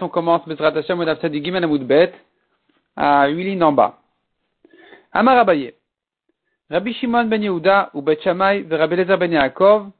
On 0.00 0.08
commence 0.08 0.46
Bezrat 0.46 0.76
Hashem 0.76 1.02
Gimel 1.32 1.64
à 2.96 3.28
8 3.28 3.44
lignes 3.44 3.62
en 3.62 3.72
bas. 3.72 3.98
Amar 5.12 5.38
Abaye. 5.38 5.74
Rabbi 6.70 6.92
Shimon 6.94 7.24
ben 7.24 7.42
Yehuda 7.42 7.90
ou 7.94 8.02
Bet 8.02 8.20
Shammai, 8.22 8.62
ve 8.62 8.74
Rabbi 8.74 8.96
Lezer 8.96 9.16
ben 9.16 9.32
Yaakov, 9.32 9.90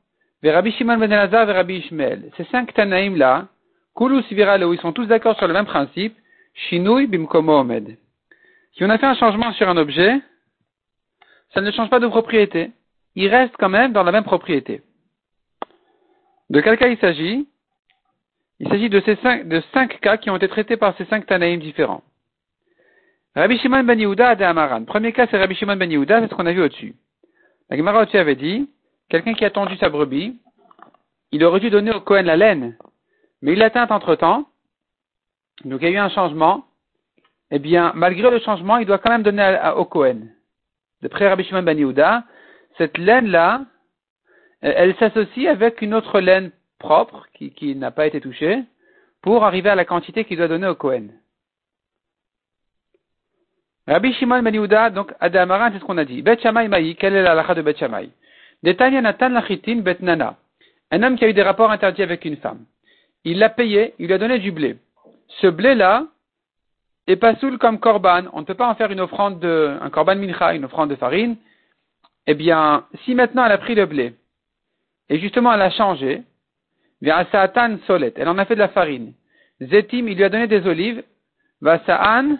ve 0.42 0.50
Rabbi 0.50 0.72
Shimon 0.72 0.98
ben 0.98 1.10
Elazar, 1.10 1.46
ve 1.46 1.52
Rabbi 1.52 1.76
Ishmael. 1.78 2.30
Ces 2.36 2.44
cinq 2.44 2.74
Tanaïm 2.74 3.16
là, 3.16 3.46
Koulou 3.94 4.20
Sivira, 4.22 4.58
où 4.58 4.74
ils 4.74 4.80
sont 4.80 4.92
tous 4.92 5.06
d'accord 5.06 5.36
sur 5.38 5.46
le 5.46 5.54
même 5.54 5.64
principe, 5.64 6.16
Shinui 6.54 7.06
Bimkomo 7.06 7.60
Omed. 7.60 7.96
Si 8.74 8.84
on 8.84 8.90
a 8.90 8.98
fait 8.98 9.06
un 9.06 9.14
changement 9.14 9.52
sur 9.52 9.68
un 9.68 9.76
objet, 9.76 10.20
ça 11.54 11.60
ne 11.60 11.70
change 11.70 11.88
pas 11.88 12.00
de 12.00 12.06
propriété. 12.06 12.70
Il 13.14 13.28
reste 13.28 13.54
quand 13.58 13.68
même 13.68 13.92
dans 13.92 14.02
la 14.02 14.12
même 14.12 14.24
propriété. 14.24 14.82
De 16.50 16.60
quel 16.60 16.76
cas 16.76 16.88
il 16.88 16.98
s'agit? 16.98 17.48
Il 18.60 18.68
s'agit 18.68 18.88
de, 18.88 19.00
ces 19.00 19.16
cinq, 19.16 20.00
cas 20.00 20.16
qui 20.16 20.30
ont 20.30 20.36
été 20.36 20.48
traités 20.48 20.76
par 20.76 20.96
ces 20.96 21.04
cinq 21.06 21.26
Tanaïm 21.26 21.60
différents. 21.60 22.02
Rabbi 23.36 23.58
Shimon 23.58 23.84
ben 23.84 23.98
Yehuda 23.98 24.34
de 24.34 24.42
Amaran. 24.42 24.84
Premier 24.84 25.12
cas, 25.12 25.26
c'est 25.30 25.38
Rabbi 25.38 25.54
Shimon 25.54 25.76
ben 25.76 25.90
Yehuda, 25.90 26.20
c'est 26.20 26.28
ce 26.28 26.34
qu'on 26.34 26.46
a 26.46 26.52
vu 26.52 26.62
au-dessus. 26.62 26.96
La 27.70 27.76
Gemara 27.76 28.02
au-dessus 28.02 28.16
avait 28.16 28.34
dit, 28.34 28.68
quelqu'un 29.08 29.34
qui 29.34 29.44
a 29.44 29.50
tendu 29.50 29.76
sa 29.76 29.90
brebis, 29.90 30.40
il 31.30 31.44
aurait 31.44 31.60
dû 31.60 31.70
donner 31.70 31.92
au 31.92 32.00
Cohen 32.00 32.22
la 32.22 32.36
laine, 32.36 32.76
mais 33.42 33.52
il 33.52 33.58
l'a 33.58 33.66
atteint 33.66 33.86
entre-temps, 33.90 34.48
donc 35.64 35.80
il 35.82 35.88
y 35.88 35.92
a 35.92 35.94
eu 35.94 35.98
un 35.98 36.08
changement, 36.08 36.64
eh 37.50 37.60
bien, 37.60 37.92
malgré 37.94 38.28
le 38.30 38.40
changement, 38.40 38.78
il 38.78 38.86
doit 38.86 38.98
quand 38.98 39.10
même 39.10 39.22
donner 39.22 39.56
au 39.76 39.84
Cohen. 39.84 40.22
D'après 41.02 41.28
Rabbi 41.28 41.44
Shimon 41.44 41.62
ben 41.62 41.78
Yehuda, 41.78 42.24
cette 42.76 42.98
laine-là, 42.98 43.66
elle 44.62 44.96
s'associe 44.96 45.46
avec 45.46 45.80
une 45.80 45.94
autre 45.94 46.18
laine 46.18 46.50
propre, 46.78 47.26
qui, 47.34 47.50
qui 47.50 47.74
n'a 47.74 47.90
pas 47.90 48.06
été 48.06 48.20
touché, 48.20 48.62
pour 49.22 49.44
arriver 49.44 49.70
à 49.70 49.74
la 49.74 49.84
quantité 49.84 50.24
qu'il 50.24 50.36
doit 50.36 50.48
donner 50.48 50.68
au 50.68 50.74
Kohen. 50.74 51.12
Rabbi 53.86 54.12
Shimon 54.12 54.42
Ben 54.42 54.90
donc 54.90 55.14
Adamaran, 55.18 55.70
c'est 55.72 55.78
ce 55.78 55.84
qu'on 55.84 55.96
a 55.96 56.04
dit. 56.04 56.20
Bet 56.20 56.38
Shammai 56.40 56.68
Maï, 56.68 56.94
quelle 56.94 57.16
est 57.16 57.22
la 57.22 57.54
de 57.54 57.62
Bet 57.62 57.76
Shammai? 57.76 58.10
Natan 58.62 59.30
Lachitin 59.30 59.76
Bet 59.76 59.98
Nana. 60.00 60.36
Un 60.90 61.02
homme 61.02 61.16
qui 61.16 61.24
a 61.24 61.28
eu 61.28 61.32
des 61.32 61.42
rapports 61.42 61.70
interdits 61.70 62.02
avec 62.02 62.24
une 62.26 62.36
femme. 62.36 62.64
Il 63.24 63.38
l'a 63.38 63.48
payé, 63.48 63.94
il 63.98 64.06
lui 64.06 64.12
a 64.12 64.18
donné 64.18 64.38
du 64.38 64.52
blé. 64.52 64.76
Ce 65.40 65.46
blé-là 65.46 66.04
est 67.06 67.16
pas 67.16 67.34
soul 67.36 67.58
comme 67.58 67.80
korban. 67.80 68.24
On 68.34 68.40
ne 68.40 68.44
peut 68.44 68.54
pas 68.54 68.68
en 68.68 68.74
faire 68.74 68.90
une 68.90 69.00
offrande 69.00 69.40
de, 69.40 69.76
un 69.80 69.90
korban 69.90 70.16
mincha, 70.16 70.54
une 70.54 70.66
offrande 70.66 70.90
de 70.90 70.96
farine. 70.96 71.36
Eh 72.26 72.34
bien, 72.34 72.84
si 73.04 73.14
maintenant 73.14 73.46
elle 73.46 73.52
a 73.52 73.58
pris 73.58 73.74
le 73.74 73.86
blé, 73.86 74.14
et 75.08 75.18
justement 75.18 75.52
elle 75.54 75.62
a 75.62 75.70
changé, 75.70 76.22
Satan 77.02 77.78
solet. 77.86 78.12
Elle 78.16 78.28
en 78.28 78.38
a 78.38 78.44
fait 78.44 78.54
de 78.54 78.60
la 78.60 78.68
farine. 78.68 79.14
Zetim, 79.60 80.08
il 80.08 80.16
lui 80.16 80.24
a 80.24 80.28
donné 80.28 80.46
des 80.46 80.66
olives. 80.66 81.02
Vasa'an 81.60 82.38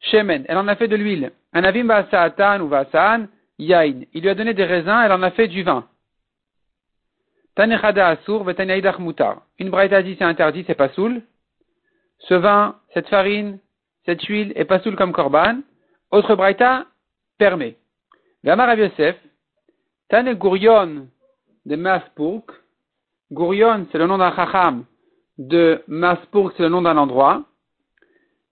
shemen. 0.00 0.44
Elle 0.48 0.58
en 0.58 0.68
a 0.68 0.76
fait 0.76 0.88
de 0.88 0.96
l'huile. 0.96 1.32
Anavim 1.52 1.86
Vasa'atan 1.86 2.60
ou 2.60 2.68
Vasa'an 2.68 3.26
yain. 3.58 4.02
Il 4.12 4.22
lui 4.22 4.28
a 4.28 4.34
donné 4.34 4.54
des 4.54 4.64
raisins. 4.64 5.02
Elle 5.04 5.12
en 5.12 5.22
a 5.22 5.30
fait 5.30 5.48
du 5.48 5.62
vin. 5.62 5.86
Tanechada 7.54 8.08
asur 8.08 8.44
vetanaïdach 8.44 8.98
mutar. 8.98 9.42
Une 9.58 9.70
braïta 9.70 10.02
dit 10.02 10.16
c'est 10.18 10.24
interdit, 10.24 10.64
c'est 10.66 10.74
pas 10.74 10.88
soul. 10.90 11.22
Ce 12.18 12.34
vin, 12.34 12.76
cette 12.94 13.08
farine, 13.08 13.58
cette 14.06 14.22
huile 14.22 14.52
est 14.56 14.64
pas 14.64 14.80
soul 14.80 14.96
comme 14.96 15.12
korban. 15.12 15.60
Autre 16.10 16.34
braïta 16.34 16.86
permet. 17.38 17.76
Gamar 18.44 18.74
Yosef. 18.74 19.16
Tane 20.08 20.34
gurion 20.34 21.08
de 21.66 21.76
Maspurg. 21.76 22.42
Gourion, 23.30 23.86
c'est 23.90 23.98
le 23.98 24.06
nom 24.06 24.18
d'un 24.18 24.34
chacham. 24.34 24.84
De 25.38 25.82
Maspurg, 25.88 26.52
c'est 26.56 26.62
le 26.62 26.68
nom 26.68 26.82
d'un 26.82 26.96
endroit. 26.96 27.44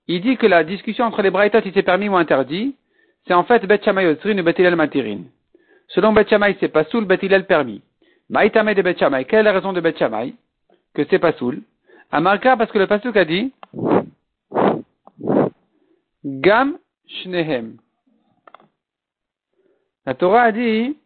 Il 0.06 0.22
dit 0.22 0.36
que 0.36 0.46
la 0.46 0.64
discussion 0.64 1.04
entre 1.04 1.22
les 1.22 1.30
braïtot, 1.30 1.62
si 1.62 1.72
c'est 1.72 1.82
permis 1.82 2.08
ou 2.08 2.16
interdit, 2.16 2.74
c'est 3.26 3.34
en 3.34 3.44
fait 3.44 3.64
Bet 3.66 3.82
Shammai 3.84 4.06
Osrin 4.06 4.38
ou 4.38 4.42
Bet 4.42 4.70
Matirin. 4.74 5.20
Selon 5.88 6.12
Bet 6.12 6.26
c'est 6.60 6.68
pas 6.68 6.84
soul, 6.84 7.04
Bet 7.04 7.18
permis. 7.46 7.82
Maïtame 8.28 8.74
de 8.74 8.82
Bet. 8.82 8.94
Quelle 8.94 9.40
est 9.40 9.42
la 9.42 9.52
raison 9.52 9.72
de 9.72 9.80
Bet? 9.80 9.94
Que 10.94 11.04
c'est 11.10 11.18
pas 11.18 11.32
soul? 11.32 11.62
Amarka, 12.12 12.56
parce 12.56 12.72
que 12.72 12.78
le 12.78 12.86
pasuk 12.86 13.16
a 13.16 13.24
dit, 13.24 13.52
Gam 16.24 16.78
Shnehem. 17.06 17.76
La 20.06 20.14
Torah 20.14 20.42
a 20.42 20.52
dit, 20.52 20.96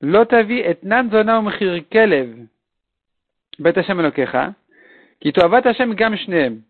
Lotavi 0.00 0.58
et 0.60 0.78
nanzona 0.82 1.38
umchir 1.38 1.88
kelev. 1.90 2.46
Bet 3.58 3.76
Hashem 3.76 4.00
Elokecha. 4.00 4.54
Hashem. 5.24 6.62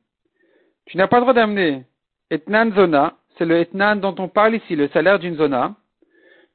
Tu 0.87 0.97
n'as 0.97 1.07
pas 1.07 1.17
le 1.17 1.21
droit 1.21 1.35
d'amener 1.35 1.85
etnan 2.31 2.73
zona, 2.75 3.15
c'est 3.37 3.45
le 3.45 3.59
etnan 3.59 3.97
dont 3.97 4.15
on 4.19 4.29
parle 4.29 4.55
ici, 4.55 4.75
le 4.75 4.89
salaire 4.89 5.19
d'une 5.19 5.37
zona. 5.37 5.75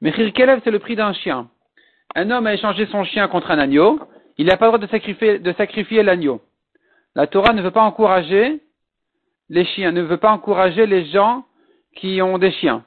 Mechir 0.00 0.32
kelev, 0.32 0.60
c'est 0.64 0.72
le 0.72 0.80
prix 0.80 0.96
d'un 0.96 1.12
chien. 1.12 1.48
Un 2.16 2.30
homme 2.30 2.46
a 2.46 2.54
échangé 2.54 2.86
son 2.86 3.04
chien 3.04 3.28
contre 3.28 3.50
un 3.52 3.58
agneau, 3.58 4.00
il 4.38 4.46
n'a 4.46 4.56
pas 4.56 4.66
le 4.66 4.72
droit 4.72 4.78
de 4.78 4.90
sacrifier, 4.90 5.38
de 5.38 5.52
sacrifier 5.52 6.02
l'agneau. 6.02 6.40
La 7.14 7.28
Torah 7.28 7.52
ne 7.52 7.62
veut 7.62 7.70
pas 7.70 7.82
encourager 7.82 8.60
les 9.48 9.64
chiens, 9.64 9.92
ne 9.92 10.02
veut 10.02 10.16
pas 10.16 10.32
encourager 10.32 10.86
les 10.86 11.06
gens 11.06 11.44
qui 11.94 12.20
ont 12.22 12.38
des 12.38 12.50
chiens. 12.50 12.84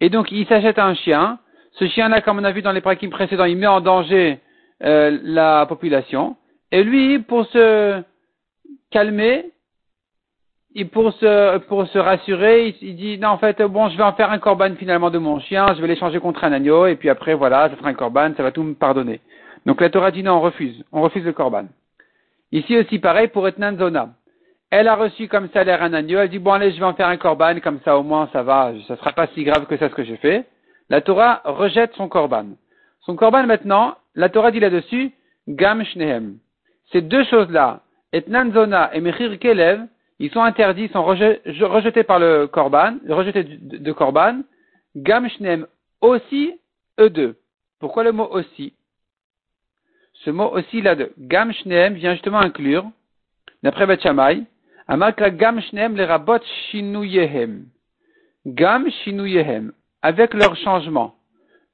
Et 0.00 0.10
donc, 0.10 0.30
il 0.30 0.46
s'achète 0.46 0.78
un 0.78 0.94
chien, 0.94 1.38
ce 1.80 1.88
chien-là, 1.88 2.20
comme 2.20 2.38
on 2.38 2.44
a 2.44 2.52
vu 2.52 2.60
dans 2.62 2.72
les 2.72 2.82
prakim 2.82 3.10
précédents, 3.10 3.46
il 3.46 3.56
met 3.56 3.66
en 3.66 3.80
danger 3.80 4.38
euh, 4.82 5.18
la 5.22 5.64
population. 5.66 6.36
Et 6.70 6.84
lui, 6.84 7.18
pour 7.20 7.46
se 7.46 8.02
calmer, 8.90 9.46
et 10.74 10.84
pour 10.84 11.12
se, 11.14 11.98
rassurer, 11.98 12.76
il, 12.80 12.96
dit, 12.96 13.18
non, 13.18 13.30
en 13.30 13.38
fait, 13.38 13.60
bon, 13.62 13.88
je 13.88 13.96
vais 13.96 14.04
en 14.04 14.12
faire 14.12 14.30
un 14.30 14.38
corban 14.38 14.74
finalement 14.78 15.10
de 15.10 15.18
mon 15.18 15.40
chien, 15.40 15.74
je 15.74 15.80
vais 15.80 15.88
l'échanger 15.88 16.20
contre 16.20 16.44
un 16.44 16.52
agneau, 16.52 16.86
et 16.86 16.96
puis 16.96 17.08
après, 17.08 17.34
voilà, 17.34 17.70
ça 17.70 17.76
fera 17.76 17.88
un 17.88 17.94
corban, 17.94 18.32
ça 18.36 18.42
va 18.42 18.52
tout 18.52 18.62
me 18.62 18.74
pardonner. 18.74 19.20
Donc 19.66 19.80
la 19.80 19.90
Torah 19.90 20.10
dit 20.10 20.22
non, 20.22 20.34
on 20.34 20.40
refuse, 20.40 20.84
on 20.92 21.00
refuse 21.00 21.24
le 21.24 21.32
corban. 21.32 21.64
Ici 22.52 22.76
aussi, 22.76 22.98
pareil 22.98 23.28
pour 23.28 23.48
Etnan 23.48 23.76
Zona. 23.78 24.10
Elle 24.70 24.86
a 24.86 24.94
reçu 24.94 25.28
comme 25.28 25.48
salaire 25.48 25.82
un 25.82 25.92
agneau, 25.94 26.18
elle 26.18 26.28
dit, 26.28 26.38
bon, 26.38 26.52
allez, 26.52 26.70
je 26.72 26.78
vais 26.78 26.84
en 26.84 26.94
faire 26.94 27.08
un 27.08 27.16
corban, 27.16 27.58
comme 27.60 27.80
ça 27.84 27.98
au 27.98 28.02
moins 28.02 28.28
ça 28.32 28.42
va, 28.42 28.72
ça 28.86 28.96
sera 28.96 29.12
pas 29.12 29.26
si 29.28 29.42
grave 29.44 29.66
que 29.66 29.76
ça 29.76 29.88
ce 29.88 29.94
que 29.94 30.04
j'ai 30.04 30.16
fait 30.18 30.46
la 30.90 31.00
Torah 31.00 31.40
rejette 31.44 31.94
son 31.94 32.08
korban. 32.08 32.56
Son 33.06 33.16
korban 33.16 33.46
maintenant, 33.46 33.96
la 34.16 34.28
Torah 34.28 34.50
dit 34.50 34.60
là-dessus, 34.60 35.12
gam 35.48 35.84
shnehem. 35.84 36.38
Ces 36.92 37.00
deux 37.00 37.24
choses-là, 37.24 37.80
etnan 38.12 38.52
zona 38.52 38.90
et 38.92 39.00
mechir 39.00 39.38
kelev, 39.38 39.86
ils 40.18 40.30
sont 40.30 40.42
interdits, 40.42 40.84
ils 40.84 40.90
sont 40.90 41.04
rejetés, 41.04 42.02
par 42.02 42.18
le 42.18 42.46
korban, 42.48 42.96
rejetés 43.08 43.44
de, 43.44 43.92
korban, 43.92 44.42
gam 44.96 45.28
shnehem 45.28 45.66
aussi, 46.00 46.58
eux 46.98 47.08
deux. 47.08 47.36
Pourquoi 47.78 48.02
le 48.02 48.12
mot 48.12 48.28
aussi? 48.28 48.74
Ce 50.24 50.30
mot 50.30 50.50
aussi 50.50 50.82
là 50.82 50.96
de 50.96 51.12
gam 51.18 51.52
shnehem 51.52 51.94
vient 51.94 52.14
justement 52.14 52.40
inclure, 52.40 52.84
d'après 53.62 53.86
Bet 53.86 54.00
Shammai, 54.00 54.42
gam 54.88 55.60
shnehem 55.60 55.96
les 55.96 56.04
rabot 56.04 56.40
shinuyehem. 56.72 57.66
Gam 58.44 58.90
shinuyehem 58.90 59.72
avec 60.02 60.34
leur 60.34 60.56
changement. 60.56 61.14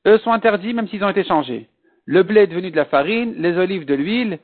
Eux 0.07 0.19
sont 0.19 0.33
interdits 0.33 0.75
même 0.75 0.89
s'ils 0.89 1.05
ont 1.05 1.11
été 1.11 1.25
changés. 1.25 1.69
Le 2.05 2.23
blé 2.23 2.43
est 2.43 2.47
devenu 2.47 2.71
de 2.71 2.77
la 2.77 2.85
farine, 2.85 3.35
les 3.39 3.57
olives 3.57 3.85
de 3.85 3.95
l'huile, 3.95 4.39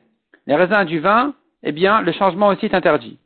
les 0.47 0.57
raisins 0.57 0.85
du 0.85 0.99
vin, 0.99 1.35
eh 1.63 1.73
bien, 1.73 2.01
le 2.01 2.13
changement 2.13 2.49
aussi 2.49 2.67
est 2.67 2.75
interdit. 2.75 3.19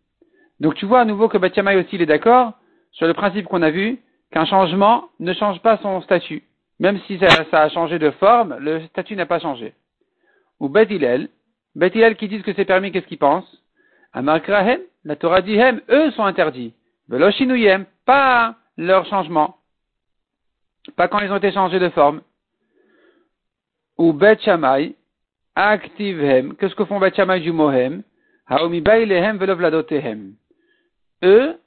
Donc 0.61 0.75
tu 0.75 0.87
vois 0.87 1.00
à 1.00 1.05
nouveau 1.05 1.28
que 1.28 1.39
Batiamai 1.39 1.77
aussi 1.77 1.97
est 1.97 2.06
d'accord 2.06 2.53
sur 2.93 3.06
le 3.06 3.15
principe 3.15 3.47
qu'on 3.47 3.62
a 3.62 3.71
vu, 3.71 3.99
qu'un 4.31 4.45
changement 4.45 5.09
ne 5.21 5.33
change 5.33 5.61
pas 5.61 5.78
son 5.78 6.00
statut. 6.03 6.43
Même 6.78 6.99
si 7.06 7.19
ça, 7.19 7.62
a 7.62 7.69
changé 7.71 7.99
de 7.99 8.11
forme, 8.11 8.56
le 8.59 8.81
statut 8.87 9.16
n'a 9.16 9.27
pas 9.27 9.39
changé. 9.39 9.72
Ou 10.61 10.69
Bet 10.69 10.89
Hillel, 10.91 11.28
qui 12.16 12.28
disent 12.28 12.42
que 12.42 12.53
c'est 12.54 12.65
permis, 12.65 12.92
qu'est-ce 12.92 13.07
qu'ils 13.07 13.19
pensent 13.19 13.63
Amarkrahem, 14.13 14.81
la 15.04 15.16
Torah 15.16 15.42
dit 15.42 15.57
hem, 15.57 15.81
eux 15.91 16.10
sont 16.13 16.25
interdits. 16.25 16.72
Veloshinuyem, 17.09 17.84
pas 18.04 18.57
leur 18.77 19.07
changement. 19.07 19.56
Pas 20.94 21.09
quand 21.09 21.18
ils 21.21 21.33
ont 21.33 21.36
été 21.36 21.53
changés 21.53 21.78
de 21.78 21.88
forme. 21.88 22.22
Ou 23.98 24.12
Bet 24.12 24.38
Shammai, 24.41 24.94
activhem. 25.54 26.54
Qu'est-ce 26.56 26.74
que 26.74 26.84
font 26.84 27.00
Bet 27.00 27.15
Shammai 27.15 27.41
du 27.41 27.53
mohem? 27.53 28.03
Haomibaylehem 28.47 29.38
velovladotehem. 29.38 30.34
Eux, 31.24 31.59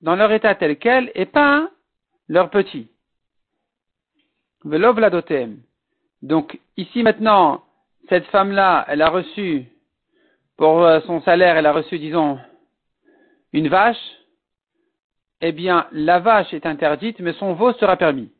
dans 0.00 0.16
leur 0.16 0.32
état 0.32 0.54
tel 0.54 0.78
quel, 0.78 1.10
et 1.14 1.26
pas 1.26 1.68
leur 2.28 2.50
petit. 2.50 2.88
Velovladotehem. 4.64 5.58
Donc, 6.22 6.58
ici 6.76 7.02
maintenant, 7.02 7.62
cette 8.08 8.26
femme-là, 8.26 8.84
elle 8.88 9.02
a 9.02 9.10
reçu, 9.10 9.66
pour 10.56 10.82
euh, 10.82 11.00
son 11.00 11.20
salaire, 11.22 11.56
elle 11.56 11.66
a 11.66 11.72
reçu, 11.72 11.98
disons, 11.98 12.38
une 13.52 13.68
vache, 13.68 13.96
eh 15.40 15.52
bien, 15.52 15.86
la 15.92 16.18
vache 16.18 16.52
est 16.54 16.66
interdite, 16.66 17.20
mais 17.20 17.34
son 17.34 17.52
veau 17.52 17.72
sera 17.74 17.96
permis. 17.96 18.32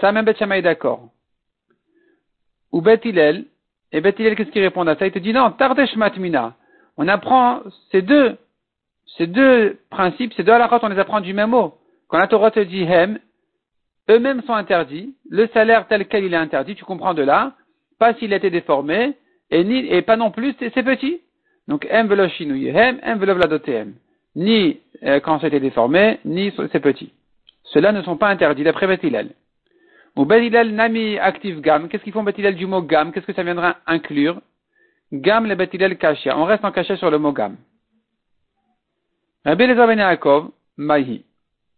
Ça, 0.00 0.12
même 0.12 0.24
Bet 0.24 0.36
est 0.40 0.62
d'accord. 0.62 1.08
Ou 2.72 2.80
Bet 2.80 3.00
Et 3.04 4.00
Bethilel, 4.00 4.36
qu'est-ce 4.36 4.50
qu'il 4.50 4.62
répond 4.62 4.86
à 4.86 4.96
ça? 4.96 5.06
Il 5.06 5.12
te 5.12 5.18
dit 5.18 5.32
non, 5.32 5.52
Tardesh 5.52 5.94
Matmina. 5.96 6.54
On 6.96 7.08
apprend 7.08 7.60
ces 7.90 8.02
deux, 8.02 8.36
ces 9.16 9.26
deux 9.26 9.78
principes, 9.90 10.32
ces 10.34 10.42
deux 10.42 10.52
halakhot, 10.52 10.80
on 10.82 10.88
les 10.88 10.98
apprend 10.98 11.20
du 11.20 11.32
même 11.34 11.50
mot. 11.50 11.74
Quand 12.08 12.18
la 12.18 12.26
Torah 12.26 12.50
te 12.50 12.60
dit 12.60 12.82
hem, 12.82 13.18
eux-mêmes 14.10 14.42
sont 14.42 14.52
interdits. 14.54 15.14
Le 15.28 15.46
salaire 15.48 15.86
tel 15.88 16.06
quel 16.06 16.24
il 16.24 16.34
est 16.34 16.36
interdit, 16.36 16.74
tu 16.74 16.84
comprends 16.84 17.14
de 17.14 17.22
là. 17.22 17.52
Pas 17.98 18.14
s'il 18.14 18.32
a 18.32 18.36
été 18.36 18.50
déformé, 18.50 19.14
et, 19.50 19.62
ni, 19.62 19.86
et 19.86 20.02
pas 20.02 20.16
non 20.16 20.30
plus, 20.30 20.54
c'est 20.58 20.82
petit. 20.82 21.20
Donc, 21.68 21.86
hem 21.88 22.08
velo 22.08 22.24
hem, 22.24 22.98
hem 23.02 23.18
velo. 23.18 23.34
Ni 24.36 24.80
euh, 25.04 25.20
quand 25.20 25.38
c'était 25.40 25.60
déformé, 25.60 26.18
ni 26.24 26.52
c'est 26.72 26.80
petit. 26.80 27.12
Ceux-là 27.64 27.92
ne 27.92 28.02
sont 28.02 28.16
pas 28.16 28.28
interdits 28.28 28.64
d'après 28.64 28.86
Bethilel. 28.86 29.30
Ou 30.16 30.24
Bethilel 30.24 30.74
nami 30.74 31.18
active 31.18 31.60
gam. 31.60 31.88
Qu'est-ce 31.88 32.04
qu'ils 32.04 32.12
font 32.12 32.22
Bethilel 32.22 32.54
du 32.54 32.66
mot 32.66 32.82
gam? 32.82 33.12
Qu'est-ce 33.12 33.26
que 33.26 33.32
ça 33.32 33.42
viendra 33.42 33.76
inclure? 33.86 34.40
Gam 35.12 35.46
le 35.46 35.54
Bethilel 35.54 35.98
kashia. 35.98 36.38
On 36.38 36.44
reste 36.44 36.64
en 36.64 36.72
cachet 36.72 36.96
sur 36.96 37.10
le 37.10 37.18
mot 37.18 37.32
gam. 37.32 37.56
Rabbi 39.44 39.64
Elazar 39.64 39.86
ben 39.86 39.98
Yaakov, 39.98 40.50
mahi. 40.76 41.24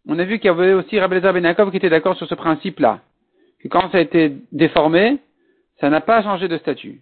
On 0.06 0.18
a 0.18 0.24
vu 0.24 0.38
qu'il 0.38 0.46
y 0.46 0.50
avait 0.50 0.74
aussi 0.74 1.00
Rabbi 1.00 1.14
Elazar 1.14 1.32
ben 1.32 1.44
Yaakov 1.44 1.70
qui 1.70 1.78
était 1.78 1.90
d'accord 1.90 2.16
sur 2.16 2.28
ce 2.28 2.34
principe-là. 2.34 3.00
Que 3.60 3.68
quand 3.68 3.90
ça 3.90 3.98
a 3.98 4.00
été 4.00 4.36
déformé, 4.52 5.18
ça 5.80 5.88
n'a 5.88 6.00
pas 6.00 6.22
changé 6.22 6.46
de 6.46 6.58
statut. 6.58 7.00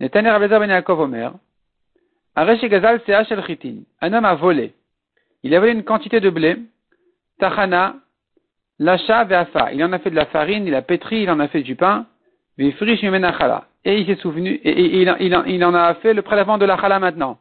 Netane 0.00 0.28
Rabbi 0.28 0.44
Elazar 0.44 0.60
ben 0.60 0.70
Yaakov 0.70 1.00
Omer. 1.00 1.32
Aresh 2.36 2.60
Gazal 2.60 3.02
el 3.08 3.44
Chitin. 3.44 3.78
Un 4.00 4.12
homme 4.12 4.24
a 4.24 4.36
volé. 4.36 4.72
Il 5.42 5.52
a 5.56 5.60
volé 5.60 5.72
une 5.72 5.82
quantité 5.82 6.20
de 6.20 6.30
blé. 6.30 6.56
Tachana 7.40 7.96
L'achat 8.78 9.24
ve'afa. 9.24 9.72
Il 9.72 9.82
en 9.84 9.92
a 9.92 9.98
fait 9.98 10.10
de 10.10 10.16
la 10.16 10.26
farine, 10.26 10.66
il 10.66 10.74
a 10.74 10.82
pétri, 10.82 11.22
il 11.22 11.30
en 11.30 11.40
a 11.40 11.48
fait 11.48 11.62
du 11.62 11.74
pain. 11.74 12.06
Et 12.58 12.66
il 13.84 14.06
s'est 14.06 14.16
souvenu, 14.16 14.50
et, 14.64 15.00
il, 15.00 15.64
en 15.64 15.74
a 15.74 15.94
fait 15.94 16.12
le 16.12 16.22
prélèvement 16.22 16.58
de 16.58 16.64
la 16.64 16.76
chala 16.76 16.98
maintenant. 16.98 17.38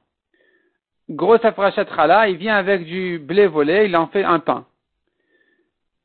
Gros 1.10 1.44
afrachat 1.44 1.86
chala, 1.96 2.30
il 2.30 2.38
vient 2.38 2.56
avec 2.56 2.86
du 2.86 3.18
blé 3.18 3.48
volé, 3.48 3.86
il 3.86 3.96
en 3.98 4.08
fait 4.08 4.24
un 4.24 4.40
pain. 4.40 4.66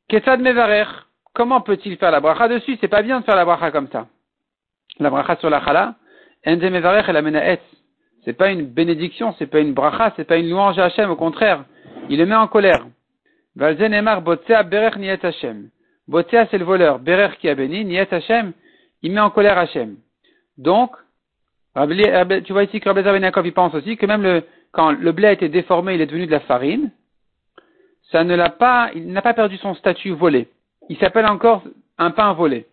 Kessad 0.07 0.41
mevarer. 0.41 0.85
Comment 1.33 1.61
peut-il 1.61 1.97
faire 1.97 2.11
la 2.11 2.19
bracha 2.19 2.47
dessus? 2.47 2.77
C'est 2.79 2.87
pas 2.87 3.01
bien 3.01 3.19
de 3.19 3.25
faire 3.25 3.35
la 3.35 3.45
bracha 3.45 3.71
comme 3.71 3.87
ça. 3.89 4.07
La 4.99 5.09
bracha 5.09 5.35
sur 5.37 5.49
la 5.49 5.63
chala. 5.63 5.95
Ende 6.45 6.63
mevarer 6.63 7.09
et 7.09 7.13
la 7.13 7.21
menaet. 7.21 7.61
C'est 8.25 8.33
pas 8.33 8.51
une 8.51 8.65
bénédiction, 8.65 9.35
c'est 9.37 9.47
pas 9.47 9.59
une 9.59 9.73
bracha, 9.73 10.13
c'est 10.15 10.25
pas 10.25 10.37
une 10.37 10.49
louange 10.49 10.79
à 10.79 10.85
Hachem, 10.85 11.09
au 11.09 11.15
contraire. 11.15 11.65
Il 12.09 12.19
le 12.19 12.25
met 12.25 12.35
en 12.35 12.47
colère. 12.47 12.85
Valzenemar 13.55 14.21
Botsea 14.21 14.63
Berer 14.63 14.97
Niet 14.97 15.23
Hashem. 15.23 15.69
Botsea 16.07 16.47
c'est 16.49 16.57
le 16.57 16.65
voleur. 16.65 16.99
Berer 16.99 17.37
qui 17.37 17.49
a 17.49 17.55
béni. 17.55 17.85
Niet 17.85 18.11
Hashem, 18.11 18.53
il 19.01 19.11
met 19.11 19.21
en 19.21 19.29
colère 19.29 19.57
Hashem. 19.57 19.97
Donc, 20.57 20.91
tu 21.75 22.53
vois 22.53 22.63
ici 22.63 22.79
que 22.79 22.89
Rabbi 22.89 23.01
Yaakov 23.01 23.47
il 23.47 23.53
pense 23.53 23.73
aussi 23.73 23.97
que 23.97 24.05
même 24.05 24.21
le, 24.21 24.43
quand 24.71 24.91
le 24.91 25.11
blé 25.11 25.27
a 25.27 25.31
été 25.31 25.49
déformé, 25.49 25.95
il 25.95 26.01
est 26.01 26.05
devenu 26.05 26.27
de 26.27 26.31
la 26.31 26.41
farine, 26.41 26.91
ça 28.11 28.23
ne 28.23 28.35
l'a 28.35 28.49
pas, 28.49 28.91
il 28.93 29.11
n'a 29.11 29.21
pas 29.21 29.33
perdu 29.33 29.57
son 29.57 29.73
statut 29.73 30.11
volé. 30.11 30.47
Il 30.89 30.97
s'appelle 30.97 31.25
encore 31.25 31.63
un 31.97 32.11
pain 32.11 32.33
volé. 32.33 32.67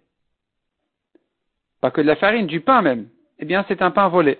Pas 1.80 1.90
que 1.90 2.02
de 2.02 2.06
la 2.06 2.16
farine, 2.16 2.46
du 2.46 2.60
pain 2.60 2.82
même. 2.82 3.06
Eh 3.38 3.46
bien, 3.46 3.64
c'est 3.68 3.80
un 3.80 3.90
pain 3.90 4.08
volé. 4.08 4.38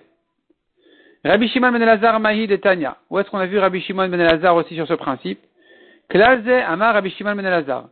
Rabbi 1.23 1.47
Shimon 1.49 1.71
ben 1.71 1.81
Elazar 1.81 2.19
Mahi 2.19 2.47
de 2.47 2.55
Tanya. 2.55 2.97
Où 3.09 3.17
est-ce 3.19 3.29
qu'on 3.29 3.39
a 3.39 3.47
vu 3.47 3.57
Rabbi 3.57 3.81
Shimon 3.81 4.09
ben 4.09 4.19
Elazar 4.19 4.55
aussi 4.55 4.75
sur 4.75 4.87
ce 4.87 4.93
principe? 4.93 5.39
Amar 6.13 6.93
Rabbi 6.93 7.09
Shimon 7.11 7.35
ben. 7.35 7.89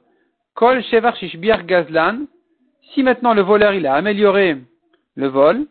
Kol 0.56 0.84
Shevar 0.84 1.16
Shishbiar 1.16 1.66
Gazlan. 1.66 2.28
Si 2.94 3.04
maintenant 3.04 3.34
le 3.34 3.42
voleur 3.42 3.74
il 3.74 3.86
a 3.86 3.94
amélioré 3.94 4.58
le 5.16 5.28
vol, 5.28 5.68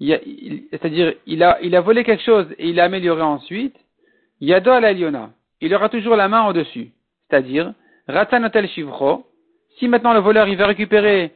c'est-à-dire 0.00 1.14
il 1.26 1.42
a, 1.42 1.58
il 1.62 1.76
a 1.76 1.80
volé 1.80 2.04
quelque 2.04 2.22
chose 2.22 2.46
et 2.58 2.68
il 2.68 2.80
a 2.80 2.84
amélioré 2.84 3.22
ensuite, 3.22 3.76
Yado 4.40 4.70
al 4.70 4.96
Il 5.60 5.74
aura 5.74 5.88
toujours 5.88 6.16
la 6.16 6.28
main 6.28 6.46
au-dessus. 6.48 6.90
C'est-à-dire, 7.28 7.74
Ratanotel 8.08 8.68
Shivro. 8.68 9.26
Si 9.78 9.88
maintenant 9.88 10.14
le 10.14 10.20
voleur 10.20 10.48
il 10.48 10.56
veut 10.56 10.64
récupérer 10.64 11.32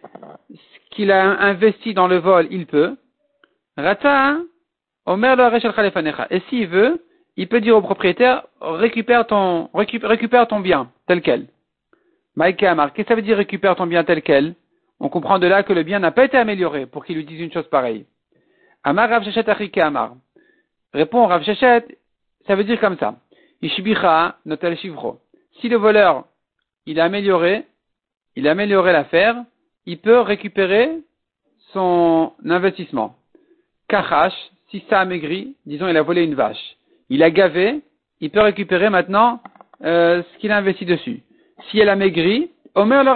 ce 0.51 0.95
qu'il 0.95 1.11
a 1.11 1.41
investi 1.41 1.95
dans 1.95 2.09
le 2.09 2.19
vol, 2.19 2.47
il 2.51 2.67
peut. 2.67 2.97
Rata, 3.77 4.39
Omer 5.07 5.37
Et 6.31 6.41
s'il 6.49 6.67
veut, 6.67 7.03
il 7.39 7.47
peut 7.47 7.61
dire 7.61 7.77
au 7.77 7.81
propriétaire, 7.81 8.47
récupère 8.61 9.25
ton, 9.25 9.71
récupère, 9.73 10.49
ton 10.49 10.59
bien, 10.59 10.91
tel 11.07 11.23
quel. 11.23 11.47
Mike 12.35 12.65
Amar, 12.65 12.93
qu'est-ce 12.93 13.07
que 13.07 13.13
ça 13.13 13.15
veut 13.15 13.23
dire 13.23 13.37
récupère 13.37 13.77
ton 13.77 13.87
bien 13.87 14.03
tel 14.03 14.23
quel? 14.23 14.57
On 14.99 15.09
comprend 15.09 15.39
de 15.39 15.47
là 15.47 15.63
que 15.63 15.73
le 15.73 15.85
bien 15.85 16.01
n'a 16.01 16.11
pas 16.11 16.25
été 16.25 16.37
amélioré 16.37 16.87
pour 16.87 17.05
qu'il 17.05 17.15
lui 17.15 17.25
dise 17.25 17.41
une 17.41 17.53
chose 17.53 17.69
pareille. 17.69 18.07
Amar 18.83 19.09
Rav 19.09 19.23
Shechet 19.23 19.81
Amar. 19.81 20.17
Répond 20.93 21.29
Rav 21.29 21.45
Shechet, 21.45 21.85
ça 22.49 22.57
veut 22.57 22.65
dire 22.65 22.81
comme 22.81 22.99
ça. 22.99 23.15
Ishbicha 23.63 24.39
notel 24.45 24.77
shivro. 24.77 25.21
Si 25.61 25.69
le 25.69 25.77
voleur, 25.77 26.25
il 26.87 26.99
a 26.99 27.05
amélioré, 27.05 27.67
il 28.35 28.49
a 28.49 28.51
amélioré 28.51 28.93
l'affaire, 28.93 29.37
il 29.87 29.99
peut 29.99 30.19
récupérer 30.19 30.91
son 31.73 32.33
investissement. 32.45 33.15
Kachash, 33.87 34.35
si 34.71 34.83
ça 34.91 35.03
a 35.03 35.05
maigri, 35.05 35.55
disons 35.67 35.87
il 35.87 35.97
a 35.97 36.03
volé 36.03 36.25
une 36.25 36.35
vache 36.35 36.78
il 37.09 37.23
a 37.23 37.31
gavé, 37.31 37.81
il 38.21 38.31
peut 38.31 38.41
récupérer 38.41 38.91
maintenant 38.91 39.41
euh, 39.85 40.23
ce 40.23 40.39
qu'il 40.39 40.53
a 40.53 40.57
investi 40.57 40.85
dessus. 40.85 41.23
Si 41.71 41.79
elle 41.79 41.89
a 41.89 41.97
maigri, 41.97 42.51
Omer 42.79 43.03
le 43.03 43.11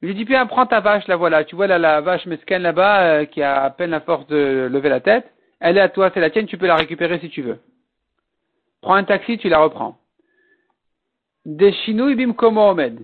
Il 0.00 0.06
lui 0.06 0.14
dit 0.14 0.24
bien, 0.24 0.46
prends 0.46 0.66
ta 0.66 0.78
vache, 0.78 1.08
la 1.08 1.16
voilà. 1.16 1.44
Tu 1.44 1.56
vois 1.56 1.66
là, 1.66 1.76
la 1.76 2.00
vache 2.00 2.24
mesquine 2.26 2.58
là-bas, 2.58 3.02
euh, 3.02 3.24
qui 3.24 3.42
a 3.42 3.64
à 3.64 3.70
peine 3.70 3.90
la 3.90 4.00
force 4.00 4.28
de 4.28 4.68
lever 4.70 4.88
la 4.88 5.00
tête. 5.00 5.28
Elle 5.58 5.76
est 5.76 5.80
à 5.80 5.88
toi, 5.88 6.10
c'est 6.14 6.20
la 6.20 6.30
tienne, 6.30 6.46
tu 6.46 6.56
peux 6.56 6.68
la 6.68 6.76
récupérer 6.76 7.18
si 7.18 7.30
tu 7.30 7.42
veux. 7.42 7.58
Prends 8.80 8.94
un 8.94 9.02
taxi, 9.02 9.38
tu 9.38 9.48
la 9.48 9.58
reprends. 9.58 9.98
Des 11.44 11.74
bim 11.88 12.32
komo 12.32 12.70
omed. 12.70 13.00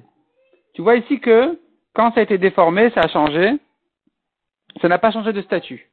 Tu 0.74 0.82
vois 0.82 0.96
ici 0.96 1.18
que, 1.18 1.58
quand 1.94 2.12
ça 2.12 2.20
a 2.20 2.22
été 2.22 2.38
déformé, 2.38 2.90
ça 2.90 3.00
a 3.00 3.08
changé. 3.08 3.54
Ça 4.80 4.88
n'a 4.88 4.98
pas 4.98 5.10
changé 5.10 5.32
de 5.32 5.42
statut. 5.42 5.88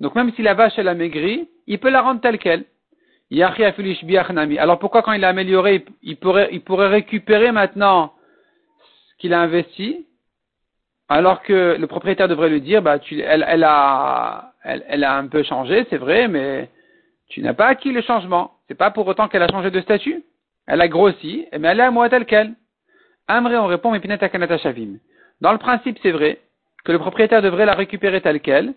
Donc 0.00 0.14
même 0.14 0.32
si 0.34 0.42
la 0.42 0.54
vache, 0.54 0.74
elle 0.76 0.88
a 0.88 0.94
maigri, 0.94 1.48
il 1.66 1.80
peut 1.80 1.90
la 1.90 2.02
rendre 2.02 2.20
telle 2.20 2.38
qu'elle. 2.38 2.66
Alors 3.32 4.78
pourquoi 4.78 5.02
quand 5.02 5.12
il 5.12 5.24
a 5.24 5.28
amélioré, 5.28 5.84
il 6.02 6.16
pourrait, 6.16 6.48
il 6.52 6.62
pourrait 6.62 6.88
récupérer 6.88 7.50
maintenant 7.50 8.12
ce 9.10 9.16
qu'il 9.18 9.34
a 9.34 9.40
investi, 9.40 10.06
alors 11.08 11.42
que 11.42 11.76
le 11.78 11.86
propriétaire 11.86 12.28
devrait 12.28 12.50
lui 12.50 12.60
dire, 12.60 12.82
bah, 12.82 12.98
tu, 12.98 13.20
elle, 13.20 13.44
elle, 13.48 13.64
a, 13.64 14.52
elle, 14.62 15.04
a 15.04 15.16
un 15.16 15.26
peu 15.26 15.42
changé, 15.42 15.86
c'est 15.90 15.96
vrai, 15.96 16.28
mais 16.28 16.70
tu 17.28 17.42
n'as 17.42 17.54
pas 17.54 17.66
acquis 17.66 17.92
le 17.92 18.02
changement. 18.02 18.52
C'est 18.68 18.74
pas 18.74 18.90
pour 18.90 19.06
autant 19.06 19.28
qu'elle 19.28 19.42
a 19.42 19.48
changé 19.48 19.70
de 19.70 19.80
statut. 19.80 20.24
Elle 20.66 20.80
a 20.80 20.88
grossi, 20.88 21.46
mais 21.58 21.68
elle 21.68 21.80
est 21.80 21.84
à 21.84 21.90
moi 21.90 22.08
telle 22.08 22.26
qu'elle. 22.26 22.54
Amré, 23.28 23.56
on 23.56 23.66
répond, 23.66 23.90
mais 23.90 24.00
Kanata 24.00 24.58
Shavim. 24.58 24.98
Dans 25.40 25.52
le 25.52 25.58
principe, 25.58 25.98
c'est 26.02 26.12
vrai 26.12 26.40
que 26.84 26.92
le 26.92 26.98
propriétaire 26.98 27.42
devrait 27.42 27.66
la 27.66 27.74
récupérer 27.74 28.20
telle 28.20 28.40
qu'elle, 28.40 28.74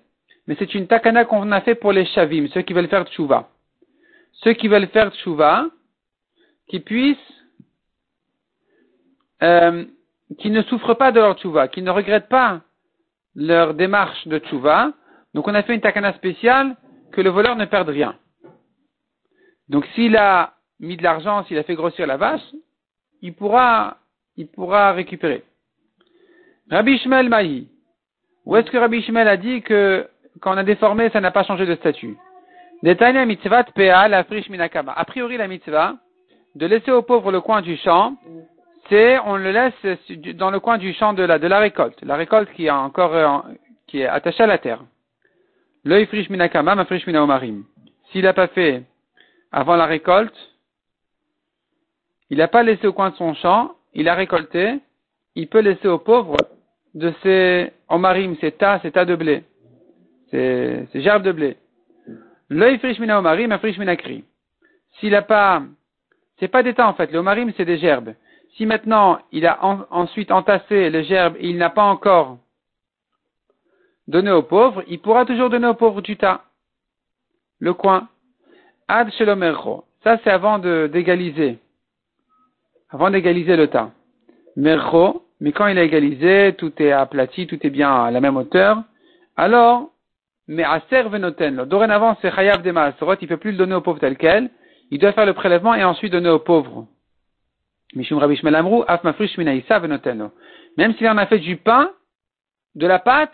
mais 0.47 0.55
c'est 0.57 0.73
une 0.73 0.87
takana 0.87 1.25
qu'on 1.25 1.51
a 1.51 1.61
fait 1.61 1.75
pour 1.75 1.91
les 1.91 2.05
Shavim, 2.05 2.47
ceux 2.47 2.61
qui 2.61 2.73
veulent 2.73 2.87
faire 2.87 3.05
tchouva 3.05 3.49
ceux 4.43 4.53
qui 4.53 4.67
veulent 4.67 4.87
faire 4.87 5.13
tchouva, 5.15 5.67
qui 6.67 6.79
puissent, 6.79 7.17
euh, 9.43 9.85
qui 10.37 10.49
ne 10.49 10.61
souffrent 10.63 10.95
pas 10.95 11.11
de 11.11 11.19
leur 11.19 11.37
tchouva, 11.37 11.67
qui 11.67 11.81
ne 11.81 11.91
regrettent 11.91 12.29
pas 12.29 12.61
leur 13.35 13.73
démarche 13.73 14.27
de 14.27 14.39
tchouva. 14.39 14.93
Donc 15.33 15.47
on 15.47 15.55
a 15.55 15.63
fait 15.63 15.75
une 15.75 15.81
takana 15.81 16.13
spéciale 16.13 16.75
que 17.11 17.21
le 17.21 17.29
voleur 17.29 17.55
ne 17.55 17.65
perde 17.65 17.89
rien. 17.89 18.15
Donc 19.67 19.85
s'il 19.95 20.15
a 20.17 20.53
mis 20.79 20.97
de 20.97 21.03
l'argent, 21.03 21.43
s'il 21.45 21.57
a 21.57 21.63
fait 21.63 21.75
grossir 21.75 22.07
la 22.07 22.17
vache, 22.17 22.41
il 23.21 23.33
pourra, 23.33 23.97
il 24.37 24.47
pourra 24.47 24.93
récupérer. 24.93 25.43
Rabbi 26.69 26.97
Shmuel 26.99 27.29
Mahi. 27.29 27.67
Où 28.45 28.55
est-ce 28.55 28.71
que 28.71 28.77
Rabbi 28.77 29.01
Shmuel 29.01 29.27
a 29.27 29.37
dit 29.37 29.61
que 29.61 30.07
quand 30.39 30.53
on 30.53 30.57
a 30.57 30.63
déformé, 30.63 31.09
ça 31.09 31.19
n'a 31.19 31.31
pas 31.31 31.43
changé 31.43 31.65
de 31.65 31.75
statut? 31.75 32.17
Mitzvah 32.83 33.65
la 34.07 34.25
minakama. 34.49 34.93
A 34.93 35.05
priori, 35.05 35.37
la 35.37 35.47
mitzvah, 35.47 35.95
de 36.55 36.65
laisser 36.65 36.91
au 36.91 37.01
pauvre 37.01 37.31
le 37.31 37.41
coin 37.41 37.61
du 37.61 37.77
champ, 37.77 38.15
c'est, 38.89 39.19
on 39.19 39.35
le 39.35 39.51
laisse 39.51 40.35
dans 40.35 40.49
le 40.49 40.59
coin 40.59 40.77
du 40.77 40.93
champ 40.93 41.13
de 41.13 41.23
la, 41.23 41.39
de 41.39 41.47
la 41.47 41.59
récolte. 41.59 42.01
La 42.01 42.15
récolte 42.15 42.51
qui 42.53 42.65
est 42.65 42.71
encore, 42.71 43.13
euh, 43.13 43.39
qui 43.87 44.01
est 44.01 44.07
attachée 44.07 44.43
à 44.43 44.47
la 44.47 44.57
terre. 44.57 44.81
Le 45.83 46.05
frish 46.05 46.29
minakama, 46.29 46.75
ma 46.75 46.85
frish 46.85 47.05
minaomarim. 47.05 47.63
S'il 48.11 48.23
n'a 48.23 48.33
pas 48.33 48.47
fait 48.47 48.83
avant 49.51 49.75
la 49.75 49.85
récolte, 49.85 50.35
il 52.29 52.37
n'a 52.37 52.47
pas 52.47 52.63
laissé 52.63 52.87
au 52.87 52.93
coin 52.93 53.09
de 53.09 53.15
son 53.15 53.33
champ, 53.35 53.71
il 53.93 54.07
a 54.07 54.13
récolté, 54.13 54.79
il 55.35 55.47
peut 55.47 55.59
laisser 55.59 55.87
au 55.87 55.99
pauvre 55.99 56.37
de 56.93 57.13
ses 57.23 57.71
omarim, 57.87 58.35
ses 58.41 58.51
tas, 58.51 58.79
ses 58.81 58.91
tas 58.91 59.05
de 59.05 59.15
blé, 59.15 59.43
ses, 60.31 60.87
ses 60.91 61.01
gerbes 61.01 61.23
de 61.23 61.31
blé. 61.31 61.57
L'œil 62.49 62.79
frish 62.79 62.99
mina 62.99 63.19
omarim, 63.19 63.57
frish 63.59 63.77
mina 63.77 63.95
kri. 63.95 64.23
S'il 64.99 65.11
n'a 65.11 65.21
pas, 65.21 65.61
c'est 66.39 66.47
pas 66.47 66.63
des 66.63 66.73
temps 66.73 66.89
en 66.89 66.93
fait, 66.93 67.11
le 67.11 67.19
omarim 67.19 67.51
c'est 67.55 67.65
des 67.65 67.77
gerbes. 67.77 68.13
Si 68.55 68.65
maintenant 68.65 69.19
il 69.31 69.45
a 69.45 69.63
ensuite 69.91 70.31
entassé 70.31 70.89
les 70.89 71.03
gerbes 71.03 71.35
et 71.39 71.49
il 71.49 71.57
n'a 71.57 71.69
pas 71.69 71.83
encore 71.83 72.37
donner 74.07 74.31
aux 74.31 74.43
pauvres, 74.43 74.83
il 74.87 74.99
pourra 74.99 75.25
toujours 75.25 75.49
donner 75.49 75.67
aux 75.67 75.75
pauvres 75.75 76.01
du 76.01 76.17
tas. 76.17 76.43
Le 77.59 77.73
coin. 77.73 78.07
Ad 78.87 79.11
shelomercho. 79.11 79.85
Ça, 80.03 80.17
c'est 80.23 80.31
avant 80.31 80.59
d'égaliser. 80.59 81.59
Avant 82.89 83.11
d'égaliser 83.11 83.55
le 83.55 83.67
tas. 83.67 83.91
Mercho, 84.55 85.25
mais 85.39 85.51
quand 85.51 85.67
il 85.67 85.77
a 85.77 85.83
égalisé, 85.83 86.55
tout 86.57 86.73
est 86.81 86.91
aplati, 86.91 87.47
tout 87.47 87.59
est 87.65 87.69
bien 87.69 88.03
à 88.03 88.11
la 88.11 88.19
même 88.19 88.37
hauteur, 88.37 88.83
alors, 89.37 89.91
mais 90.49 90.63
à 90.63 90.81
venoten, 91.03 91.63
dorénavant, 91.65 92.17
c'est 92.21 92.33
chayav 92.33 92.63
de 92.63 92.71
maasorot, 92.71 93.13
il 93.21 93.25
ne 93.25 93.29
peut 93.29 93.37
plus 93.37 93.51
le 93.51 93.57
donner 93.57 93.75
aux 93.75 93.81
pauvres 93.81 93.99
tel 93.99 94.17
quel, 94.17 94.49
il 94.89 94.97
doit 94.97 95.11
faire 95.11 95.27
le 95.27 95.33
prélèvement 95.33 95.75
et 95.75 95.83
ensuite 95.83 96.11
donner 96.11 96.29
aux 96.29 96.39
pauvres. 96.39 96.87
Mishum 97.93 98.17
Rabbi 98.17 98.41
af 98.87 99.03
Même 100.77 100.93
s'il 100.95 101.07
en 101.07 101.17
a 101.17 101.25
fait 101.27 101.37
du 101.37 101.57
pain, 101.57 101.91
de 102.73 102.87
la 102.87 102.97
pâte, 102.97 103.33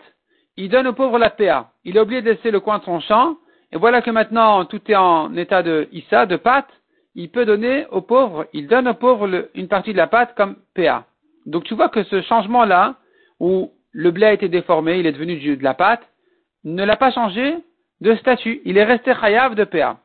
il 0.58 0.68
donne 0.68 0.86
aux 0.86 0.92
pauvres 0.92 1.18
la 1.18 1.30
PA. 1.30 1.70
Il 1.84 1.96
est 1.96 2.00
oublié 2.00 2.20
de 2.20 2.32
laisser 2.32 2.50
le 2.50 2.60
coin 2.60 2.78
de 2.78 2.84
son 2.84 3.00
champ, 3.00 3.38
et 3.72 3.78
voilà 3.78 4.02
que 4.02 4.10
maintenant 4.10 4.66
tout 4.66 4.82
est 4.86 4.94
en 4.94 5.34
état 5.36 5.62
de 5.62 5.88
Issa, 5.92 6.26
de 6.26 6.36
pâte, 6.36 6.68
il 7.14 7.30
peut 7.30 7.46
donner 7.46 7.86
aux 7.92 8.02
pauvres, 8.02 8.46
il 8.52 8.68
donne 8.68 8.88
aux 8.88 8.94
pauvres 8.94 9.48
une 9.54 9.68
partie 9.68 9.92
de 9.92 9.96
la 9.96 10.06
pâte 10.06 10.34
comme 10.36 10.56
PA. 10.74 11.06
Donc 11.46 11.64
tu 11.64 11.74
vois 11.74 11.88
que 11.88 12.02
ce 12.02 12.20
changement-là, 12.20 12.96
où 13.40 13.72
le 13.92 14.10
blé 14.10 14.26
a 14.26 14.32
été 14.34 14.50
déformé, 14.50 14.98
il 14.98 15.06
est 15.06 15.12
devenu 15.12 15.56
de 15.56 15.64
la 15.64 15.72
pâte, 15.72 16.02
ne 16.74 16.84
l'a 16.84 16.96
pas 16.96 17.10
changé 17.12 17.56
de 18.00 18.14
statut. 18.16 18.60
Il 18.64 18.76
est 18.76 18.84
resté 18.84 19.14
chayav 19.14 19.54
de 19.54 19.64
PA. 19.64 19.98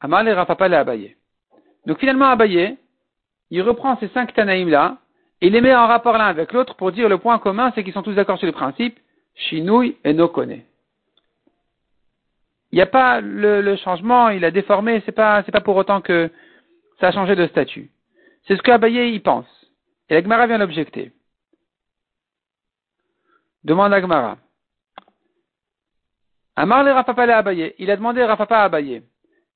Amal 0.00 0.28
et 0.28 0.32
Rafapa 0.32 0.68
l'a 0.68 0.80
abayé. 0.80 1.16
Donc 1.86 1.98
finalement, 1.98 2.26
Abayé, 2.26 2.76
il 3.50 3.62
reprend 3.62 3.96
ces 3.98 4.08
cinq 4.08 4.34
Tanaïm-là, 4.34 4.98
et 5.40 5.48
les 5.48 5.60
met 5.60 5.74
en 5.74 5.86
rapport 5.86 6.18
l'un 6.18 6.26
avec 6.26 6.52
l'autre 6.52 6.74
pour 6.74 6.92
dire 6.92 7.08
le 7.08 7.18
point 7.18 7.38
commun, 7.38 7.72
c'est 7.74 7.82
qu'ils 7.82 7.94
sont 7.94 8.02
tous 8.02 8.14
d'accord 8.14 8.38
sur 8.38 8.46
le 8.46 8.52
principe, 8.52 8.98
Shinui 9.34 9.96
et 10.04 10.12
Nokone. 10.12 10.60
Il 12.72 12.76
n'y 12.76 12.82
a 12.82 12.86
pas 12.86 13.20
le, 13.20 13.74
changement, 13.76 14.28
il 14.28 14.44
a 14.44 14.50
déformé, 14.50 15.02
c'est 15.04 15.12
pas, 15.12 15.42
pas 15.42 15.60
pour 15.60 15.76
autant 15.76 16.00
que 16.00 16.30
ça 17.00 17.08
a 17.08 17.12
changé 17.12 17.34
de 17.34 17.46
statut. 17.46 17.90
C'est 18.46 18.56
ce 18.56 18.62
que 18.62 18.70
Abaye 18.70 19.14
y 19.14 19.20
pense. 19.20 19.46
Et 20.08 20.14
l'Agmara 20.14 20.46
vient 20.46 20.58
l'objecter. 20.58 21.12
Demande 23.64 23.92
Agmara. 23.92 24.38
Amar 26.60 26.84
le 26.84 26.92
Rafapa 26.92 27.22
à 27.22 27.38
Abaye. 27.38 27.74
Il 27.78 27.90
a 27.90 27.96
demandé 27.96 28.22
Rafapa 28.22 28.58
à 28.58 28.64
Abaye. 28.64 29.02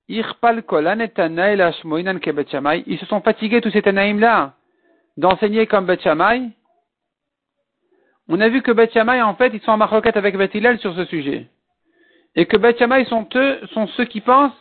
Ils 0.09 0.25
se 2.99 3.07
sont 3.07 3.21
fatigués 3.21 3.61
tous 3.61 3.71
ces 3.71 3.83
Tanaïm-là 3.83 4.55
d'enseigner 5.19 5.67
comme 5.67 5.85
Bet 5.85 5.99
On 8.29 8.41
a 8.41 8.49
vu 8.49 8.63
que 8.63 8.73
Bet 8.73 8.99
en 8.99 9.35
fait, 9.35 9.51
ils 9.53 9.61
sont 9.61 9.73
en 9.73 9.77
marroquette 9.77 10.17
avec 10.17 10.39
Bet 10.39 10.51
sur 10.79 10.97
ce 10.97 11.05
sujet 11.05 11.47
et 12.37 12.47
que 12.47 12.57
Beth 12.57 12.79
sont 13.09 13.29
eux, 13.35 13.61
sont 13.73 13.87
ceux 13.89 14.07
qui 14.07 14.23
pensent 14.23 14.53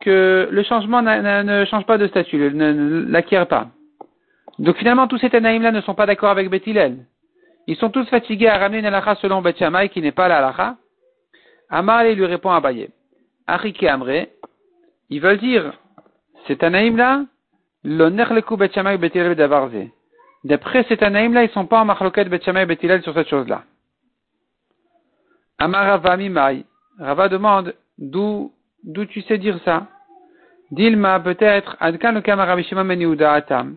que 0.00 0.46
le 0.50 0.62
changement 0.64 1.00
ne 1.00 1.64
change 1.64 1.86
pas 1.86 1.96
de 1.96 2.06
statut, 2.06 2.36
ne, 2.52 3.06
l'acquiert 3.08 3.46
pas. 3.48 3.68
Donc 4.58 4.76
finalement, 4.76 5.08
tous 5.08 5.18
ces 5.18 5.30
Tanaïm-là 5.30 5.72
ne 5.72 5.80
sont 5.80 5.94
pas 5.94 6.04
d'accord 6.04 6.30
avec 6.30 6.50
Beth 6.50 6.66
Ils 6.66 7.76
sont 7.76 7.88
tous 7.88 8.06
fatigués 8.10 8.48
à 8.48 8.58
ramener 8.58 8.80
une 8.80 8.86
halakha 8.86 9.14
selon 9.16 9.40
Beth 9.40 9.62
qui 9.90 10.02
n'est 10.02 10.12
pas 10.12 10.28
la 10.28 10.38
halakha. 10.38 10.76
Amal 11.70 12.12
lui 12.14 12.26
répond 12.26 12.50
à 12.50 12.60
Baye. 12.60 12.90
Arike 13.46 13.82
Amre, 13.84 14.26
ils 15.10 15.20
veulent 15.20 15.38
dire, 15.38 15.72
ces 16.46 16.56
Tanaïm-là, 16.56 17.24
l'honneur 17.84 18.32
le 18.32 18.42
coup 18.42 18.56
Beth 18.56 18.74
Shammai 18.74 18.98
D'après 20.44 20.84
ces 20.84 20.96
Tanaïm-là, 20.96 21.44
ils 21.44 21.50
sont 21.50 21.66
pas 21.66 21.80
en 21.80 21.84
machloket 21.84 22.24
Beth 22.24 22.46
et 22.48 23.02
sur 23.02 23.14
cette 23.14 23.28
chose-là. 23.28 23.64
Amaravami 25.58 26.28
Mai. 26.28 26.64
Rava 26.98 27.28
demande 27.28 27.74
d'où 27.98 28.52
d'où 28.84 29.04
tu 29.06 29.22
sais 29.22 29.38
dire 29.38 29.58
ça? 29.64 29.86
Dilma 30.70 31.18
peut-être 31.20 31.76
Adkan 31.80 32.12
le 32.12 32.20
Kama 32.20 32.44
Rabbi 32.44 32.62
Shimon 32.64 32.84
ben 32.84 33.22
Atam. 33.22 33.76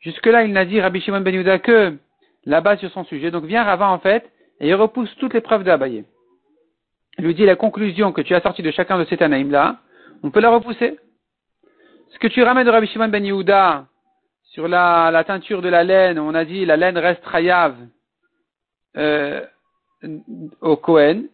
Jusque-là, 0.00 0.44
il 0.44 0.52
n'a 0.52 0.64
dit 0.64 0.80
Rabbi 0.80 1.00
Shimon 1.00 1.20
ben 1.20 1.58
que 1.60 1.96
là-bas 2.44 2.76
sur 2.76 2.90
son 2.92 3.04
sujet. 3.04 3.30
Donc 3.30 3.44
vient 3.44 3.64
Rava 3.64 3.88
en 3.88 3.98
fait 3.98 4.30
et 4.60 4.68
il 4.68 4.74
repousse 4.74 5.14
toutes 5.16 5.34
les 5.34 5.40
preuves 5.40 5.64
d'Abaye. 5.64 6.04
Il 7.18 7.24
lui 7.24 7.34
dit 7.34 7.46
la 7.46 7.56
conclusion 7.56 8.12
que 8.12 8.20
tu 8.20 8.34
as 8.34 8.40
sortie 8.40 8.62
de 8.62 8.70
chacun 8.70 8.98
de 8.98 9.04
ces 9.04 9.16
Tanaïm 9.16 9.50
là, 9.50 9.78
on 10.22 10.30
peut 10.30 10.40
la 10.40 10.50
repousser. 10.50 10.98
Ce 12.10 12.18
que 12.18 12.28
tu 12.28 12.42
ramènes 12.42 12.66
de 12.66 12.70
Rabbi 12.70 12.86
Shimon 12.86 13.08
ben 13.08 13.24
Yehuda 13.24 13.86
sur 14.44 14.68
la, 14.68 15.24
teinture 15.26 15.62
de 15.62 15.68
la 15.68 15.84
laine, 15.84 16.18
on 16.18 16.34
a 16.34 16.44
dit 16.44 16.64
la 16.64 16.76
laine 16.76 16.96
reste 16.98 17.24
rayav 17.24 17.76
euh, 18.96 19.44
au 20.60 20.76
Kohen, 20.76 21.28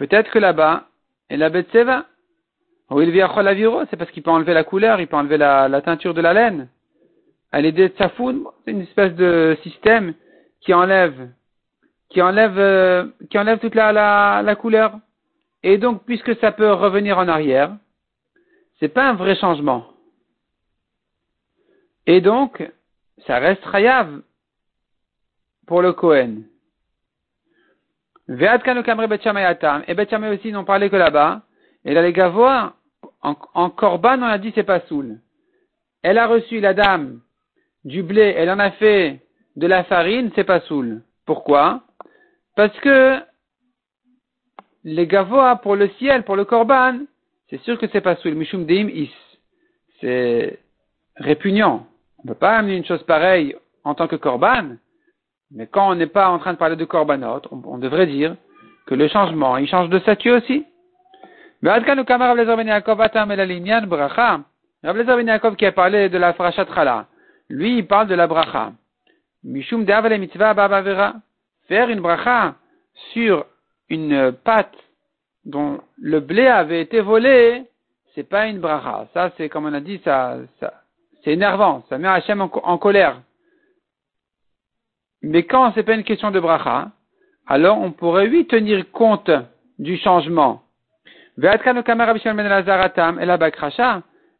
Peut-être 0.00 0.30
que 0.30 0.38
là-bas, 0.38 0.86
et 1.28 1.36
la 1.36 1.50
Betseva, 1.50 2.06
où 2.88 3.02
il 3.02 3.10
vient 3.10 3.28
à 3.28 3.86
c'est 3.90 3.98
parce 3.98 4.10
qu'il 4.12 4.22
peut 4.22 4.30
enlever 4.30 4.54
la 4.54 4.64
couleur, 4.64 4.98
il 4.98 5.06
peut 5.06 5.16
enlever 5.16 5.36
la, 5.36 5.82
teinture 5.82 6.14
de 6.14 6.22
la 6.22 6.32
laine. 6.32 6.68
Elle 7.52 7.66
est 7.66 7.72
des 7.72 7.88
tsafoun, 7.88 8.44
c'est 8.64 8.70
une 8.70 8.80
espèce 8.80 9.14
de 9.14 9.58
système 9.62 10.14
qui 10.62 10.72
enlève, 10.72 11.28
qui 12.10 12.20
enlève, 12.20 12.58
euh, 12.58 13.06
qui 13.30 13.38
enlève 13.38 13.58
toute 13.58 13.74
la, 13.74 13.92
la, 13.92 14.42
la, 14.44 14.56
couleur. 14.56 14.98
Et 15.62 15.78
donc, 15.78 16.04
puisque 16.04 16.36
ça 16.36 16.52
peut 16.52 16.72
revenir 16.72 17.18
en 17.18 17.28
arrière, 17.28 17.76
c'est 18.78 18.88
pas 18.88 19.08
un 19.08 19.14
vrai 19.14 19.36
changement. 19.36 19.86
Et 22.06 22.20
donc, 22.20 22.68
ça 23.26 23.38
reste 23.38 23.64
rayav 23.64 24.22
pour 25.66 25.82
le 25.82 25.92
Kohen. 25.92 26.44
Et 28.28 28.34
Bet 28.34 30.14
aussi 30.28 30.52
n'ont 30.52 30.64
parlé 30.64 30.90
que 30.90 30.96
là-bas. 30.96 31.42
Et 31.84 31.94
là, 31.94 32.02
les 32.02 32.12
Gavois, 32.12 32.74
en, 33.22 33.36
en 33.54 33.70
Corban, 33.70 34.18
on 34.20 34.26
a 34.26 34.38
dit 34.38 34.52
c'est 34.54 34.62
pas 34.62 34.80
soul. 34.80 35.18
Elle 36.02 36.18
a 36.18 36.26
reçu 36.26 36.60
la 36.60 36.74
dame 36.74 37.20
du 37.84 38.02
blé, 38.02 38.34
elle 38.36 38.50
en 38.50 38.58
a 38.58 38.70
fait 38.72 39.20
de 39.56 39.66
la 39.66 39.84
farine, 39.84 40.30
c'est 40.34 40.44
pas 40.44 40.60
soul. 40.60 41.02
Pourquoi? 41.26 41.82
Parce 42.60 42.78
que 42.80 43.18
les 44.84 45.06
Gavois, 45.06 45.56
pour 45.56 45.76
le 45.76 45.88
ciel, 45.98 46.24
pour 46.24 46.36
le 46.36 46.44
Corban, 46.44 46.98
c'est 47.48 47.58
sûr 47.62 47.78
que 47.78 47.86
c'est 47.90 48.02
pas 48.02 48.16
soul. 48.16 48.34
Mishum 48.34 48.66
deim 48.66 48.90
is. 48.90 49.10
C'est 49.98 50.58
répugnant. 51.16 51.86
On 52.18 52.24
ne 52.24 52.28
peut 52.28 52.38
pas 52.38 52.58
amener 52.58 52.76
une 52.76 52.84
chose 52.84 53.02
pareille 53.04 53.56
en 53.82 53.94
tant 53.94 54.08
que 54.08 54.16
Corban. 54.16 54.76
Mais 55.50 55.68
quand 55.68 55.90
on 55.90 55.94
n'est 55.94 56.06
pas 56.06 56.28
en 56.28 56.38
train 56.38 56.52
de 56.52 56.58
parler 56.58 56.76
de 56.76 56.84
korbanot, 56.84 57.40
on, 57.50 57.78
devrait 57.78 58.06
dire 58.06 58.36
que 58.86 58.94
le 58.94 59.08
changement, 59.08 59.56
il 59.56 59.66
change 59.66 59.88
de 59.88 59.98
statut 59.98 60.30
aussi. 60.30 60.66
Ben 61.62 61.82
Yaakov 61.82 62.04
qui 65.56 65.64
a 65.64 65.72
parlé 65.72 66.10
de 66.10 66.18
la 66.18 66.34
frachat 66.34 67.06
lui 67.48 67.78
il 67.78 67.86
parle 67.86 68.08
de 68.08 68.14
la 68.14 68.26
bracha. 68.26 68.72
Mishum 69.44 69.86
mitzvah 69.86 70.52
Faire 71.70 71.88
une 71.88 72.00
bracha 72.00 72.56
sur 73.12 73.46
une 73.88 74.32
pâte 74.32 74.74
dont 75.44 75.78
le 75.98 76.18
blé 76.18 76.48
avait 76.48 76.80
été 76.80 77.00
volé, 77.00 77.62
c'est 78.12 78.28
pas 78.28 78.48
une 78.48 78.58
bracha. 78.58 79.06
Ça, 79.14 79.30
c'est 79.36 79.48
comme 79.48 79.66
on 79.66 79.74
a 79.74 79.78
dit, 79.78 80.00
ça, 80.04 80.38
c'est 81.22 81.30
énervant. 81.30 81.84
Ça 81.88 81.96
met 81.96 82.08
Hachem 82.08 82.40
en 82.40 82.78
colère. 82.78 83.22
Mais 85.22 85.44
quand 85.44 85.70
c'est 85.76 85.84
pas 85.84 85.94
une 85.94 86.02
question 86.02 86.32
de 86.32 86.40
bracha, 86.40 86.90
alors 87.46 87.78
on 87.78 87.92
pourrait 87.92 88.26
oui 88.26 88.48
tenir 88.48 88.90
compte 88.90 89.30
du 89.78 89.96
changement. 89.96 90.62
Ben 91.36 91.56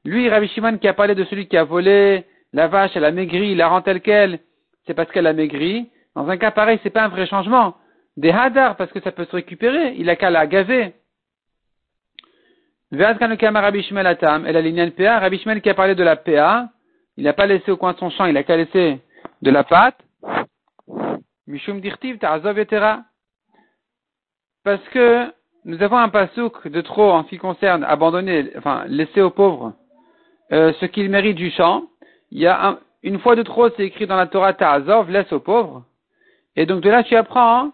lui, 0.04 0.28
Rabbi 0.28 0.48
Shimon 0.48 0.78
qui 0.78 0.88
a 0.88 0.94
parlé 0.94 1.14
de 1.14 1.22
celui 1.26 1.46
qui 1.46 1.56
a 1.56 1.62
volé 1.62 2.24
la 2.52 2.66
vache, 2.66 2.90
elle 2.96 3.04
a 3.04 3.12
maigri, 3.12 3.54
la 3.54 3.68
rend 3.68 3.82
telle 3.82 4.00
qu'elle, 4.00 4.40
c'est 4.84 4.94
parce 4.94 5.12
qu'elle 5.12 5.28
a 5.28 5.32
maigri. 5.32 5.88
Dans 6.14 6.28
un 6.28 6.36
cas 6.36 6.50
pareil, 6.50 6.78
c'est 6.82 6.90
pas 6.90 7.04
un 7.04 7.08
vrai 7.08 7.26
changement. 7.26 7.76
Des 8.16 8.30
hadar, 8.30 8.76
parce 8.76 8.92
que 8.92 9.00
ça 9.00 9.12
peut 9.12 9.24
se 9.24 9.36
récupérer, 9.36 9.94
il 9.96 10.10
a 10.10 10.16
qu'à 10.16 10.30
la 10.30 10.46
gaver. 10.46 10.94
Rabbi 12.92 13.82
Shimon 13.82 14.04
atam, 14.04 14.44
elle 14.46 14.56
a 14.56 14.60
l'ignan 14.60 14.90
PA, 14.90 15.20
Rabbi 15.20 15.38
Shimon 15.38 15.60
qui 15.60 15.70
a 15.70 15.74
parlé 15.74 15.94
de 15.94 16.02
la 16.02 16.16
PA, 16.16 16.70
il 17.16 17.24
n'a 17.24 17.32
pas 17.32 17.46
laissé 17.46 17.70
au 17.70 17.76
coin 17.76 17.92
de 17.92 17.98
son 17.98 18.10
champ, 18.10 18.26
il 18.26 18.36
a 18.36 18.42
qu'à 18.42 18.56
laisser 18.56 19.00
de 19.42 19.50
la 19.50 19.62
pâte. 19.62 19.98
Mishum 21.46 21.80
dirtiv 21.80 22.18
ta'azov 22.18 22.64
Parce 24.64 24.88
que 24.88 25.32
nous 25.64 25.82
avons 25.82 25.98
un 25.98 26.08
pasouk 26.08 26.66
de 26.68 26.80
trop 26.80 27.12
en 27.12 27.24
ce 27.24 27.28
qui 27.28 27.38
concerne 27.38 27.84
abandonner, 27.84 28.50
enfin 28.56 28.84
laisser 28.86 29.20
aux 29.20 29.30
pauvres 29.30 29.74
euh, 30.52 30.72
ce 30.80 30.86
qu'ils 30.86 31.10
méritent 31.10 31.36
du 31.36 31.50
champ. 31.50 31.84
Il 32.30 32.40
y 32.40 32.46
a 32.46 32.78
une 33.02 33.18
fois 33.18 33.36
de 33.36 33.42
trop, 33.42 33.68
c'est 33.70 33.84
écrit 33.84 34.06
dans 34.06 34.16
la 34.16 34.26
Torah 34.26 34.52
Ta'azov, 34.52 35.10
laisse 35.10 35.32
aux 35.32 35.40
pauvres. 35.40 35.84
Et 36.56 36.66
donc 36.66 36.80
de 36.82 36.90
là, 36.90 37.02
tu 37.04 37.16
apprends 37.16 37.72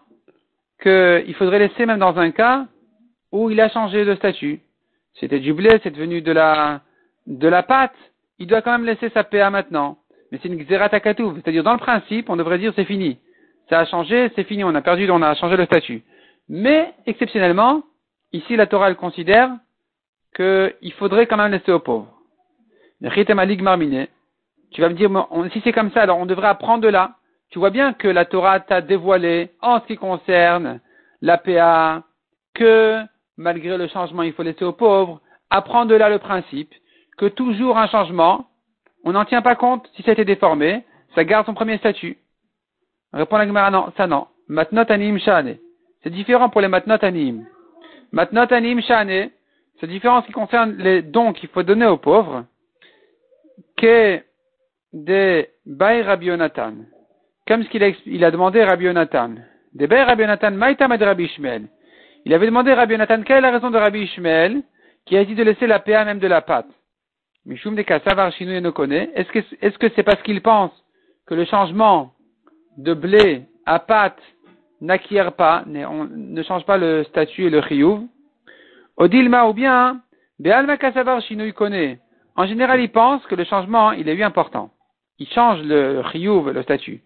qu'il 0.81 1.33
faudrait 1.35 1.59
laisser 1.59 1.85
même 1.85 1.99
dans 1.99 2.17
un 2.17 2.31
cas 2.31 2.65
où 3.31 3.49
il 3.49 3.59
a 3.59 3.69
changé 3.69 4.05
de 4.05 4.15
statut. 4.15 4.61
C'était 5.19 5.39
du 5.39 5.53
blé, 5.53 5.79
c'est 5.83 5.91
devenu 5.91 6.21
de 6.21 6.31
la 6.31 6.81
de 7.25 7.47
la 7.47 7.63
pâte. 7.63 7.95
Il 8.39 8.47
doit 8.47 8.61
quand 8.61 8.71
même 8.71 8.85
laisser 8.85 9.09
sa 9.09 9.23
PA 9.23 9.49
maintenant. 9.49 9.97
Mais 10.31 10.39
c'est 10.41 10.49
une 10.49 10.63
xeratakatou, 10.63 11.35
c'est-à-dire 11.35 11.63
dans 11.63 11.73
le 11.73 11.79
principe, 11.79 12.29
on 12.29 12.35
devrait 12.35 12.59
dire 12.59 12.73
c'est 12.75 12.85
fini 12.85 13.17
ça 13.69 13.79
a 13.79 13.85
changé, 13.85 14.31
c'est 14.35 14.43
fini, 14.45 14.63
on 14.63 14.75
a 14.75 14.81
perdu, 14.81 15.09
on 15.11 15.21
a 15.21 15.35
changé 15.35 15.57
le 15.57 15.65
statut. 15.65 16.03
Mais, 16.49 16.93
exceptionnellement, 17.05 17.83
ici 18.31 18.55
la 18.55 18.67
Torah 18.67 18.89
elle 18.89 18.95
considère 18.95 19.51
qu'il 20.35 20.93
faudrait 20.97 21.27
quand 21.27 21.37
même 21.37 21.51
laisser 21.51 21.71
aux 21.71 21.79
pauvres. 21.79 22.13
Tu 22.99 24.81
vas 24.81 24.89
me 24.89 24.95
dire, 24.95 25.09
si 25.51 25.61
c'est 25.63 25.73
comme 25.73 25.91
ça, 25.91 26.01
alors 26.01 26.17
on 26.17 26.25
devrait 26.25 26.47
apprendre 26.47 26.83
de 26.83 26.87
là. 26.87 27.15
Tu 27.49 27.59
vois 27.59 27.69
bien 27.69 27.93
que 27.93 28.07
la 28.07 28.25
Torah 28.25 28.59
t'a 28.59 28.81
dévoilé, 28.81 29.51
en 29.61 29.79
ce 29.79 29.85
qui 29.87 29.95
concerne 29.95 30.79
l'APA, 31.21 32.03
que 32.53 33.01
malgré 33.37 33.77
le 33.77 33.87
changement, 33.87 34.23
il 34.23 34.33
faut 34.33 34.43
laisser 34.43 34.65
aux 34.65 34.73
pauvres. 34.73 35.21
Apprendre 35.49 35.91
de 35.91 35.95
là 35.95 36.09
le 36.09 36.19
principe 36.19 36.73
que 37.17 37.25
toujours 37.25 37.77
un 37.77 37.87
changement, 37.87 38.47
on 39.03 39.13
n'en 39.13 39.25
tient 39.25 39.41
pas 39.41 39.55
compte 39.55 39.89
si 39.95 40.03
ça 40.03 40.09
a 40.09 40.13
été 40.13 40.25
déformé, 40.25 40.83
ça 41.15 41.23
garde 41.23 41.45
son 41.45 41.53
premier 41.53 41.77
statut. 41.77 42.17
Répond 43.13 43.37
la 43.37 43.47
Gemara, 43.47 43.71
non, 43.71 43.91
ça 43.95 44.07
non. 44.07 44.27
Matnot 44.49 44.89
anim. 44.89 45.17
C'est 46.03 46.09
différent 46.09 46.49
pour 46.49 46.61
les 46.61 46.67
matnot 46.67 46.97
anim. 47.01 47.45
Matnot 48.11 48.47
c'est 49.79 49.87
différent 49.87 50.17
en 50.17 50.21
ce 50.21 50.27
qui 50.27 50.33
concerne 50.33 50.75
les 50.77 51.01
dons 51.01 51.33
qu'il 51.33 51.49
faut 51.49 51.63
donner 51.63 51.85
aux 51.85 51.97
pauvres, 51.97 52.45
que 53.77 54.21
des 54.91 55.49
Yonatan. 55.65 56.73
Comme 57.47 57.63
ce 57.63 57.69
qu'il 57.69 57.83
a, 57.83 57.89
il 58.05 58.25
a 58.25 58.31
demandé 58.31 58.63
Rabbi 58.63 58.85
Yonatan. 58.85 59.35
Des 59.73 59.87
Bay 59.87 60.03
Rabbi 60.03 60.23
Yonatan, 60.23 60.51
Maïtam 60.51 60.95
de 60.95 61.05
Rabbi 61.05 61.23
Ishmael. 61.25 61.67
Il 62.25 62.33
avait 62.33 62.45
demandé 62.45 62.71
à 62.71 62.75
Rabbi 62.75 62.93
Yonatan 62.93 63.23
quelle 63.23 63.37
est 63.37 63.41
la 63.41 63.51
raison 63.51 63.71
de 63.71 63.77
Rabbi 63.77 64.01
Ishmael 64.01 64.61
qui 65.05 65.15
a 65.15 65.23
dit 65.23 65.35
de 65.35 65.43
laisser 65.43 65.65
la 65.65 65.79
PA 65.79 66.03
même 66.03 66.19
de 66.19 66.27
la 66.27 66.41
pâte? 66.41 66.67
Mishum 67.45 67.75
de 67.75 67.81
Kassavar 67.83 68.33
Shinou 68.33 68.59
ne 68.59 68.69
connaît. 68.69 69.09
Est-ce 69.15 69.77
que 69.77 69.89
c'est 69.95 70.03
parce 70.03 70.21
qu'il 70.23 70.41
pense 70.41 70.71
que 71.25 71.35
le 71.35 71.45
changement 71.45 72.11
de 72.77 72.93
blé 72.93 73.43
à 73.65 73.79
pâte 73.79 74.21
n'acquiert 74.81 75.31
pas, 75.31 75.63
on 75.65 76.03
ne 76.03 76.43
change 76.43 76.65
pas 76.65 76.77
le 76.77 77.05
statut 77.05 77.45
et 77.45 77.49
le 77.49 77.61
chiyuv? 77.61 78.01
Odilma 78.97 79.47
ou 79.47 79.53
bien, 79.53 80.01
Be'alma 80.39 80.75
Kassavar 80.75 81.21
Shinou 81.21 81.49
connaît. 81.53 81.99
En 82.35 82.45
général, 82.45 82.81
il 82.81 82.89
pense 82.89 83.25
que 83.27 83.35
le 83.35 83.45
changement, 83.45 83.93
il 83.93 84.09
est 84.09 84.15
eu 84.15 84.23
important. 84.23 84.71
Il 85.17 85.29
change 85.29 85.63
le 85.63 86.03
chiyuv, 86.11 86.49
le 86.49 86.63
statut. 86.63 87.01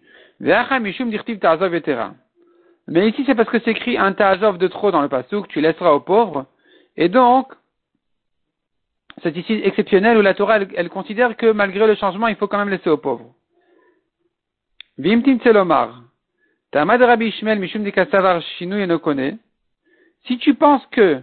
Mais 2.88 3.08
ici, 3.08 3.22
c'est 3.24 3.34
parce 3.36 3.48
que 3.48 3.60
c'est 3.60 3.70
écrit 3.70 3.96
un 3.96 4.12
ta'azov 4.12 4.58
de 4.58 4.66
trop 4.66 4.90
dans 4.90 5.00
le 5.00 5.08
que 5.08 5.46
tu 5.46 5.60
laisseras 5.60 5.92
aux 5.92 6.00
pauvres. 6.00 6.46
Et 6.96 7.08
donc, 7.08 7.52
c'est 9.22 9.36
ici 9.36 9.60
exceptionnel 9.62 10.18
où 10.18 10.20
la 10.20 10.34
Torah, 10.34 10.58
elle, 10.74 10.88
considère 10.88 11.36
que 11.36 11.52
malgré 11.52 11.86
le 11.86 11.94
changement, 11.94 12.26
il 12.26 12.34
faut 12.34 12.48
quand 12.48 12.58
même 12.58 12.70
laisser 12.70 12.90
aux 12.90 12.96
pauvres. 12.96 13.32
Vimtim 14.98 15.38
tselomar. 15.38 16.02
Tamad 16.72 17.00
Rabbi 17.00 17.26
Ishmael 17.26 17.60
Mishum 17.60 17.84
Dikasavar 17.84 18.42
Shinu 18.58 18.98
connaît. 18.98 19.36
Si 20.26 20.38
tu 20.38 20.54
penses 20.54 20.84
que 20.90 21.20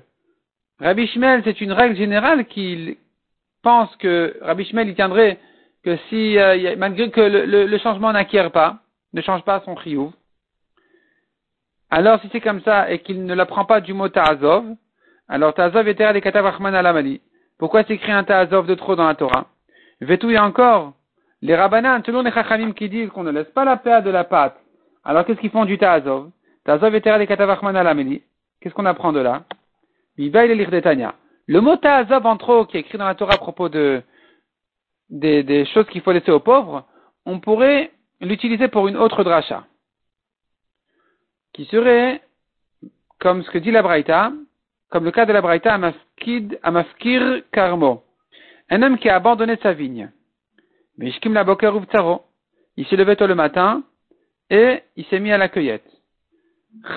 Rabbi 0.79 1.03
Ishmael, 1.03 1.41
c'est 1.43 1.59
une 1.59 1.73
règle 1.73 1.97
générale 1.97 2.45
qu'il 2.45 2.95
pense 3.63 3.93
que 3.97 4.37
Rabbi 4.41 4.63
Ishmael, 4.63 4.87
il 4.87 4.95
tiendrait 4.95 5.39
que 5.83 5.97
si, 6.09 6.37
euh, 6.37 6.75
malgré 6.77 7.11
que 7.11 7.19
le, 7.21 7.77
changement 7.79 8.13
n'acquiert 8.13 8.51
pas, 8.51 8.79
ne 9.13 9.21
change 9.21 9.43
pas 9.43 9.61
son 9.65 9.75
chiyuv, 9.77 10.11
alors 11.89 12.21
si 12.21 12.29
c'est 12.31 12.41
comme 12.41 12.61
ça 12.61 12.91
et 12.91 12.99
qu'il 12.99 13.25
ne 13.25 13.33
l'apprend 13.33 13.65
pas 13.65 13.81
du 13.81 13.93
mot 13.93 14.09
ta'azov, 14.09 14.65
alors 15.27 15.53
ta'azov 15.53 15.87
était 15.87 16.11
des 16.13 16.21
katavachman 16.21 16.75
alamali. 16.75 17.21
Pourquoi 17.57 17.83
s'écrit 17.83 18.11
un 18.11 18.23
ta'azov 18.23 18.67
de 18.67 18.75
trop 18.75 18.95
dans 18.95 19.07
la 19.07 19.15
Torah? 19.15 19.47
Vetou, 20.01 20.35
encore 20.35 20.93
les 21.41 21.55
rabbanan, 21.55 22.03
selon 22.05 22.21
les 22.21 22.31
chachamim 22.31 22.73
qui 22.73 22.89
disent 22.89 23.09
qu'on 23.09 23.23
ne 23.23 23.31
laisse 23.31 23.49
pas 23.49 23.65
la 23.65 23.77
paix 23.77 24.01
de 24.01 24.09
la 24.09 24.23
pâte. 24.23 24.55
Alors 25.03 25.25
qu'est-ce 25.25 25.39
qu'ils 25.39 25.49
font 25.49 25.65
du 25.65 25.77
ta'azov? 25.77 26.29
Ta'azov 26.63 26.93
était 26.93 27.17
des 27.17 27.27
katavachman 27.27 27.75
alamali. 27.75 28.21
Qu'est-ce 28.61 28.75
qu'on 28.75 28.85
apprend 28.85 29.11
de 29.11 29.19
là? 29.19 29.43
Le 30.17 31.59
mot 31.59 31.75
ta'azov 31.77 32.25
en 32.25 32.37
trop 32.37 32.65
qui 32.65 32.77
est 32.77 32.81
écrit 32.81 32.99
dans 32.99 33.07
la 33.07 33.15
Torah 33.15 33.33
à 33.33 33.37
propos 33.37 33.69
de 33.69 34.03
des 35.09 35.65
choses 35.73 35.87
qu'il 35.87 36.01
faut 36.01 36.11
laisser 36.11 36.29
aux 36.29 36.39
pauvres, 36.39 36.85
on 37.25 37.39
pourrait 37.39 37.91
l'utiliser 38.21 38.67
pour 38.67 38.87
une 38.87 38.97
autre 38.97 39.23
dracha, 39.23 39.65
qui 41.53 41.65
serait, 41.65 42.21
comme 43.19 43.43
ce 43.43 43.51
que 43.51 43.57
dit 43.57 43.71
la 43.71 43.81
Braïta, 43.81 44.31
comme 44.89 45.05
le 45.05 45.11
cas 45.11 45.25
de 45.25 45.33
la 45.33 45.41
Braïta 45.41 45.73
à 45.73 46.71
Mafkir 46.71 47.43
Karmo, 47.51 48.03
un 48.69 48.81
homme 48.81 48.97
qui 48.97 49.09
a 49.09 49.15
abandonné 49.15 49.57
sa 49.57 49.73
vigne. 49.73 50.11
Mishkim 50.97 51.33
la 51.33 51.43
boker 51.43 51.73
Il 52.75 52.85
s'est 52.87 52.97
levé 52.97 53.15
tôt 53.15 53.27
le 53.27 53.35
matin 53.35 53.83
et 54.49 54.83
il 54.95 55.05
s'est 55.05 55.19
mis 55.19 55.31
à 55.31 55.37
la 55.37 55.49
cueillette. 55.49 55.89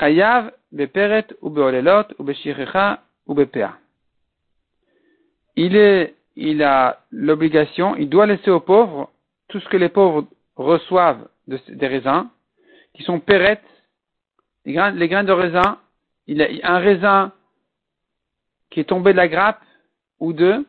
Chayav 0.01 0.53
beperet 0.71 1.27
ou 1.41 1.51
beolelot 1.51 2.05
ou 2.19 2.27
ou 3.27 3.35
bepea. 3.35 3.79
Il 5.57 5.77
est 5.77 6.15
il 6.35 6.63
a 6.63 7.01
l'obligation, 7.11 7.95
il 7.97 8.09
doit 8.09 8.27
laisser 8.27 8.51
aux 8.51 8.61
pauvres 8.61 9.11
tout 9.49 9.61
ce 9.61 9.69
que 9.69 9.77
les 9.77 9.91
pauvres 9.91 10.27
reçoivent 10.57 11.29
des 11.47 11.87
raisins, 11.87 12.29
qui 12.95 13.03
sont 13.03 13.21
pérettes, 13.21 13.63
les 14.65 14.75
les 14.93 15.09
graines 15.09 15.27
de 15.27 15.33
raisin, 15.33 15.79
il 16.27 16.43
a 16.43 16.49
un 16.63 16.79
raisin 16.79 17.33
qui 18.71 18.81
est 18.81 18.85
tombé 18.85 19.13
de 19.13 19.17
la 19.17 19.29
grappe 19.29 19.63
ou 20.21 20.33
deux, 20.33 20.65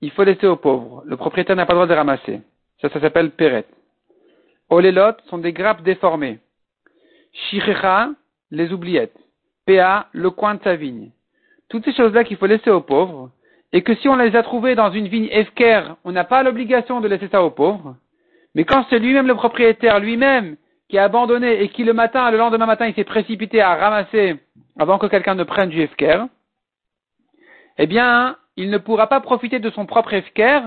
il 0.00 0.10
faut 0.10 0.24
laisser 0.24 0.46
aux 0.46 0.56
pauvres. 0.56 1.02
Le 1.06 1.16
propriétaire 1.16 1.56
n'a 1.56 1.64
pas 1.64 1.72
le 1.72 1.78
droit 1.78 1.86
de 1.86 1.94
ramasser. 1.94 2.40
Ça, 2.80 2.90
ça 2.90 3.00
s'appelle 3.00 3.30
pérette. 3.30 3.68
Olélot 4.68 5.16
sont 5.28 5.38
des 5.38 5.52
grappes 5.52 5.82
déformées. 5.82 6.40
Shirecha, 7.32 8.10
les 8.50 8.72
oubliettes. 8.72 9.16
Pa, 9.66 10.08
le 10.12 10.30
coin 10.30 10.56
de 10.56 10.62
sa 10.62 10.76
vigne. 10.76 11.10
Toutes 11.68 11.84
ces 11.84 11.94
choses-là 11.94 12.24
qu'il 12.24 12.36
faut 12.36 12.46
laisser 12.46 12.70
aux 12.70 12.82
pauvres, 12.82 13.30
et 13.72 13.82
que 13.82 13.94
si 13.96 14.08
on 14.08 14.16
les 14.16 14.36
a 14.36 14.42
trouvés 14.42 14.74
dans 14.74 14.92
une 14.92 15.08
vigne 15.08 15.28
Efker, 15.30 15.94
on 16.04 16.12
n'a 16.12 16.24
pas 16.24 16.42
l'obligation 16.42 17.00
de 17.00 17.08
laisser 17.08 17.28
ça 17.28 17.42
aux 17.42 17.50
pauvres. 17.50 17.96
Mais 18.54 18.64
quand 18.64 18.86
c'est 18.88 18.98
lui-même 18.98 19.26
le 19.26 19.34
propriétaire, 19.34 20.00
lui-même, 20.00 20.56
qui 20.88 20.98
a 20.98 21.04
abandonné 21.04 21.62
et 21.62 21.68
qui 21.68 21.84
le 21.84 21.92
matin, 21.92 22.30
le 22.30 22.38
lendemain 22.38 22.66
matin, 22.66 22.86
il 22.86 22.94
s'est 22.94 23.04
précipité 23.04 23.60
à 23.60 23.74
ramasser 23.74 24.38
avant 24.78 24.98
que 24.98 25.06
quelqu'un 25.06 25.34
ne 25.34 25.44
prenne 25.44 25.70
du 25.70 25.80
Efker, 25.80 26.24
eh 27.78 27.86
bien, 27.86 28.36
il 28.56 28.70
ne 28.70 28.78
pourra 28.78 29.08
pas 29.08 29.20
profiter 29.20 29.58
de 29.58 29.70
son 29.70 29.86
propre 29.86 30.12
Efker 30.12 30.60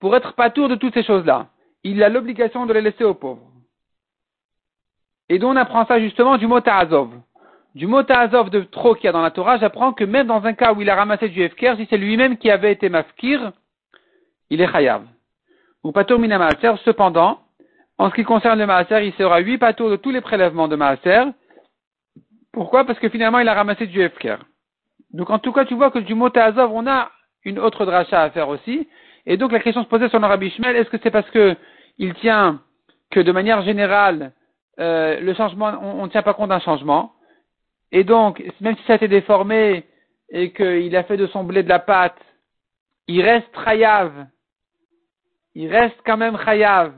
pour 0.00 0.16
être 0.16 0.34
patour 0.34 0.68
de 0.68 0.76
toutes 0.76 0.94
ces 0.94 1.02
choses-là. 1.02 1.48
Il 1.84 2.02
a 2.02 2.08
l'obligation 2.08 2.66
de 2.66 2.72
les 2.72 2.80
laisser 2.80 3.04
aux 3.04 3.14
pauvres. 3.14 3.42
Et 5.28 5.38
donc 5.38 5.52
on 5.52 5.56
apprend 5.56 5.84
ça 5.86 6.00
justement 6.00 6.38
du 6.38 6.46
mot 6.46 6.60
Ta'azov 6.60 7.10
du 7.74 7.86
mot 7.86 8.02
ta'azov 8.02 8.50
de 8.50 8.62
trop 8.62 8.94
qu'il 8.94 9.04
y 9.04 9.08
a 9.08 9.12
dans 9.12 9.22
la 9.22 9.30
Torah, 9.30 9.58
j'apprends 9.58 9.92
que 9.92 10.04
même 10.04 10.26
dans 10.26 10.44
un 10.44 10.52
cas 10.52 10.72
où 10.72 10.82
il 10.82 10.90
a 10.90 10.96
ramassé 10.96 11.28
du 11.28 11.42
Efker, 11.42 11.74
si 11.76 11.86
c'est 11.88 11.96
lui-même 11.96 12.36
qui 12.36 12.50
avait 12.50 12.72
été 12.72 12.88
mafkir, 12.88 13.52
il 14.50 14.60
est 14.60 14.70
chayav. 14.70 15.04
Ou 15.88 15.92
patour 15.92 16.18
mina 16.18 16.36
maaser, 16.36 16.76
cependant, 16.84 17.38
en 17.96 18.10
ce 18.10 18.14
qui 18.14 18.22
concerne 18.22 18.58
le 18.58 18.66
maaser, 18.66 19.06
il 19.06 19.14
sera 19.14 19.38
huit 19.38 19.56
patours 19.56 19.88
de 19.88 19.96
tous 19.96 20.10
les 20.10 20.20
prélèvements 20.20 20.68
de 20.68 20.76
maaser. 20.76 21.22
Pourquoi? 22.52 22.84
Parce 22.84 22.98
que 22.98 23.08
finalement, 23.08 23.38
il 23.38 23.48
a 23.48 23.54
ramassé 23.54 23.86
du 23.86 24.02
Efker. 24.02 24.36
Donc, 25.14 25.30
en 25.30 25.38
tout 25.38 25.50
cas, 25.50 25.64
tu 25.64 25.74
vois 25.74 25.90
que 25.90 25.98
du 26.00 26.14
mot 26.14 26.28
ta'azov, 26.28 26.72
on 26.74 26.86
a 26.86 27.10
une 27.42 27.58
autre 27.58 27.86
dracha 27.86 28.22
à 28.22 28.28
faire 28.28 28.50
aussi. 28.50 28.86
Et 29.24 29.38
donc, 29.38 29.50
la 29.50 29.60
question 29.60 29.82
se 29.82 29.88
posait 29.88 30.10
sur 30.10 30.18
le 30.18 30.26
Rabbi 30.26 30.48
est-ce 30.62 30.90
que 30.90 30.98
c'est 31.02 31.10
parce 31.10 31.30
que 31.30 31.56
il 31.96 32.12
tient 32.16 32.60
que 33.10 33.20
de 33.20 33.32
manière 33.32 33.62
générale, 33.62 34.32
euh, 34.80 35.18
le 35.20 35.32
changement, 35.32 35.72
on 35.80 36.04
ne 36.04 36.10
tient 36.10 36.22
pas 36.22 36.34
compte 36.34 36.50
d'un 36.50 36.60
changement, 36.60 37.14
et 37.92 38.04
donc, 38.04 38.42
même 38.60 38.76
si 38.76 38.82
ça 38.84 38.92
a 38.92 38.96
été 38.96 39.08
déformé 39.08 39.86
et 40.28 40.52
qu'il 40.52 40.94
a 40.94 41.04
fait 41.04 41.16
de 41.16 41.28
son 41.28 41.44
blé 41.44 41.62
de 41.62 41.70
la 41.70 41.78
pâte, 41.78 42.20
il 43.06 43.22
reste 43.22 43.48
chayav. 43.64 44.26
Il 45.54 45.70
reste 45.70 45.96
quand 46.04 46.16
même 46.16 46.38
chayav 46.38 46.92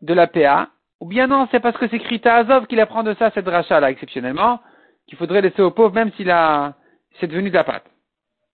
de 0.00 0.14
la 0.14 0.26
PA. 0.26 0.68
Ou 1.00 1.06
bien 1.06 1.26
non, 1.26 1.48
c'est 1.50 1.60
parce 1.60 1.76
que 1.76 1.88
c'est 1.88 1.98
Krita 1.98 2.34
Azov 2.36 2.66
qu'il 2.66 2.80
apprend 2.80 3.02
de 3.02 3.14
ça, 3.14 3.30
cette 3.32 3.48
rachat-là, 3.48 3.90
exceptionnellement, 3.90 4.60
qu'il 5.08 5.18
faudrait 5.18 5.40
laisser 5.40 5.62
au 5.62 5.70
pauvre 5.70 5.94
même 5.94 6.12
s'il 6.12 6.30
a, 6.30 6.74
c'est 7.18 7.26
devenu 7.26 7.50
de 7.50 7.54
la 7.54 7.64
pâte. 7.64 7.84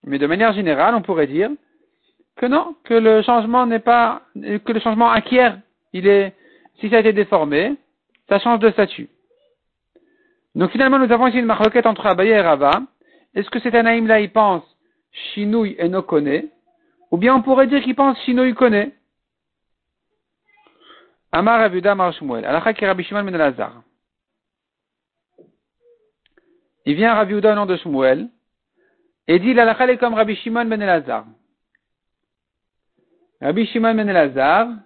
Mais 0.04 0.18
de 0.18 0.26
manière 0.26 0.52
générale, 0.52 0.94
on 0.94 1.02
pourrait 1.02 1.26
dire 1.26 1.50
que 2.36 2.46
non, 2.46 2.74
que 2.84 2.94
le 2.94 3.22
changement 3.22 3.66
n'est 3.66 3.80
pas, 3.80 4.22
que 4.34 4.72
le 4.72 4.80
changement 4.80 5.10
acquiert. 5.10 5.58
Il 5.92 6.06
est, 6.06 6.34
si 6.80 6.88
ça 6.88 6.96
a 6.96 7.00
été 7.00 7.12
déformé, 7.12 7.76
ça 8.28 8.38
change 8.38 8.60
de 8.60 8.70
statut. 8.70 9.08
Donc 10.54 10.70
finalement, 10.70 10.98
nous 10.98 11.12
avons 11.12 11.26
ici 11.26 11.38
une 11.38 11.46
marquette 11.46 11.86
entre 11.86 12.06
Abaye 12.06 12.30
et 12.30 12.40
Rava. 12.40 12.82
Est-ce 13.34 13.50
que 13.50 13.60
cet 13.60 13.74
anaïm-là, 13.74 14.20
il 14.20 14.30
pense 14.30 14.64
Shinouï 15.12 15.76
et 15.78 15.88
no 15.88 16.02
Ou 17.10 17.16
bien 17.16 17.34
on 17.34 17.42
pourrait 17.42 17.66
dire 17.66 17.82
qu'il 17.82 17.94
pense 17.94 18.18
Shinouï 18.22 18.54
connaît 18.54 18.94
Amar 21.32 21.60
Avuda 21.60 21.94
Mar 21.94 22.12
Shmuel. 22.12 22.46
Rabbi 22.46 23.04
Shimon 23.04 23.24
ben. 23.24 23.82
Il 26.86 26.94
vient 26.94 27.14
Rabbi 27.14 27.34
Uda 27.34 27.52
au 27.52 27.54
nom 27.54 27.66
de 27.66 27.76
Shmuel 27.76 28.28
et 29.26 29.38
dit 29.38 29.52
l'alacha 29.54 29.90
est 29.90 29.98
comme 29.98 30.14
Rabbi 30.14 30.36
Shimon 30.36 30.64
ben 30.66 30.80
Elazar. 30.80 31.26
Rabbi 33.40 33.66
Shimon 33.66 33.94
ben 33.94 34.82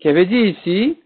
qui 0.00 0.08
avait 0.08 0.26
dit 0.26 0.56
ici 0.56 1.00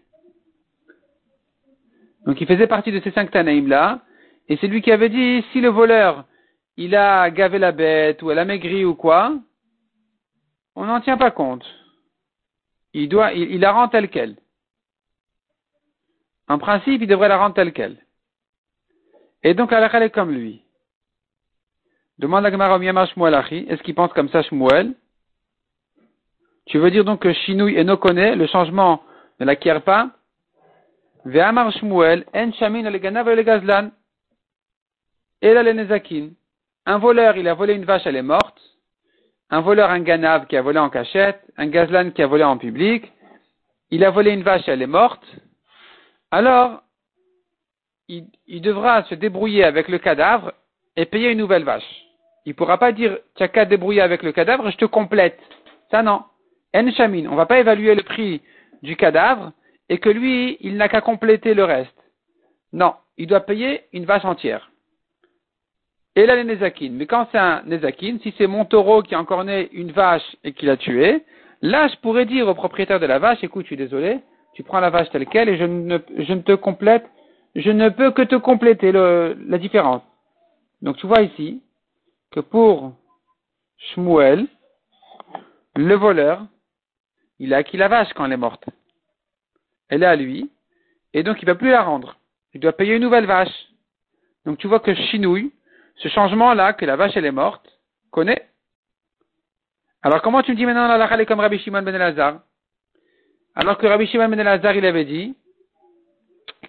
Donc 2.25 2.39
il 2.39 2.47
faisait 2.47 2.67
partie 2.67 2.91
de 2.91 2.99
ces 2.99 3.11
cinq 3.11 3.31
Tanaïm 3.31 3.67
là, 3.67 4.01
et 4.49 4.57
c'est 4.57 4.67
lui 4.67 4.81
qui 4.81 4.91
avait 4.91 5.09
dit, 5.09 5.43
si 5.51 5.61
le 5.61 5.69
voleur, 5.69 6.25
il 6.77 6.95
a 6.95 7.29
gavé 7.29 7.59
la 7.59 7.71
bête, 7.71 8.21
ou 8.21 8.31
elle 8.31 8.39
a 8.39 8.45
maigri 8.45 8.83
ou 8.83 8.95
quoi, 8.95 9.35
on 10.75 10.85
n'en 10.85 11.01
tient 11.01 11.17
pas 11.17 11.31
compte. 11.31 11.65
Il 12.93 13.09
doit, 13.09 13.33
il, 13.33 13.59
la 13.59 13.71
rend 13.71 13.87
telle 13.87 14.09
qu'elle. 14.09 14.37
En 16.47 16.57
principe, 16.59 17.01
il 17.01 17.07
devrait 17.07 17.29
la 17.29 17.37
rendre 17.37 17.55
telle 17.55 17.73
qu'elle. 17.73 17.97
Et 19.43 19.53
donc, 19.53 19.71
elle 19.71 20.03
est 20.03 20.09
comme 20.09 20.31
lui. 20.31 20.61
Demande 22.19 22.45
à 22.45 22.51
Gemara 22.51 23.07
Shmuel 23.07 23.33
est-ce 23.69 23.81
qu'il 23.81 23.95
pense 23.95 24.13
comme 24.13 24.29
ça 24.29 24.43
Shmuel? 24.43 24.93
Tu 26.65 26.77
veux 26.77 26.91
dire 26.91 27.03
donc 27.03 27.21
que 27.21 27.33
Shinui 27.33 27.75
et 27.75 27.83
no 27.83 27.97
connaît, 27.97 28.35
le 28.35 28.47
changement 28.47 29.03
ne 29.39 29.45
l'acquiert 29.45 29.81
pas? 29.83 30.11
Ve'amar 31.25 31.71
Shmuel. 31.71 32.25
Un 36.85 36.97
voleur, 36.97 37.37
il 37.37 37.47
a 37.47 37.53
volé 37.53 37.73
une 37.73 37.85
vache, 37.85 38.03
elle 38.05 38.15
est 38.15 38.21
morte. 38.21 38.72
Un 39.53 39.61
voleur, 39.61 39.91
un 39.91 39.99
ganav 39.99 40.47
qui 40.47 40.57
a 40.57 40.63
volé 40.63 40.79
en 40.79 40.89
cachette. 40.89 41.39
Un 41.57 41.67
gazlan 41.67 42.09
qui 42.09 42.23
a 42.23 42.25
volé 42.25 42.43
en 42.43 42.57
public. 42.57 43.11
Il 43.91 44.03
a 44.03 44.09
volé 44.09 44.31
une 44.31 44.41
vache, 44.41 44.67
elle 44.67 44.81
est 44.81 44.87
morte. 44.87 45.23
Alors, 46.31 46.81
il, 48.07 48.61
devra 48.63 49.03
se 49.03 49.13
débrouiller 49.13 49.63
avec 49.63 49.89
le 49.89 49.99
cadavre 49.99 50.53
et 50.95 51.05
payer 51.05 51.29
une 51.29 51.37
nouvelle 51.37 51.65
vache. 51.65 52.03
Il 52.47 52.49
ne 52.49 52.55
pourra 52.55 52.79
pas 52.79 52.91
dire, 52.91 53.19
tu 53.35 53.47
qu'à 53.47 53.65
débrouiller 53.65 54.01
avec 54.01 54.23
le 54.23 54.31
cadavre, 54.31 54.71
je 54.71 54.77
te 54.77 54.85
complète. 54.85 55.39
Ça 55.91 56.01
non. 56.01 56.23
En 56.75 56.91
chamin, 56.91 57.27
on 57.29 57.35
va 57.35 57.45
pas 57.45 57.59
évaluer 57.59 57.93
le 57.93 58.01
prix 58.01 58.41
du 58.81 58.95
cadavre 58.95 59.51
et 59.87 59.99
que 59.99 60.09
lui, 60.09 60.57
il 60.61 60.77
n'a 60.77 60.89
qu'à 60.89 61.01
compléter 61.01 61.53
le 61.53 61.63
reste. 61.63 62.03
Non, 62.71 62.95
il 63.17 63.27
doit 63.27 63.41
payer 63.41 63.83
une 63.93 64.05
vache 64.05 64.25
entière. 64.25 64.71
Et 66.15 66.25
là, 66.25 66.35
les 66.35 66.43
Nezakin. 66.43 66.91
Mais 66.91 67.07
quand 67.07 67.27
c'est 67.31 67.39
un 67.39 67.63
Nezakin, 67.65 68.17
si 68.21 68.33
c'est 68.37 68.47
mon 68.47 68.65
taureau 68.65 69.01
qui 69.01 69.15
a 69.15 69.19
encore 69.19 69.43
né 69.43 69.69
une 69.73 69.91
vache 69.91 70.35
et 70.43 70.53
qui 70.53 70.65
l'a 70.65 70.77
tué, 70.77 71.23
là, 71.61 71.87
je 71.87 71.95
pourrais 71.97 72.25
dire 72.25 72.47
au 72.47 72.53
propriétaire 72.53 72.99
de 72.99 73.05
la 73.05 73.19
vache, 73.19 73.43
écoute, 73.43 73.63
je 73.63 73.67
suis 73.67 73.77
désolé, 73.77 74.19
tu 74.53 74.63
prends 74.63 74.79
la 74.79 74.91
vache 74.91 75.09
telle 75.09 75.25
qu'elle 75.25 75.49
et 75.49 75.57
je 75.57 75.65
ne, 75.65 75.97
te 75.97 76.53
complète, 76.53 77.05
je 77.55 77.71
ne 77.71 77.89
peux 77.89 78.11
que 78.11 78.21
te 78.21 78.35
compléter 78.35 78.91
la 78.91 79.57
différence. 79.57 80.03
Donc 80.81 80.97
tu 80.97 81.07
vois 81.07 81.21
ici, 81.21 81.61
que 82.31 82.39
pour 82.39 82.93
Shmuel, 83.77 84.47
le 85.75 85.95
voleur, 85.95 86.45
il 87.39 87.53
a 87.53 87.57
acquis 87.57 87.77
la 87.77 87.87
vache 87.87 88.13
quand 88.13 88.25
elle 88.25 88.33
est 88.33 88.37
morte. 88.37 88.65
Elle 89.89 90.03
est 90.03 90.07
à 90.07 90.15
lui, 90.15 90.51
et 91.13 91.23
donc 91.23 91.41
il 91.41 91.45
ne 91.45 91.51
va 91.51 91.57
plus 91.57 91.69
la 91.69 91.81
rendre. 91.81 92.17
Il 92.53 92.59
doit 92.59 92.73
payer 92.73 92.95
une 92.95 93.01
nouvelle 93.01 93.25
vache. 93.25 93.69
Donc 94.45 94.57
tu 94.59 94.67
vois 94.67 94.79
que 94.79 94.93
Chinouille, 94.93 95.51
ce 95.95 96.07
changement-là, 96.07 96.73
que 96.73 96.85
la 96.85 96.95
vache 96.95 97.15
elle 97.15 97.25
est 97.25 97.31
morte, 97.31 97.67
connaît. 98.11 98.49
Alors 100.01 100.21
comment 100.21 100.41
tu 100.43 100.51
me 100.51 100.57
dis 100.57 100.65
maintenant 100.65 100.87
la 100.87 101.21
est 101.21 101.25
comme 101.25 101.39
Rabbi 101.39 101.59
Shimon 101.59 101.81
ben 101.81 101.95
Elazar? 101.95 102.39
Alors 103.55 103.77
que 103.77 103.87
Rabbi 103.87 104.07
Shimon 104.07 104.27
ben 104.29 104.39
Elazar, 104.39 104.75
il 104.75 104.85
avait 104.85 105.05
dit 105.05 105.35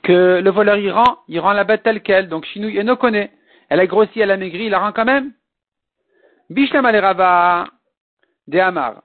que 0.03 0.41
le 0.43 0.51
voleur 0.51 0.77
il 0.77 0.91
rend, 0.91 1.19
il 1.29 1.41
rend 1.41 1.53
la 1.53 1.65
bête 1.65 1.83
telle 1.83 2.03
qu'elle, 2.03 2.29
donc 2.29 2.47
elle 2.55 2.85
ne 2.85 2.95
connaît. 2.95 3.33
Elle 3.69 3.81
a 3.81 3.87
grossi, 3.87 4.21
elle 4.21 4.31
a 4.31 4.37
maigri, 4.37 4.67
il 4.67 4.71
la 4.71 4.79
rend 4.79 4.93
quand 4.93 5.05
même. 5.05 5.33
Bishlam 6.51 6.85
Rava 6.87 7.67
de 8.47 8.59
Amar. 8.59 9.03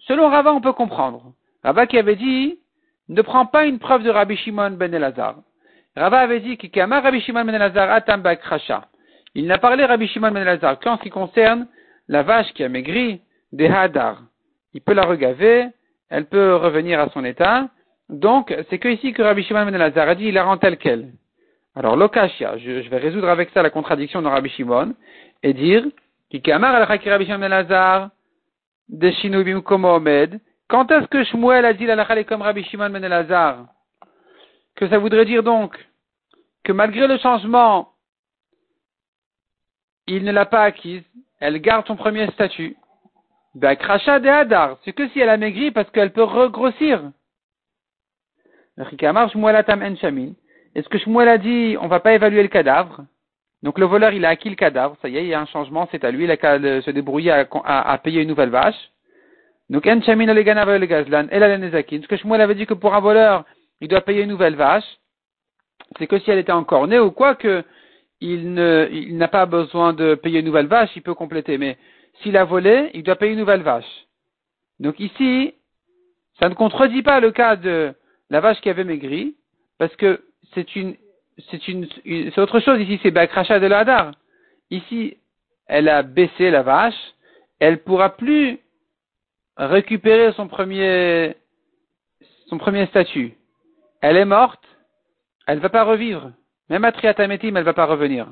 Selon 0.00 0.28
Rava, 0.30 0.54
on 0.54 0.60
peut 0.60 0.72
comprendre. 0.72 1.32
Rava 1.64 1.86
qui 1.86 1.98
avait 1.98 2.16
dit, 2.16 2.60
ne 3.08 3.22
prends 3.22 3.46
pas 3.46 3.66
une 3.66 3.78
preuve 3.78 4.04
de 4.04 4.10
Rabbi 4.10 4.36
Shimon 4.36 4.70
ben 4.70 4.94
Elazar. 4.94 5.36
Rava 5.96 6.20
avait 6.20 6.40
dit 6.40 6.56
qu'Amar 6.56 7.02
Rabbi 7.02 7.20
Shimon 7.20 7.44
ben 7.44 7.54
Elazar 7.54 7.90
atam 7.90 8.22
krasha. 8.22 8.88
Il 9.36 9.46
n'a 9.46 9.58
parlé 9.58 9.84
Rabbi 9.84 10.08
Shimon 10.08 10.30
ben 10.30 10.40
Elazar 10.40 10.80
qu'en 10.80 10.96
ce 10.96 11.02
qui 11.02 11.10
concerne 11.10 11.66
la 12.08 12.22
vache 12.22 12.50
qui 12.54 12.64
a 12.64 12.70
maigri 12.70 13.20
des 13.52 13.66
hadar. 13.66 14.22
Il 14.72 14.80
peut 14.80 14.94
la 14.94 15.04
regaver, 15.04 15.66
elle 16.08 16.24
peut 16.24 16.56
revenir 16.56 16.98
à 17.00 17.10
son 17.10 17.22
état. 17.22 17.68
Donc, 18.08 18.56
c'est 18.70 18.78
que 18.78 18.88
ici 18.88 19.12
que 19.12 19.20
Rabbi 19.20 19.42
Shimon 19.42 19.66
ben 19.66 19.74
Elazar 19.74 20.08
a 20.08 20.14
dit, 20.14 20.28
il 20.28 20.34
la 20.34 20.44
rend 20.44 20.56
telle 20.56 20.78
qu'elle. 20.78 21.10
Alors, 21.74 21.96
l'okashia, 21.96 22.56
je, 22.56 22.88
vais 22.88 22.96
résoudre 22.96 23.28
avec 23.28 23.50
ça 23.50 23.60
la 23.62 23.68
contradiction 23.68 24.22
de 24.22 24.28
Rabbi 24.28 24.48
Shimon 24.48 24.94
et 25.42 25.52
dire 25.52 25.84
al 26.32 26.40
de 28.88 30.40
Quand 30.68 30.90
est-ce 30.90 31.06
que 31.08 31.24
Shmuel 31.24 31.66
a 31.66 31.74
dit 31.74 31.84
la 31.84 32.24
comme 32.24 32.40
Rabbi 32.40 32.64
Shimon 32.64 32.88
ben 32.88 33.04
Elazar? 33.04 33.66
Que 34.76 34.88
ça 34.88 34.96
voudrait 34.96 35.26
dire 35.26 35.42
donc 35.42 35.76
que 36.64 36.72
malgré 36.72 37.06
le 37.06 37.18
changement, 37.18 37.92
il 40.06 40.24
ne 40.24 40.32
l'a 40.32 40.46
pas 40.46 40.62
acquise, 40.62 41.02
elle 41.40 41.60
garde 41.60 41.86
son 41.86 41.96
premier 41.96 42.26
statut. 42.28 42.76
Crachat 43.60 44.20
de 44.20 44.28
Hadar, 44.28 44.78
c'est 44.84 44.92
que 44.92 45.08
si 45.08 45.20
elle 45.20 45.30
a 45.30 45.36
maigri 45.36 45.70
parce 45.70 45.90
qu'elle 45.90 46.12
peut 46.12 46.22
regrossir. 46.22 47.10
Est-ce 48.78 50.88
que 50.88 50.98
Shmuel 50.98 51.28
a 51.28 51.38
dit 51.38 51.76
on 51.80 51.88
va 51.88 52.00
pas 52.00 52.12
évaluer 52.12 52.42
le 52.42 52.48
cadavre? 52.48 53.06
Donc 53.62 53.78
le 53.78 53.86
voleur, 53.86 54.12
il 54.12 54.24
a 54.26 54.28
acquis 54.28 54.50
le 54.50 54.56
cadavre, 54.56 54.96
ça 55.00 55.08
y 55.08 55.16
est, 55.16 55.24
il 55.24 55.28
y 55.28 55.34
a 55.34 55.40
un 55.40 55.46
changement, 55.46 55.88
c'est 55.90 56.04
à 56.04 56.10
lui, 56.10 56.24
il 56.24 56.30
a 56.30 56.36
qu'à 56.36 56.58
se 56.58 56.90
débrouiller 56.90 57.32
à, 57.32 57.98
payer 57.98 58.22
une 58.22 58.28
nouvelle 58.28 58.50
vache. 58.50 58.90
Donc, 59.70 59.86
en 59.86 60.00
chamin 60.02 60.26
le 60.26 60.34
le 60.34 60.86
gazlan, 60.86 61.26
et 61.32 61.40
la 61.40 61.58
nezakin. 61.58 62.00
Ce 62.02 62.06
que 62.06 62.16
Shmuel 62.16 62.40
avait 62.40 62.54
dit 62.54 62.66
que 62.66 62.74
pour 62.74 62.94
un 62.94 63.00
voleur, 63.00 63.44
il 63.80 63.88
doit 63.88 64.02
payer 64.02 64.22
une 64.22 64.28
nouvelle 64.28 64.54
vache, 64.54 64.84
c'est 65.98 66.06
que 66.06 66.18
si 66.18 66.30
elle 66.30 66.38
était 66.38 66.52
encore 66.52 66.86
née 66.86 66.98
ou 66.98 67.10
quoi, 67.10 67.34
que 67.34 67.64
il 68.20 68.54
ne, 68.54 68.88
n'a 69.12 69.28
pas 69.28 69.46
besoin 69.46 69.92
de 69.92 70.14
payer 70.14 70.40
une 70.40 70.46
nouvelle 70.46 70.66
vache, 70.66 70.90
il 70.96 71.02
peut 71.02 71.14
compléter. 71.14 71.58
Mais 71.58 71.76
s'il 72.22 72.36
a 72.36 72.44
volé, 72.44 72.90
il 72.94 73.02
doit 73.02 73.16
payer 73.16 73.32
une 73.32 73.38
nouvelle 73.38 73.62
vache. 73.62 74.06
Donc 74.80 75.00
ici, 75.00 75.54
ça 76.38 76.48
ne 76.48 76.54
contredit 76.54 77.02
pas 77.02 77.20
le 77.20 77.30
cas 77.30 77.56
de 77.56 77.94
la 78.30 78.40
vache 78.40 78.60
qui 78.60 78.70
avait 78.70 78.84
maigri, 78.84 79.36
parce 79.78 79.94
que 79.96 80.22
c'est 80.54 80.76
une 80.76 80.96
autre 82.36 82.60
chose. 82.60 82.80
Ici, 82.80 82.98
c'est 83.02 83.10
Bakrasha 83.10 83.60
de 83.60 83.66
l'Adar. 83.66 84.12
Ici, 84.70 85.18
elle 85.66 85.88
a 85.88 86.02
baissé 86.02 86.50
la 86.50 86.62
vache. 86.62 86.94
Elle 87.58 87.82
pourra 87.82 88.16
plus 88.16 88.58
récupérer 89.56 90.32
son 90.32 90.48
premier 90.48 91.34
statut. 92.86 93.34
Elle 94.00 94.16
est 94.16 94.24
morte. 94.24 94.62
Elle 95.46 95.58
ne 95.58 95.62
va 95.62 95.68
pas 95.68 95.84
revivre. 95.84 96.32
Même 96.68 96.84
à 96.84 96.92
Triatametim, 96.92 97.48
elle 97.48 97.54
ne 97.54 97.60
va 97.62 97.74
pas 97.74 97.86
revenir. 97.86 98.26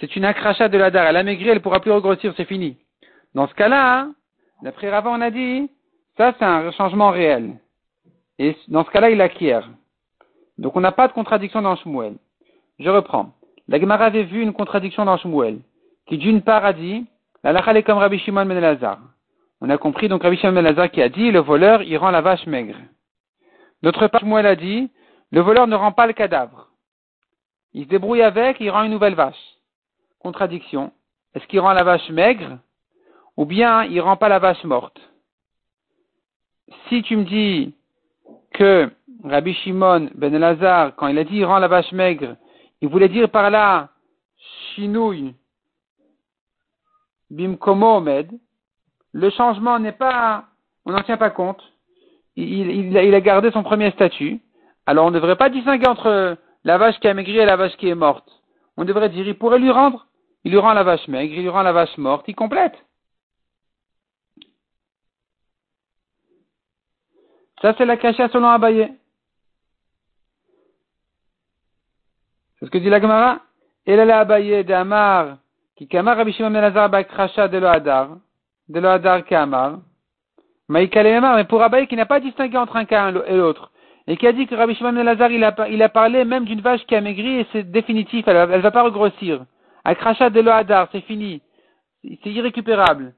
C'est 0.00 0.16
une 0.16 0.24
akracha 0.24 0.68
de 0.68 0.78
l'Adar. 0.78 1.06
Elle 1.06 1.16
a 1.16 1.22
maigri, 1.22 1.48
elle 1.48 1.56
ne 1.56 1.62
pourra 1.62 1.80
plus 1.80 1.90
regrossir, 1.90 2.32
c'est 2.36 2.44
fini. 2.44 2.76
Dans 3.34 3.46
ce 3.48 3.54
cas-là, 3.54 4.08
d'après 4.62 4.90
Ravan, 4.90 5.18
on 5.18 5.20
a 5.20 5.30
dit, 5.30 5.70
ça 6.16 6.34
c'est 6.38 6.44
un 6.44 6.70
changement 6.72 7.10
réel. 7.10 7.56
Et 8.38 8.56
dans 8.68 8.84
ce 8.84 8.90
cas-là, 8.90 9.10
il 9.10 9.20
acquiert. 9.20 9.68
Donc 10.56 10.76
on 10.76 10.80
n'a 10.80 10.92
pas 10.92 11.08
de 11.08 11.12
contradiction 11.12 11.62
dans 11.62 11.76
Shmuel. 11.76 12.14
Je 12.78 12.88
reprends. 12.88 13.32
La 13.66 13.78
Gemara 13.78 14.06
avait 14.06 14.22
vu 14.22 14.40
une 14.42 14.52
contradiction 14.52 15.04
dans 15.04 15.18
Shmuel, 15.18 15.58
qui 16.06 16.16
d'une 16.16 16.42
part 16.42 16.64
a 16.64 16.72
dit, 16.72 17.06
la 17.44 17.52
est 17.52 17.82
comme 17.82 17.98
Rabbi 17.98 18.18
Shimon 18.18 18.46
ben 18.46 18.56
Elazar. 18.56 18.98
On 19.60 19.68
a 19.68 19.78
compris 19.78 20.08
donc 20.08 20.22
Rabbi 20.22 20.36
Shimon 20.36 20.52
ben 20.52 20.64
Elazar 20.64 20.90
qui 20.90 21.02
a 21.02 21.08
dit, 21.08 21.30
le 21.30 21.40
voleur, 21.40 21.82
il 21.82 21.96
rend 21.96 22.10
la 22.10 22.20
vache 22.20 22.46
maigre. 22.46 22.76
D'autre 23.82 24.06
part, 24.06 24.20
Shmuel 24.20 24.46
a 24.46 24.56
dit, 24.56 24.90
le 25.30 25.40
voleur 25.40 25.66
ne 25.66 25.76
rend 25.76 25.92
pas 25.92 26.06
le 26.06 26.12
cadavre. 26.12 26.67
Il 27.78 27.84
se 27.84 27.90
débrouille 27.90 28.22
avec, 28.22 28.56
il 28.58 28.70
rend 28.70 28.82
une 28.82 28.90
nouvelle 28.90 29.14
vache. 29.14 29.38
Contradiction. 30.18 30.90
Est-ce 31.32 31.46
qu'il 31.46 31.60
rend 31.60 31.74
la 31.74 31.84
vache 31.84 32.10
maigre, 32.10 32.58
ou 33.36 33.44
bien 33.44 33.84
il 33.84 34.00
rend 34.00 34.16
pas 34.16 34.28
la 34.28 34.40
vache 34.40 34.64
morte? 34.64 34.98
Si 36.88 37.04
tu 37.04 37.16
me 37.16 37.22
dis 37.22 37.72
que 38.52 38.90
Rabbi 39.22 39.54
Shimon 39.54 40.10
ben 40.16 40.34
Elazar, 40.34 40.96
quand 40.96 41.06
il 41.06 41.18
a 41.18 41.22
dit 41.22 41.36
il 41.36 41.44
rend 41.44 41.60
la 41.60 41.68
vache 41.68 41.92
maigre, 41.92 42.34
il 42.80 42.88
voulait 42.88 43.08
dire 43.08 43.30
par 43.30 43.48
là, 43.48 43.90
Shinouille, 44.74 45.36
Bimkomo 47.30 48.04
Le 49.12 49.30
changement 49.30 49.78
n'est 49.78 49.92
pas, 49.92 50.46
on 50.84 50.90
n'en 50.90 51.02
tient 51.04 51.16
pas 51.16 51.30
compte. 51.30 51.62
Il, 52.34 53.14
a 53.14 53.20
gardé 53.20 53.52
son 53.52 53.62
premier 53.62 53.92
statut. 53.92 54.40
Alors 54.84 55.06
on 55.06 55.10
ne 55.12 55.14
devrait 55.14 55.36
pas 55.36 55.48
distinguer 55.48 55.86
entre 55.86 56.36
la 56.64 56.78
vache 56.78 56.98
qui 57.00 57.08
a 57.08 57.14
maigri 57.14 57.38
et 57.38 57.44
la 57.44 57.56
vache 57.56 57.76
qui 57.76 57.88
est 57.88 57.94
morte. 57.94 58.28
On 58.76 58.84
devrait 58.84 59.08
dire, 59.08 59.26
il 59.26 59.38
pourrait 59.38 59.58
lui 59.58 59.70
rendre. 59.70 60.06
Il 60.44 60.52
lui 60.52 60.58
rend 60.58 60.72
la 60.72 60.84
vache 60.84 61.08
maigre, 61.08 61.34
il 61.34 61.42
lui 61.42 61.48
rend 61.48 61.62
la 61.62 61.72
vache 61.72 61.96
morte, 61.98 62.24
il 62.28 62.34
complète. 62.34 62.76
Ça, 67.60 67.74
c'est 67.76 67.84
la 67.84 67.96
cacha 67.96 68.28
selon 68.28 68.48
Abaye. 68.48 68.96
C'est 72.58 72.66
ce 72.66 72.70
que 72.70 72.78
dit 72.78 72.88
la 72.88 73.00
Gemara. 73.00 73.40
Elle 73.84 74.00
est 74.00 74.12
abaye 74.12 74.64
d'Amar, 74.64 75.38
qui 75.74 75.88
kamar 75.88 76.18
Rabbi 76.18 76.32
Shimon 76.32 76.50
ben 76.50 76.60
Lazar 76.60 76.90
bakrasha 76.90 77.48
de 77.48 77.64
hadar, 77.64 78.18
de 78.68 78.84
hadar 78.84 79.24
kamar. 79.24 79.78
Mais 80.68 80.88
pour 81.48 81.62
Abaye 81.62 81.86
qui 81.86 81.96
n'a 81.96 82.04
pas 82.04 82.20
distingué 82.20 82.58
entre 82.58 82.76
un 82.76 82.84
cas 82.84 83.10
et 83.10 83.36
l'autre, 83.36 83.72
et 84.08 84.16
qui 84.16 84.26
a 84.26 84.32
dit 84.32 84.46
que 84.46 84.54
Rabbi 84.54 84.74
Shimon 84.74 84.94
ben 84.94 85.04
Lazar, 85.04 85.30
il 85.30 85.44
a, 85.44 85.88
parlé 85.90 86.24
même 86.24 86.46
d'une 86.46 86.62
vache 86.62 86.84
qui 86.86 86.96
a 86.96 87.00
maigri 87.02 87.40
et 87.40 87.46
c'est 87.52 87.70
définitif, 87.70 88.26
elle, 88.26 88.48
ne 88.48 88.58
va 88.58 88.70
pas 88.70 88.82
regrossir. 88.82 89.44
À 89.84 89.94
de 89.94 90.40
l'Ohadar, 90.40 90.88
c'est 90.92 91.02
fini. 91.02 91.42
C'est 92.02 92.30
irrécupérable. 92.30 93.14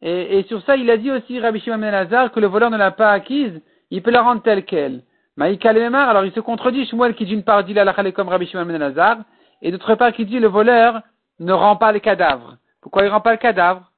Et, 0.00 0.42
sur 0.48 0.62
ça, 0.62 0.76
il 0.76 0.90
a 0.90 0.96
dit 0.96 1.10
aussi, 1.10 1.38
Rabbi 1.38 1.60
Shimon 1.60 1.76
ben 1.76 1.90
Lazar, 1.90 2.32
que 2.32 2.40
le 2.40 2.46
voleur 2.46 2.70
ne 2.70 2.78
l'a 2.78 2.90
pas 2.90 3.12
acquise, 3.12 3.60
il 3.90 4.02
peut 4.02 4.10
la 4.10 4.22
rendre 4.22 4.42
telle 4.42 4.64
qu'elle. 4.64 5.02
Maïka 5.36 5.70
alors 5.70 6.24
il 6.24 6.32
se 6.32 6.40
contredit, 6.40 6.86
Shmuel 6.86 7.14
qui 7.14 7.26
d'une 7.26 7.44
part 7.44 7.62
dit 7.62 7.74
la 7.74 7.92
comme 8.12 8.28
Rabbi 8.28 8.46
Shimon 8.46 8.64
ben 8.64 8.78
Lazar, 8.78 9.18
et 9.60 9.70
d'autre 9.70 9.94
part 9.94 10.12
qui 10.14 10.24
dit 10.24 10.38
le 10.38 10.48
voleur 10.48 11.02
ne 11.38 11.52
rend 11.52 11.76
pas 11.76 11.92
le 11.92 11.98
cadavre. 11.98 12.56
Pourquoi 12.80 13.04
il 13.04 13.08
rend 13.08 13.20
pas 13.20 13.32
le 13.32 13.38
cadavre? 13.38 13.92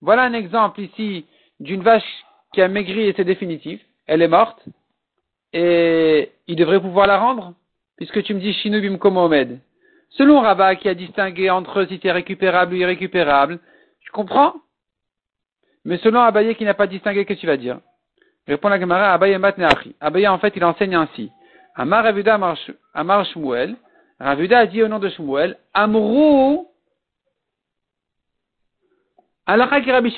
Voilà 0.00 0.22
un 0.22 0.32
exemple 0.32 0.80
ici 0.80 1.24
d'une 1.60 1.82
vache 1.82 2.24
qui 2.52 2.60
a 2.60 2.66
maigri 2.66 3.02
et 3.02 3.14
c'est 3.16 3.24
définitif. 3.24 3.80
Elle 4.08 4.22
est 4.22 4.28
morte. 4.28 4.60
Et 5.52 6.32
il 6.46 6.56
devrait 6.56 6.80
pouvoir 6.80 7.06
la 7.06 7.18
rendre, 7.18 7.54
puisque 7.96 8.22
tu 8.22 8.34
me 8.34 8.40
dis 8.40 8.52
Shinubim 8.54 8.98
Mohamed. 9.10 9.60
Selon 10.10 10.40
Rabat 10.40 10.76
qui 10.76 10.88
a 10.88 10.94
distingué 10.94 11.50
entre 11.50 11.84
si 11.86 11.98
c'est 12.02 12.12
récupérable 12.12 12.74
ou 12.74 12.76
irrécupérable, 12.76 13.58
tu 14.00 14.10
comprends? 14.10 14.54
Mais 15.84 15.98
selon 15.98 16.20
Abaye 16.20 16.54
qui 16.54 16.64
n'a 16.64 16.74
pas 16.74 16.86
distingué, 16.86 17.24
qu'est-ce 17.24 17.38
que 17.38 17.40
tu 17.40 17.46
vas 17.46 17.56
dire? 17.56 17.80
Répond 18.46 18.68
la 18.68 18.78
Gemara, 18.78 19.12
Abaye 19.12 19.38
Matneachi. 19.38 19.94
Abaye 20.00 20.28
en 20.28 20.38
fait 20.38 20.52
il 20.54 20.64
enseigne 20.64 20.94
ainsi. 20.94 21.30
Amar 21.74 22.04
Ravuda 22.04 22.38
Amar 22.94 23.24
Shmuel. 23.26 23.76
Ravuda 24.20 24.60
a 24.60 24.66
dit 24.66 24.82
au 24.82 24.88
nom 24.88 24.98
de 24.98 25.08
Shmuel, 25.08 25.56
Amrou 25.74 26.68
qui 29.46 29.90
Rabbi. 29.90 30.14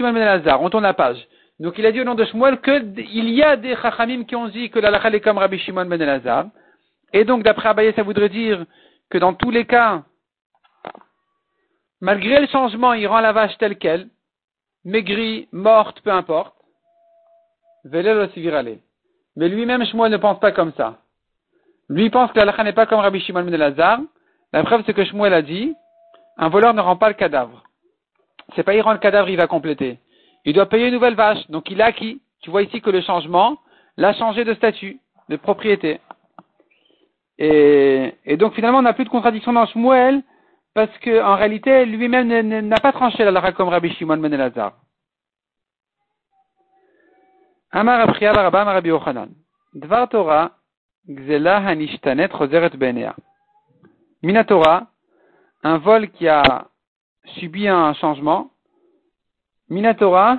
On 0.60 0.70
tourne 0.70 0.82
la 0.82 0.94
page. 0.94 1.26
Donc 1.60 1.78
il 1.78 1.86
a 1.86 1.92
dit 1.92 2.00
au 2.00 2.04
nom 2.04 2.14
de 2.14 2.24
Shmuel 2.24 2.60
qu'il 2.60 3.30
y 3.30 3.42
a 3.42 3.56
des 3.56 3.76
chachamim 3.76 4.24
qui 4.24 4.34
ont 4.34 4.48
dit 4.48 4.70
que 4.70 4.80
l'alakha 4.80 5.10
est 5.10 5.20
comme 5.20 5.38
Rabbi 5.38 5.58
Shimon 5.58 5.86
ben 5.86 6.00
Elazar. 6.00 6.46
Et 7.12 7.24
donc 7.24 7.44
d'après 7.44 7.68
Abaye, 7.68 7.92
ça 7.94 8.02
voudrait 8.02 8.28
dire 8.28 8.66
que 9.08 9.18
dans 9.18 9.34
tous 9.34 9.50
les 9.50 9.64
cas, 9.64 10.02
malgré 12.00 12.40
le 12.40 12.48
changement, 12.48 12.92
il 12.92 13.06
rend 13.06 13.20
la 13.20 13.32
vache 13.32 13.56
telle 13.58 13.78
qu'elle, 13.78 14.08
maigrie, 14.84 15.48
morte, 15.52 16.00
peu 16.00 16.10
importe. 16.10 16.56
Mais 17.84 18.02
lui-même, 19.48 19.84
Shmuel 19.84 20.10
ne 20.10 20.16
pense 20.16 20.40
pas 20.40 20.50
comme 20.50 20.72
ça. 20.72 20.98
Lui 21.88 22.10
pense 22.10 22.32
que 22.32 22.38
l'alakha 22.38 22.64
n'est 22.64 22.72
pas 22.72 22.86
comme 22.86 22.98
Rabbi 22.98 23.20
Shimon 23.20 23.44
ben 23.44 23.54
Elazar. 23.54 24.00
La 24.52 24.64
preuve, 24.64 24.82
c'est 24.86 24.94
que 24.94 25.04
Shmuel 25.04 25.34
a 25.34 25.42
dit, 25.42 25.72
un 26.36 26.48
voleur 26.48 26.74
ne 26.74 26.80
rend 26.80 26.96
pas 26.96 27.08
le 27.08 27.14
cadavre. 27.14 27.62
C'est 28.56 28.64
pas 28.64 28.74
il 28.74 28.80
rend 28.80 28.92
le 28.92 28.98
cadavre, 28.98 29.28
il 29.28 29.36
va 29.36 29.46
compléter 29.46 29.98
il 30.44 30.54
doit 30.54 30.66
payer 30.66 30.88
une 30.88 30.94
nouvelle 30.94 31.14
vache. 31.14 31.48
Donc 31.50 31.70
il 31.70 31.80
a 31.80 31.86
acquis. 31.86 32.20
Tu 32.42 32.50
vois 32.50 32.62
ici 32.62 32.80
que 32.80 32.90
le 32.90 33.00
changement 33.00 33.58
l'a 33.96 34.12
changé 34.14 34.44
de 34.44 34.54
statut, 34.54 35.00
de 35.28 35.36
propriété. 35.36 36.00
Et, 37.38 38.36
donc 38.36 38.54
finalement, 38.54 38.78
on 38.78 38.82
n'a 38.82 38.92
plus 38.92 39.04
de 39.04 39.08
contradiction 39.08 39.52
dans 39.52 39.66
Shmuel, 39.66 40.22
parce 40.74 40.96
qu'en 40.98 41.36
réalité, 41.36 41.84
lui-même 41.86 42.28
n'a 42.28 42.76
pas 42.76 42.92
tranché 42.92 43.24
la 43.24 43.30
lara 43.30 43.52
comme 43.52 43.68
Rabbi 43.68 43.92
Shimon 43.94 44.18
ben 44.18 44.32
Elazar. 44.32 44.74
Amar 47.70 48.06
Barabam 48.06 48.68
Rabbi 48.68 48.88
Yochanan. 48.90 49.30
Dvar 49.74 50.08
Torah, 50.08 50.52
Gzela 51.08 51.56
Hanishtanet 51.56 52.28
Roseret 52.32 52.76
Benea. 52.76 53.16
Minatora, 54.22 54.86
un 55.64 55.78
vol 55.78 56.10
qui 56.10 56.28
a 56.28 56.68
subi 57.36 57.66
un 57.68 57.94
changement, 57.94 58.50
Minatora, 59.70 60.38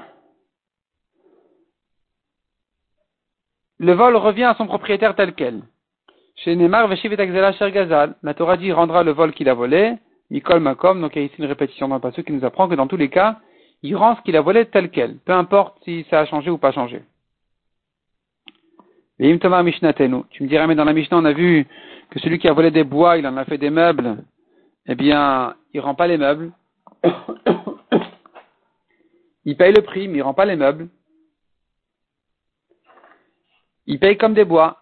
le 3.79 3.93
vol 3.93 4.15
revient 4.15 4.43
à 4.43 4.55
son 4.55 4.67
propriétaire 4.67 5.15
tel 5.15 5.33
quel. 5.33 5.63
Chez 6.35 6.55
Neymar, 6.55 6.89
Gazal, 6.89 8.15
la 8.21 8.33
Torah 8.33 8.57
dit 8.57 8.71
rendra 8.71 9.03
le 9.03 9.11
vol 9.11 9.33
qu'il 9.33 9.49
a 9.49 9.53
volé, 9.53 9.95
Mikol 10.29 10.59
Makom, 10.59 11.01
donc 11.01 11.15
il 11.15 11.19
y 11.19 11.21
a 11.23 11.25
ici 11.25 11.35
une 11.39 11.45
répétition 11.45 11.87
le 11.87 11.99
passage 11.99 12.23
qui 12.23 12.31
nous 12.33 12.45
apprend 12.45 12.67
que 12.67 12.75
dans 12.75 12.87
tous 12.87 12.97
les 12.97 13.09
cas, 13.09 13.39
il 13.81 13.95
rend 13.95 14.15
ce 14.15 14.21
qu'il 14.21 14.35
a 14.35 14.41
volé 14.41 14.65
tel 14.65 14.89
quel, 14.89 15.17
peu 15.19 15.33
importe 15.33 15.83
si 15.83 16.05
ça 16.09 16.19
a 16.19 16.25
changé 16.25 16.49
ou 16.49 16.57
pas 16.57 16.71
changé. 16.71 17.01
Tu 19.17 19.23
me 19.23 20.47
dirais, 20.47 20.67
mais 20.67 20.75
dans 20.75 20.83
la 20.83 20.93
Mishnah, 20.93 21.17
on 21.17 21.25
a 21.25 21.31
vu 21.31 21.65
que 22.09 22.19
celui 22.19 22.37
qui 22.37 22.49
a 22.49 22.53
volé 22.53 22.69
des 22.69 22.83
bois, 22.83 23.17
il 23.17 23.25
en 23.25 23.37
a 23.37 23.45
fait 23.45 23.57
des 23.57 23.69
meubles. 23.69 24.17
Eh 24.87 24.95
bien, 24.95 25.55
il 25.73 25.79
rend 25.79 25.95
pas 25.95 26.07
les 26.07 26.17
meubles. 26.17 26.51
Il 29.45 29.55
paye 29.57 29.73
le 29.73 29.81
prix, 29.81 30.07
mais 30.07 30.17
il 30.17 30.21
rend 30.21 30.33
pas 30.33 30.45
les 30.45 30.55
meubles. 30.55 30.89
Il 33.85 33.99
paye 33.99 34.17
comme 34.17 34.33
des 34.33 34.45
bois. 34.45 34.81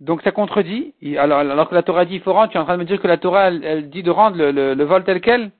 Donc 0.00 0.22
ça 0.22 0.32
contredit. 0.32 0.94
Alors, 1.16 1.68
que 1.68 1.74
la 1.74 1.84
Torah 1.84 2.04
dit 2.04 2.16
il 2.16 2.20
faut 2.22 2.32
rendre, 2.32 2.50
tu 2.50 2.56
es 2.56 2.60
en 2.60 2.64
train 2.64 2.74
de 2.74 2.80
me 2.80 2.84
dire 2.84 3.00
que 3.00 3.06
la 3.06 3.18
Torah, 3.18 3.52
dit 3.52 4.02
de 4.02 4.10
rendre 4.10 4.36
le, 4.36 4.84
vol 4.84 5.04
tel 5.04 5.20
quel? 5.20 5.52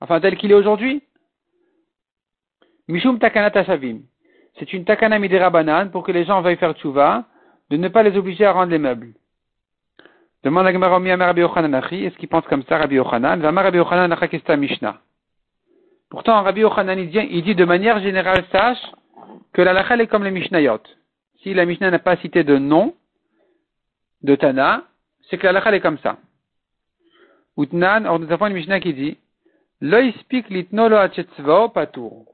Enfin, 0.00 0.20
tel 0.20 0.36
qu'il 0.36 0.50
est 0.50 0.54
aujourd'hui? 0.54 1.02
Mishum 2.88 3.20
takana. 3.20 3.52
C'est 4.58 4.72
une 4.72 4.84
takana 4.84 5.18
midera 5.18 5.50
pour 5.92 6.02
que 6.02 6.12
les 6.12 6.24
gens 6.24 6.40
veuillent 6.40 6.56
faire 6.56 6.74
tchouva, 6.74 7.24
de 7.70 7.76
ne 7.76 7.88
pas 7.88 8.02
les 8.02 8.16
obliger 8.18 8.44
à 8.44 8.52
rendre 8.52 8.72
les 8.72 8.78
meubles. 8.78 9.12
Demande 10.42 10.66
à 10.66 10.72
Gemara 10.72 10.98
Rabbi 10.98 11.40
Yochanan 11.40 11.74
est-ce 11.74 12.16
qu'il 12.16 12.28
pense 12.28 12.46
comme 12.46 12.62
ça, 12.64 12.78
Rabbi 12.78 12.96
Yochanan? 12.96 13.40
Va 13.40 13.50
Rabbi 13.50 13.78
Yochanan 13.78 14.16
Mishnah. 14.58 15.00
Pourtant, 16.08 16.42
Rabbi 16.42 16.60
Yochanan, 16.60 16.98
il 16.98 17.42
dit 17.42 17.54
de 17.54 17.64
manière 17.64 18.00
générale, 18.00 18.44
sache 18.52 18.82
que 19.52 19.62
la 19.62 19.72
lachal 19.72 20.00
est 20.00 20.06
comme 20.06 20.24
les 20.24 20.30
Mishnayot. 20.30 20.80
Si 21.42 21.54
la 21.54 21.66
Mishnah 21.66 21.90
n'a 21.90 21.98
pas 21.98 22.16
cité 22.16 22.44
de 22.44 22.58
nom 22.58 22.94
de 24.22 24.34
Tana, 24.36 24.84
c'est 25.28 25.38
que 25.38 25.46
la 25.46 25.52
lachal 25.52 25.74
est 25.74 25.80
comme 25.80 25.98
ça. 25.98 26.18
Utnan, 27.58 28.04
or 28.06 28.18
nous 28.18 28.30
avons 28.30 28.46
une 28.46 28.54
Mishnah 28.54 28.80
qui 28.80 28.94
dit, 28.94 29.18
Lo 29.80 29.98
litno 30.00 30.88
lo 30.88 31.68
patour. 31.68 32.24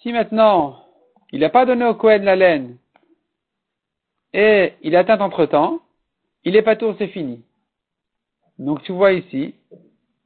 Si 0.00 0.12
maintenant, 0.12 0.84
il 1.32 1.40
n'a 1.40 1.48
pas 1.48 1.64
donné 1.64 1.84
au 1.84 1.94
Kohen 1.94 2.24
la 2.24 2.36
laine, 2.36 2.76
et 4.32 4.74
il 4.82 4.94
atteint 4.96 5.20
entre 5.20 5.46
temps, 5.46 5.80
il 6.44 6.56
est 6.56 6.62
patour, 6.62 6.94
c'est 6.98 7.08
fini. 7.08 7.42
Donc 8.58 8.82
tu 8.82 8.92
vois 8.92 9.12
ici 9.12 9.54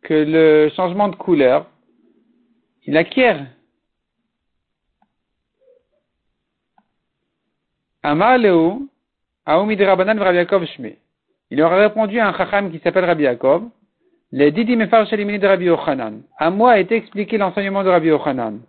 que 0.03 0.15
le 0.15 0.71
changement 0.75 1.09
de 1.09 1.17
couleur, 1.17 1.67
il 2.85 2.97
acquiert. 2.97 3.47
Amar 8.03 8.39
Leu, 8.39 8.89
Aoumi 9.47 9.77
de 9.77 9.85
Rabbanan 9.85 10.19
Rabbi 10.19 10.37
Yaakov 10.37 10.67
Shme. 10.67 10.93
Il 11.51 11.63
aurait 11.63 11.87
répondu 11.87 12.19
à 12.19 12.29
un 12.29 12.37
chacham 12.37 12.71
qui 12.71 12.79
s'appelle 12.81 13.05
Rabbi 13.05 13.25
Yaakov, 13.25 13.69
les 14.33 14.51
Didi 14.51 14.77
Mefar 14.77 15.07
Shalimini 15.07 15.39
de 15.39 15.47
Rabbi 15.47 15.67
Yochanan. 15.67 16.23
À 16.39 16.51
moi 16.51 16.73
a 16.73 16.79
été 16.79 16.97
expliqué 16.97 17.39
l'enseignement 17.39 17.85
de 17.85 17.91
Rabbi 17.91 18.09
Yochanan. 18.09 18.61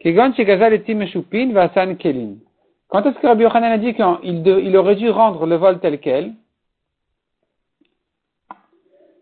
Kegon 0.00 0.32
Shegazal 0.34 0.72
et 0.72 0.82
Timeshupin 0.82 1.52
Vasan 1.52 1.96
Kelin. 1.96 2.36
Quand 2.88 3.04
est-ce 3.04 3.18
que 3.18 3.26
Rabbi 3.26 3.42
Yochanan 3.42 3.72
a 3.72 3.78
dit 3.78 3.94
qu'il 3.94 4.46
il 4.64 4.76
aurait 4.76 4.96
dû 4.96 5.10
rendre 5.10 5.44
le 5.46 5.56
vol 5.56 5.80
tel 5.80 6.00
quel? 6.00 6.34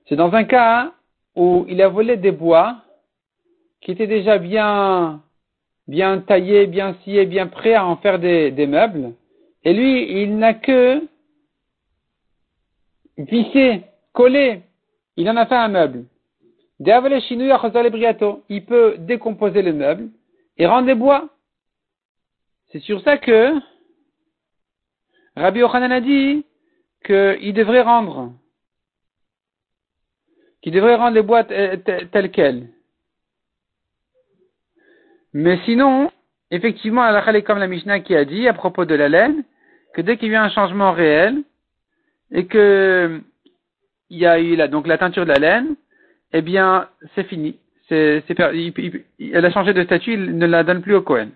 C'est 0.09 0.17
dans 0.17 0.33
un 0.35 0.45
cas 0.45 0.93
où 1.35 1.65
il 1.69 1.83
a 1.83 1.89
volé 1.89 2.17
des 2.17 2.31
bois 2.31 2.77
qui 3.87 3.93
était 3.93 4.09
déjà 4.09 4.37
bien, 4.39 5.23
bien 5.87 6.19
taillé, 6.19 6.67
bien 6.67 6.95
scié, 7.03 7.25
bien 7.25 7.47
prêt 7.47 7.75
à 7.75 7.87
en 7.87 7.97
faire 7.99 8.19
des, 8.19 8.51
des 8.51 8.67
meubles. 8.67 9.15
Et 9.63 9.73
lui, 9.73 10.23
il 10.23 10.39
n'a 10.39 10.55
que 10.55 11.07
vissé, 13.17 13.83
collé. 14.13 14.63
Il 15.17 15.31
en 15.31 15.37
a 15.37 15.47
fait 15.47 15.55
un 15.55 15.69
meuble. 15.69 16.07
Il 16.81 18.65
peut 18.65 18.97
décomposer 18.99 19.63
le 19.63 19.73
meuble 19.73 20.09
et 20.59 20.67
rendre 20.67 20.87
des 20.87 20.97
bois. 20.97 21.29
C'est 22.73 22.81
sur 22.81 23.01
ça 23.03 23.19
que 23.19 23.53
Rabbi 25.37 25.61
Yochanan 25.61 25.93
a 25.93 26.01
dit 26.01 26.45
qu'il 27.05 27.55
devrait 27.55 27.83
rendre, 27.83 28.33
qu'il 30.61 30.73
devrait 30.73 30.97
rendre 30.97 31.15
les 31.15 31.23
bois 31.23 31.45
telles 31.45 32.33
quelles. 32.33 32.73
Mais 35.39 35.59
sinon, 35.67 36.11
effectivement, 36.51 37.03
Allah 37.03 37.23
est 37.37 37.43
comme 37.43 37.59
la 37.59 37.67
Mishnah 37.67 38.01
qui 38.01 38.17
a 38.17 38.25
dit 38.25 38.49
à 38.49 38.55
propos 38.55 38.87
de 38.87 38.95
la 38.95 39.11
laine, 39.11 39.45
que 39.93 40.01
dès 40.01 40.17
qu'il 40.17 40.29
y 40.29 40.31
a 40.31 40.39
eu 40.39 40.41
un 40.43 40.49
changement 40.49 40.93
réel, 40.93 41.43
et 42.31 42.47
que 42.47 43.21
il 44.09 44.17
y 44.17 44.25
a 44.25 44.41
eu 44.41 44.57
la, 44.57 44.67
donc 44.67 44.87
la 44.87 44.97
teinture 44.97 45.27
de 45.27 45.33
la 45.33 45.39
laine, 45.39 45.77
eh 46.33 46.41
bien, 46.41 46.89
c'est 47.15 47.25
fini. 47.25 47.59
Elle 47.91 48.25
a 49.45 49.51
changé 49.51 49.75
de 49.75 49.85
statut, 49.85 50.15
il 50.15 50.39
ne 50.39 50.47
la 50.47 50.65
donne 50.65 50.81
plus 50.81 50.95
au 50.95 51.03
Kohen. 51.03 51.33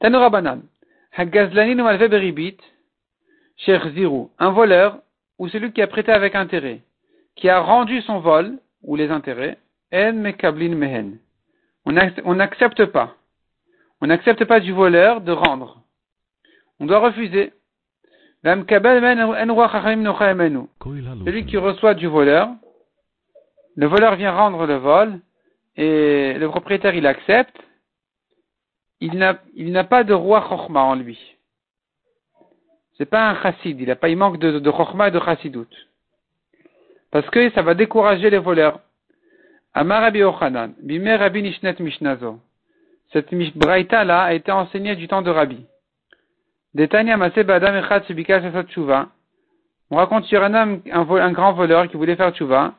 Tanura 0.00 0.28
Banan. 0.28 0.62
Hagazlanin 1.16 1.84
malve 1.84 2.08
beribit, 2.08 2.58
cher 3.58 3.88
Zirou. 3.90 4.32
Un 4.40 4.50
voleur, 4.50 4.98
ou 5.38 5.48
celui 5.48 5.70
qui 5.70 5.82
a 5.82 5.86
prêté 5.86 6.10
avec 6.10 6.34
intérêt, 6.34 6.80
qui 7.36 7.48
a 7.48 7.60
rendu 7.60 8.02
son 8.02 8.18
vol, 8.18 8.58
ou 8.82 8.96
les 8.96 9.10
intérêts, 9.10 9.58
on 11.84 12.34
n'accepte 12.34 12.86
pas. 12.86 13.16
On 14.00 14.06
n'accepte 14.06 14.44
pas 14.44 14.60
du 14.60 14.72
voleur 14.72 15.20
de 15.20 15.32
rendre. 15.32 15.82
on 16.80 16.86
doit 16.86 16.98
refuser. 16.98 17.52
Celui 21.24 21.46
qui 21.46 21.56
reçoit 21.56 21.94
du 21.94 22.08
voleur, 22.08 22.48
le 23.76 23.86
voleur 23.86 24.16
vient 24.16 24.32
rendre 24.32 24.66
le 24.66 24.76
vol, 24.76 25.20
et 25.76 26.34
le 26.34 26.48
propriétaire 26.48 26.94
il 26.94 27.06
accepte, 27.06 27.56
il 29.00 29.16
n'a 29.16 29.84
pas 29.84 30.02
de 30.04 30.12
roi 30.12 30.40
chorma 30.40 30.82
en 30.82 30.96
lui. 30.96 31.36
C'est 32.98 33.06
pas 33.06 33.30
un 33.30 33.40
chassid, 33.42 33.80
il 33.80 33.96
pas, 33.96 34.08
il 34.08 34.16
manque 34.16 34.38
de, 34.38 34.58
de 34.58 35.06
et 35.06 35.10
de 35.10 35.20
chassidout. 35.20 35.68
Parce 37.10 37.28
que 37.30 37.50
ça 37.50 37.62
va 37.62 37.74
décourager 37.74 38.30
les 38.30 38.38
voleurs. 38.38 38.80
Amar 39.74 40.02
Rabbi 40.02 40.22
Ochanan, 40.22 40.74
Bimer 40.82 41.18
Rabbi 41.18 41.42
Nishnet 41.42 41.76
Mishnazo. 41.80 42.40
Cette 43.10 43.34
braïta 43.56 44.04
là 44.04 44.24
a 44.24 44.34
été 44.34 44.52
enseignée 44.52 44.96
du 44.96 45.08
temps 45.08 45.22
de 45.22 45.30
Rabbi. 45.30 45.64
Detania 46.74 47.16
Masé 47.16 47.42
Badam 47.42 47.76
Echad 47.76 48.04
Subika 48.04 48.42
Sasat 48.42 48.66
On 49.90 49.96
raconte 49.96 50.26
sur 50.26 50.42
un 50.42 50.52
homme, 50.52 50.82
un, 50.92 51.08
un, 51.08 51.32
grand 51.32 51.54
voleur 51.54 51.88
qui 51.88 51.96
voulait 51.96 52.16
faire 52.16 52.32
Tshuva. 52.32 52.74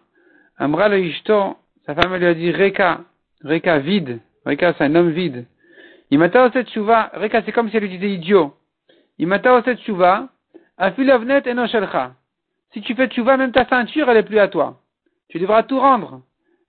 Amra 0.60 0.88
le 0.88 1.00
Ishto, 1.00 1.58
sa 1.88 1.96
femme 1.96 2.16
lui 2.16 2.28
a 2.28 2.36
dit 2.36 2.52
Reka, 2.52 3.02
Reka 3.44 3.80
vide. 3.80 4.20
Reka 4.46 4.76
c'est 4.78 4.84
un 4.84 4.94
homme 4.94 5.10
vide. 5.10 5.46
M'a 6.12 6.30
cette 6.52 6.70
Tshuva, 6.70 7.10
Reka 7.16 7.42
c'est 7.44 7.52
comme 7.52 7.72
si 7.72 7.78
elle 7.78 7.84
lui 7.84 7.90
disait 7.90 8.14
idiot. 8.14 8.54
M'a 9.18 9.42
cette 9.66 9.80
Tshuva, 9.80 10.30
Afilavnet 10.78 11.42
Enoshelcha. 11.48 12.14
Si 12.72 12.82
tu 12.82 12.94
fais 12.94 13.08
Tshuva, 13.08 13.38
même 13.38 13.52
ta 13.52 13.66
ceinture 13.66 14.12
elle 14.12 14.18
est 14.18 14.24
plus 14.24 14.38
à 14.38 14.48
toi. 14.48 14.80
Tu 15.30 15.40
devras 15.40 15.64
tout 15.64 15.80
rendre. 15.80 16.22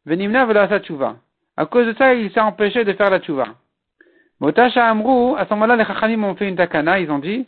Venimna 0.07 0.69
sa 0.69 0.81
tshuva. 0.81 1.17
À 1.57 1.67
cause 1.67 1.87
de 1.87 1.95
ça, 1.95 2.15
il 2.15 2.31
s'est 2.33 2.41
empêché 2.41 2.85
de 2.85 2.93
faire 2.93 3.11
la 3.11 3.21
tshuva. 3.21 3.47
Motasha 4.41 4.87
Amrou, 4.87 5.37
à 5.39 5.47
ce 5.47 5.51
moment-là, 5.55 5.77
les 5.77 5.85
Chachamim 5.85 6.25
ont 6.25 6.35
fait 6.35 6.49
une 6.49 6.57
takana, 6.57 6.99
ils 7.01 7.11
ont 7.11 7.19
dit, 7.19 7.47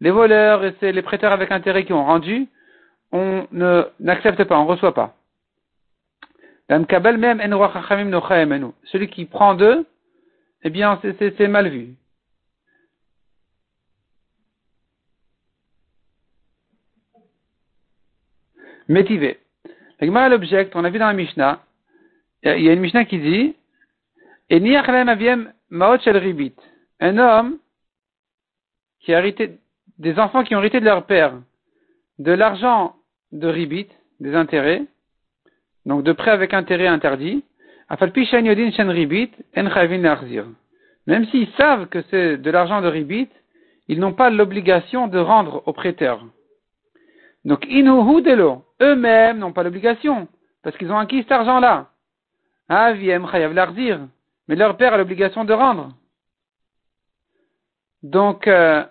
les 0.00 0.10
voleurs 0.10 0.64
et 0.64 0.74
c'est 0.80 0.92
les 0.92 1.02
prêteurs 1.02 1.32
avec 1.32 1.52
intérêt 1.52 1.84
qui 1.84 1.92
ont 1.92 2.04
rendu, 2.04 2.48
on 3.12 3.46
n'accepte 4.00 4.44
pas, 4.44 4.58
on 4.58 4.64
ne 4.64 4.68
reçoit 4.68 4.94
pas. 4.94 5.14
Celui 8.84 9.08
qui 9.08 9.24
prend 9.26 9.54
d'eux, 9.54 9.86
eh 10.62 10.70
bien, 10.70 11.00
c'est 11.18 11.48
mal 11.48 11.68
vu. 11.68 11.94
Métivé. 18.90 19.38
La 20.00 20.08
Gemara 20.08 20.28
l'objecte, 20.28 20.74
on 20.74 20.82
a 20.82 20.90
vu 20.90 20.98
dans 20.98 21.06
la 21.06 21.12
Mishnah, 21.12 21.60
il 22.42 22.60
y 22.60 22.68
a 22.68 22.72
une 22.72 22.80
Mishnah 22.80 23.04
qui 23.04 23.20
dit, 23.20 23.54
un 27.00 27.18
homme 27.18 27.58
qui 28.98 29.14
a 29.14 29.18
hérité, 29.20 29.58
des 29.98 30.18
enfants 30.18 30.42
qui 30.42 30.56
ont 30.56 30.58
hérité 30.58 30.80
de 30.80 30.86
leur 30.86 31.06
père, 31.06 31.34
de 32.18 32.32
l'argent 32.32 32.96
de 33.30 33.46
ribit, 33.46 33.86
des 34.18 34.34
intérêts, 34.34 34.82
donc 35.86 36.02
de 36.02 36.10
prêts 36.10 36.32
avec 36.32 36.52
intérêt 36.52 36.88
interdit, 36.88 37.44
même 41.06 41.26
s'ils 41.26 41.50
savent 41.56 41.86
que 41.86 42.02
c'est 42.10 42.38
de 42.38 42.50
l'argent 42.50 42.82
de 42.82 42.88
ribit, 42.88 43.28
ils 43.86 44.00
n'ont 44.00 44.14
pas 44.14 44.30
l'obligation 44.30 45.06
de 45.06 45.20
rendre 45.20 45.62
au 45.66 45.72
prêteur. 45.72 46.24
Donc, 47.44 47.64
inuhu 47.66 48.22
delo, 48.22 48.64
eux-mêmes 48.80 49.38
n'ont 49.38 49.52
pas 49.52 49.62
l'obligation, 49.62 50.28
parce 50.62 50.76
qu'ils 50.76 50.92
ont 50.92 50.98
acquis 50.98 51.22
cet 51.22 51.32
argent-là. 51.32 51.88
Aviem 52.68 53.26
chayav 53.26 53.52
l'arzir, 53.52 54.00
mais 54.46 54.56
leur 54.56 54.76
père 54.76 54.94
a 54.94 54.98
l'obligation 54.98 55.44
de 55.44 55.52
rendre. 55.52 55.94
Donc, 58.02 58.46
euh, 58.46 58.84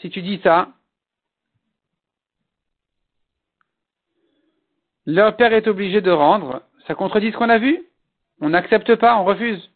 si 0.00 0.10
tu 0.10 0.22
dis 0.22 0.40
ça, 0.42 0.68
leur 5.06 5.36
père 5.36 5.52
est 5.52 5.66
obligé 5.66 6.00
de 6.00 6.10
rendre, 6.10 6.62
ça 6.86 6.94
contredit 6.94 7.32
ce 7.32 7.36
qu'on 7.36 7.48
a 7.48 7.58
vu? 7.58 7.84
On 8.40 8.50
n'accepte 8.50 8.94
pas, 8.96 9.16
on 9.16 9.24
refuse. 9.24 9.70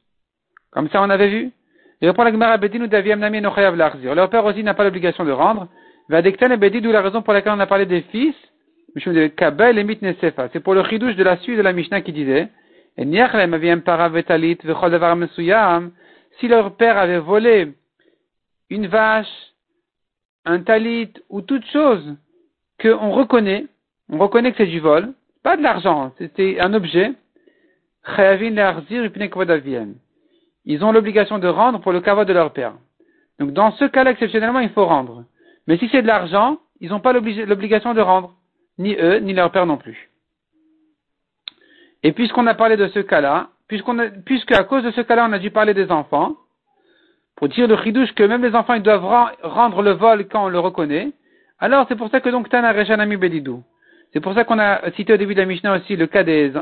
Comme 0.71 0.89
ça, 0.91 1.03
on 1.03 1.11
avait 1.11 1.29
vu. 1.29 1.53
Et 2.01 2.09
reprend 2.09 2.25
la 2.25 2.33
Gemara 2.33 2.59
Daviem 2.59 3.21
Nami 3.21 3.41
Leur 3.41 4.31
père 4.31 4.45
aussi 4.45 4.63
n'a 4.63 4.75
pas 4.75 4.85
l'obligation 4.85 5.25
de 5.25 5.31
rendre. 5.31 5.69
Va 6.09 6.21
et 6.21 6.57
Bedi, 6.57 6.81
d'où 6.81 6.93
la 6.93 7.01
raison 7.03 7.23
pour 7.23 7.33
laquelle 7.33 7.53
on 7.53 7.61
a 7.61 7.67
parlé 7.67 7.87
des 7.87 8.03
fils, 8.03 8.35
c'est 8.97 10.61
pour 10.61 10.75
le 10.75 10.85
chidouche 10.85 11.17
de 11.17 11.25
la 11.25 11.39
suite 11.39 11.57
de 11.57 11.63
la 11.63 11.73
Mishnah 11.73 12.03
qui 12.03 12.13
disait, 12.13 12.49
si 16.39 16.49
leur 16.49 16.77
père 16.77 16.99
avait 16.99 17.19
volé 17.19 17.73
une 18.71 18.87
vache, 18.87 19.27
un 20.45 20.61
talit 20.61 21.13
ou 21.29 21.41
toute 21.41 21.65
chose 21.67 22.17
qu'on 22.81 23.11
reconnaît, 23.11 23.67
on 24.11 24.19
reconnaît 24.19 24.53
que 24.53 24.59
c'est 24.59 24.71
du 24.71 24.81
vol, 24.81 25.13
pas 25.43 25.57
de 25.57 25.63
l'argent, 25.63 26.13
c'était 26.19 26.61
un 26.61 26.73
objet, 26.75 27.13
ils 30.67 30.85
ont 30.85 30.93
l'obligation 30.93 31.39
de 31.39 31.49
rendre 31.49 31.81
pour 31.81 31.93
le 31.93 32.01
kavod 32.01 32.29
de 32.29 32.33
leur 32.33 32.53
père. 32.53 32.75
Donc 33.39 33.53
dans 33.53 33.73
ce 33.73 33.87
cas-là, 33.87 34.11
exceptionnellement, 34.13 34.61
il 34.61 34.71
faut 34.71 34.85
rendre. 34.85 35.25
Mais 35.67 35.79
si 35.79 35.89
c'est 35.91 36.03
de 36.03 36.07
l'argent, 36.07 36.59
ils 36.81 36.91
n'ont 36.91 37.01
pas 37.01 37.13
l'obligation 37.13 37.95
de 37.95 38.01
rendre 38.01 38.35
ni 38.79 38.95
eux, 38.95 39.19
ni 39.19 39.33
leur 39.33 39.51
père 39.51 39.67
non 39.67 39.77
plus. 39.77 40.11
Et 42.03 42.13
puisqu'on 42.13 42.47
a 42.47 42.55
parlé 42.55 42.77
de 42.77 42.89
ce 42.89 42.99
cas-là, 43.01 43.49
puisque 43.67 44.53
à 44.53 44.65
cause 44.65 44.85
de 44.85 44.91
ce 44.91 45.01
cas-là, 45.01 45.27
on 45.29 45.33
a 45.33 45.39
dû 45.39 45.51
parler 45.51 45.75
des 45.75 45.91
enfants, 45.91 46.37
pour 47.37 47.49
dire 47.49 47.67
le 47.67 47.77
chidouche 47.79 48.13
que 48.13 48.23
même 48.23 48.45
les 48.45 48.55
enfants, 48.55 48.75
ils 48.75 48.83
doivent 48.83 49.05
rendre 49.43 49.83
le 49.83 49.93
vol 49.93 50.29
quand 50.29 50.45
on 50.45 50.49
le 50.49 50.59
reconnaît, 50.59 51.13
alors 51.59 51.87
c'est 51.89 51.97
pour 51.97 52.11
ça 52.11 52.21
que 52.21 52.29
donc 52.29 52.49
Tana 52.49 52.73
Reshanami 52.73 53.17
Belidou. 53.17 53.63
C'est 54.13 54.21
pour 54.21 54.35
ça 54.35 54.45
qu'on 54.45 54.59
a 54.59 54.91
cité 54.93 55.15
au 55.15 55.17
début 55.17 55.35
de 55.35 55.41
la 55.41 55.47
Mishnah 55.47 55.77
aussi 55.77 55.97
le 55.97 56.07
cas 56.07 56.23
des, 56.23 56.53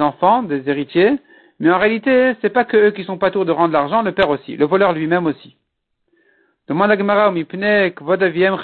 enfants, 0.00 0.42
des 0.42 0.68
héritiers, 0.68 1.18
mais 1.58 1.70
en 1.70 1.78
réalité, 1.78 2.34
c'est 2.42 2.50
pas 2.50 2.64
que 2.64 2.76
eux 2.76 2.90
qui 2.90 3.04
sont 3.04 3.16
pas 3.16 3.30
tours 3.30 3.44
de 3.46 3.52
rendre 3.52 3.72
l'argent, 3.72 4.02
le 4.02 4.12
père 4.12 4.28
aussi, 4.28 4.56
le 4.56 4.66
voleur 4.66 4.92
lui-même 4.92 5.26
aussi. 5.26 5.56
Demande 6.70 6.92
à 6.92 6.96
Gemara, 6.96 7.34
est-ce 7.34 8.56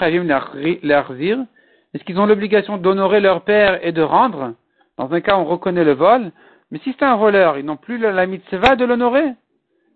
qu'ils 2.05 2.19
ont 2.19 2.25
l'obligation 2.25 2.77
d'honorer 2.77 3.19
leur 3.19 3.41
père 3.41 3.85
et 3.85 3.91
de 3.91 4.01
rendre? 4.01 4.53
Dans 4.97 5.11
un 5.11 5.19
cas, 5.19 5.35
on 5.35 5.43
reconnaît 5.43 5.83
le 5.83 5.91
vol. 5.91 6.31
Mais 6.71 6.79
si 6.85 6.95
c'est 6.97 7.03
un 7.03 7.17
voleur, 7.17 7.57
ils 7.57 7.65
n'ont 7.65 7.75
plus 7.75 7.97
la 7.97 8.25
mitzvah 8.25 8.77
de 8.77 8.85
l'honorer. 8.85 9.33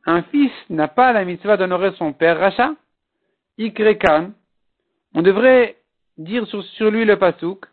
Un 0.05 0.23
fils 0.23 0.51
n'a 0.69 0.89
pas 0.89 1.13
la 1.13 1.23
mitzvah 1.23 1.55
d'honorer 1.55 1.93
son 1.93 2.11
père 2.11 2.37
Racha. 2.37 2.73
Ikrekan. 3.57 4.31
On 5.15 5.21
devrait 5.21 5.77
dire 6.17 6.45
sur, 6.47 6.91
lui 6.91 7.05
le 7.05 7.15
pasouk. 7.15 7.65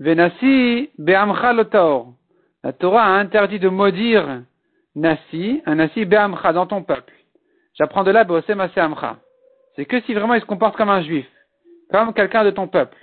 Venasi 0.00 0.90
be'amcha 0.98 1.52
lotaor. 1.52 2.14
La 2.64 2.72
Torah 2.72 3.04
a 3.04 3.10
interdit 3.10 3.60
de 3.60 3.68
maudire 3.68 4.42
Nasi, 4.96 5.62
un 5.66 5.76
Nasi 5.76 6.04
be'amcha 6.04 6.52
dans 6.52 6.66
ton 6.66 6.82
peuple. 6.82 7.14
J'apprends 7.74 8.02
de 8.02 8.10
là 8.10 8.24
be'osem 8.24 8.58
amcha. 8.60 9.18
C'est 9.76 9.84
que 9.84 10.00
si 10.02 10.14
vraiment 10.14 10.34
il 10.34 10.40
se 10.40 10.46
comporte 10.46 10.76
comme 10.76 10.90
un 10.90 11.02
juif, 11.02 11.26
comme 11.90 12.12
quelqu'un 12.12 12.44
de 12.44 12.50
ton 12.50 12.68
peuple. 12.68 12.96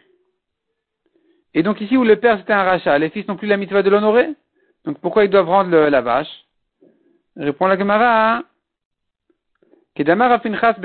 Et 1.53 1.63
donc 1.63 1.81
ici 1.81 1.97
où 1.97 2.03
le 2.03 2.17
père 2.17 2.37
c'était 2.37 2.53
un 2.53 2.63
rachat, 2.63 2.97
les 2.99 3.09
fils 3.09 3.27
n'ont 3.27 3.35
plus 3.35 3.47
la 3.47 3.57
mitzvah 3.57 3.81
de 3.81 3.89
l'honorer. 3.89 4.29
Donc 4.85 4.99
pourquoi 4.99 5.25
ils 5.25 5.29
doivent 5.29 5.49
rendre 5.49 5.75
la 5.75 6.01
vache? 6.01 6.45
Répond 7.35 7.67
la 7.67 7.77
Gemara. 7.77 8.43
Kedamar 9.95 10.29
Rafinchas 10.29 10.75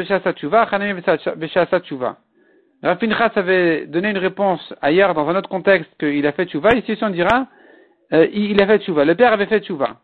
avait 3.37 3.87
donné 3.87 4.11
une 4.11 4.19
réponse 4.19 4.75
ailleurs 4.83 5.15
dans 5.15 5.29
un 5.29 5.37
autre 5.37 5.49
contexte 5.49 5.91
qu'il 5.99 6.27
a 6.27 6.33
fait 6.33 6.47
tchouva. 6.47 6.75
Ici 6.75 6.99
on 7.03 7.11
dira 7.11 7.47
euh, 8.13 8.27
il 8.33 8.61
a 8.61 8.67
fait 8.67 8.79
tchouva. 8.81 9.05
Le 9.05 9.15
père 9.15 9.33
avait 9.33 9.47
fait 9.47 9.61
tchouva. 9.61 9.97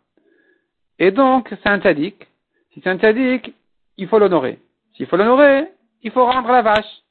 Et 0.99 1.11
donc 1.11 1.49
c'est 1.51 1.69
un 1.69 1.79
tadik. 1.79 2.27
Si 2.73 2.81
c'est 2.83 2.91
un 2.91 2.99
tadik, 2.99 3.53
il 3.97 4.09
faut 4.09 4.19
l'honorer. 4.19 4.59
S'il 5.01 5.07
faut 5.07 5.17
l'honorer, 5.17 5.67
il 6.03 6.11
faut 6.11 6.27
rendre 6.27 6.53
la 6.53 6.61
vache. 6.61 7.03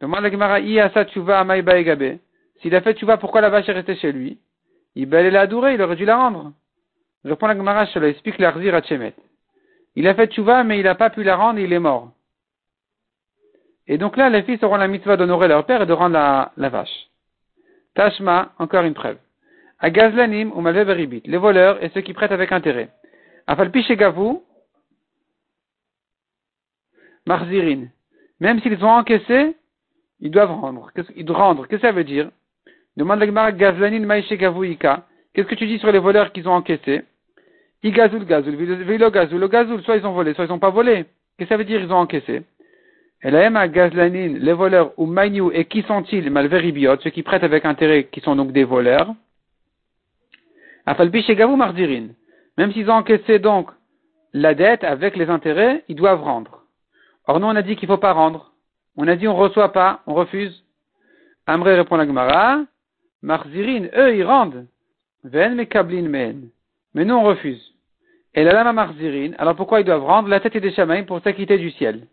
Demande 0.00 0.22
la 0.22 0.30
Gemara, 0.30 0.60
Iyasa 0.60 1.04
tchouva 1.04 1.44
baegabe. 1.44 2.20
S'il 2.62 2.74
a 2.74 2.80
fait 2.80 2.98
vois 3.04 3.18
pourquoi 3.18 3.42
la 3.42 3.50
vache 3.50 3.68
est 3.68 3.72
restée 3.72 3.96
chez 3.96 4.12
lui? 4.12 4.38
Il 4.94 5.10
la 5.10 5.42
adorer, 5.42 5.74
il 5.74 5.82
aurait 5.82 5.96
dû 5.96 6.06
la 6.06 6.16
rendre. 6.16 6.52
Je 7.22 7.28
reprends 7.28 7.48
la 7.48 7.54
Gemara, 7.54 7.84
je 7.84 7.98
explique 7.98 8.38
l'arzir 8.38 8.74
à 8.74 8.80
Tchemet. 8.80 9.12
Il 9.94 10.08
a 10.08 10.14
fait 10.14 10.28
tchouva, 10.28 10.64
mais 10.64 10.78
il 10.78 10.84
n'a 10.84 10.94
pas 10.94 11.10
pu 11.10 11.22
la 11.22 11.36
rendre, 11.36 11.58
il 11.58 11.70
est 11.70 11.78
mort. 11.78 12.12
Et 13.86 13.98
donc 13.98 14.16
là, 14.16 14.30
les 14.30 14.42
fils 14.44 14.62
auront 14.62 14.76
la 14.76 14.88
mitzvah 14.88 15.18
d'honorer 15.18 15.48
leur 15.48 15.66
père 15.66 15.82
et 15.82 15.86
de 15.86 15.92
rendre 15.92 16.14
la, 16.14 16.68
vache. 16.70 17.10
Tashma, 17.94 18.52
encore 18.58 18.84
une 18.84 18.94
preuve. 18.94 19.18
À 19.80 19.90
Gazlanim 19.90 20.50
ou 20.54 20.66
les 20.66 21.36
voleurs 21.36 21.84
et 21.84 21.90
ceux 21.90 22.00
qui 22.00 22.14
prêtent 22.14 22.32
avec 22.32 22.52
intérêt. 22.52 22.88
Afalpi 23.46 23.84
Gavou, 23.96 24.42
Marzirin. 27.26 27.86
Même 28.40 28.60
s'ils 28.60 28.84
ont 28.84 28.90
encaissé, 28.90 29.56
ils 30.20 30.30
doivent 30.30 30.50
rendre. 30.50 30.90
Ils 31.16 31.24
doivent 31.24 31.38
rendre. 31.38 31.66
Qu'est-ce 31.66 31.80
que 31.80 31.86
ça 31.86 31.92
veut 31.92 32.04
dire? 32.04 32.30
Demande 32.96 33.20
la 33.20 33.26
Gemara 33.26 33.52
Gavlanin 33.52 34.06
Qu'est-ce 35.34 35.48
que 35.48 35.54
tu 35.54 35.66
dis 35.66 35.78
sur 35.78 35.90
les 35.90 35.98
voleurs 35.98 36.32
qu'ils 36.32 36.48
ont 36.48 36.52
encaissés? 36.52 37.02
Igazoul 37.82 38.24
gazoul, 38.26 38.54
vilo 38.54 39.10
gazoul, 39.10 39.40
le 39.40 39.48
gazoul, 39.48 39.82
soit 39.82 39.96
ils 39.96 40.06
ont 40.06 40.12
volé, 40.12 40.34
soit 40.34 40.44
ils 40.44 40.48
n'ont 40.48 40.58
pas 40.58 40.70
volé. 40.70 41.04
Qu'est-ce 41.36 41.48
que 41.48 41.54
ça 41.54 41.56
veut 41.56 41.64
dire 41.64 41.80
ils 41.80 41.92
ont 41.92 41.96
encaissé? 41.96 42.42
Et 43.24 43.30
la 43.30 43.46
à 43.46 43.68
gazlanine, 43.68 44.38
les 44.38 44.52
voleurs, 44.52 44.92
ou 44.96 45.06
magnou, 45.06 45.50
et 45.52 45.64
qui 45.64 45.82
sont-ils, 45.82 46.30
malveribiot, 46.30 47.00
ceux 47.00 47.10
qui 47.10 47.22
prêtent 47.22 47.44
avec 47.44 47.64
intérêt, 47.64 48.04
qui 48.04 48.20
sont 48.20 48.36
donc 48.36 48.52
des 48.52 48.64
voleurs? 48.64 49.14
Afalbi 50.86 51.24
gavou. 51.34 51.56
Même 51.56 52.72
s'ils 52.72 52.90
ont 52.90 52.94
encaissé 52.94 53.38
donc 53.38 53.70
la 54.32 54.54
dette 54.54 54.84
avec 54.84 55.16
les 55.16 55.28
intérêts, 55.28 55.84
ils 55.88 55.96
doivent 55.96 56.22
rendre. 56.22 56.61
Or 57.26 57.40
nous 57.40 57.46
on 57.46 57.56
a 57.56 57.62
dit 57.62 57.76
qu'il 57.76 57.88
ne 57.88 57.94
faut 57.94 58.00
pas 58.00 58.12
rendre. 58.12 58.52
On 58.96 59.08
a 59.08 59.16
dit 59.16 59.28
on 59.28 59.36
ne 59.36 59.42
reçoit 59.42 59.72
pas, 59.72 60.02
on 60.06 60.14
refuse. 60.14 60.64
Amré 61.46 61.76
répond 61.76 61.96
la 61.96 62.06
Gemara, 62.06 62.60
marzirin, 63.22 63.86
eux 63.96 64.16
ils 64.16 64.24
rendent. 64.24 64.66
Ven 65.24 65.54
me 65.54 65.64
kablin 65.64 66.08
men. 66.08 66.50
Mais 66.94 67.04
nous 67.04 67.14
on 67.14 67.22
refuse. 67.22 67.74
Et 68.34 68.44
la 68.44 68.52
lama 68.52 68.72
marzirin, 68.72 69.32
alors 69.38 69.56
pourquoi 69.56 69.80
ils 69.80 69.84
doivent 69.84 70.04
rendre? 70.04 70.28
La 70.28 70.40
tête 70.40 70.56
des 70.56 70.72
chamaïs 70.72 71.06
pour 71.06 71.20
s'acquitter 71.22 71.58
du 71.58 71.70
ciel 71.70 72.06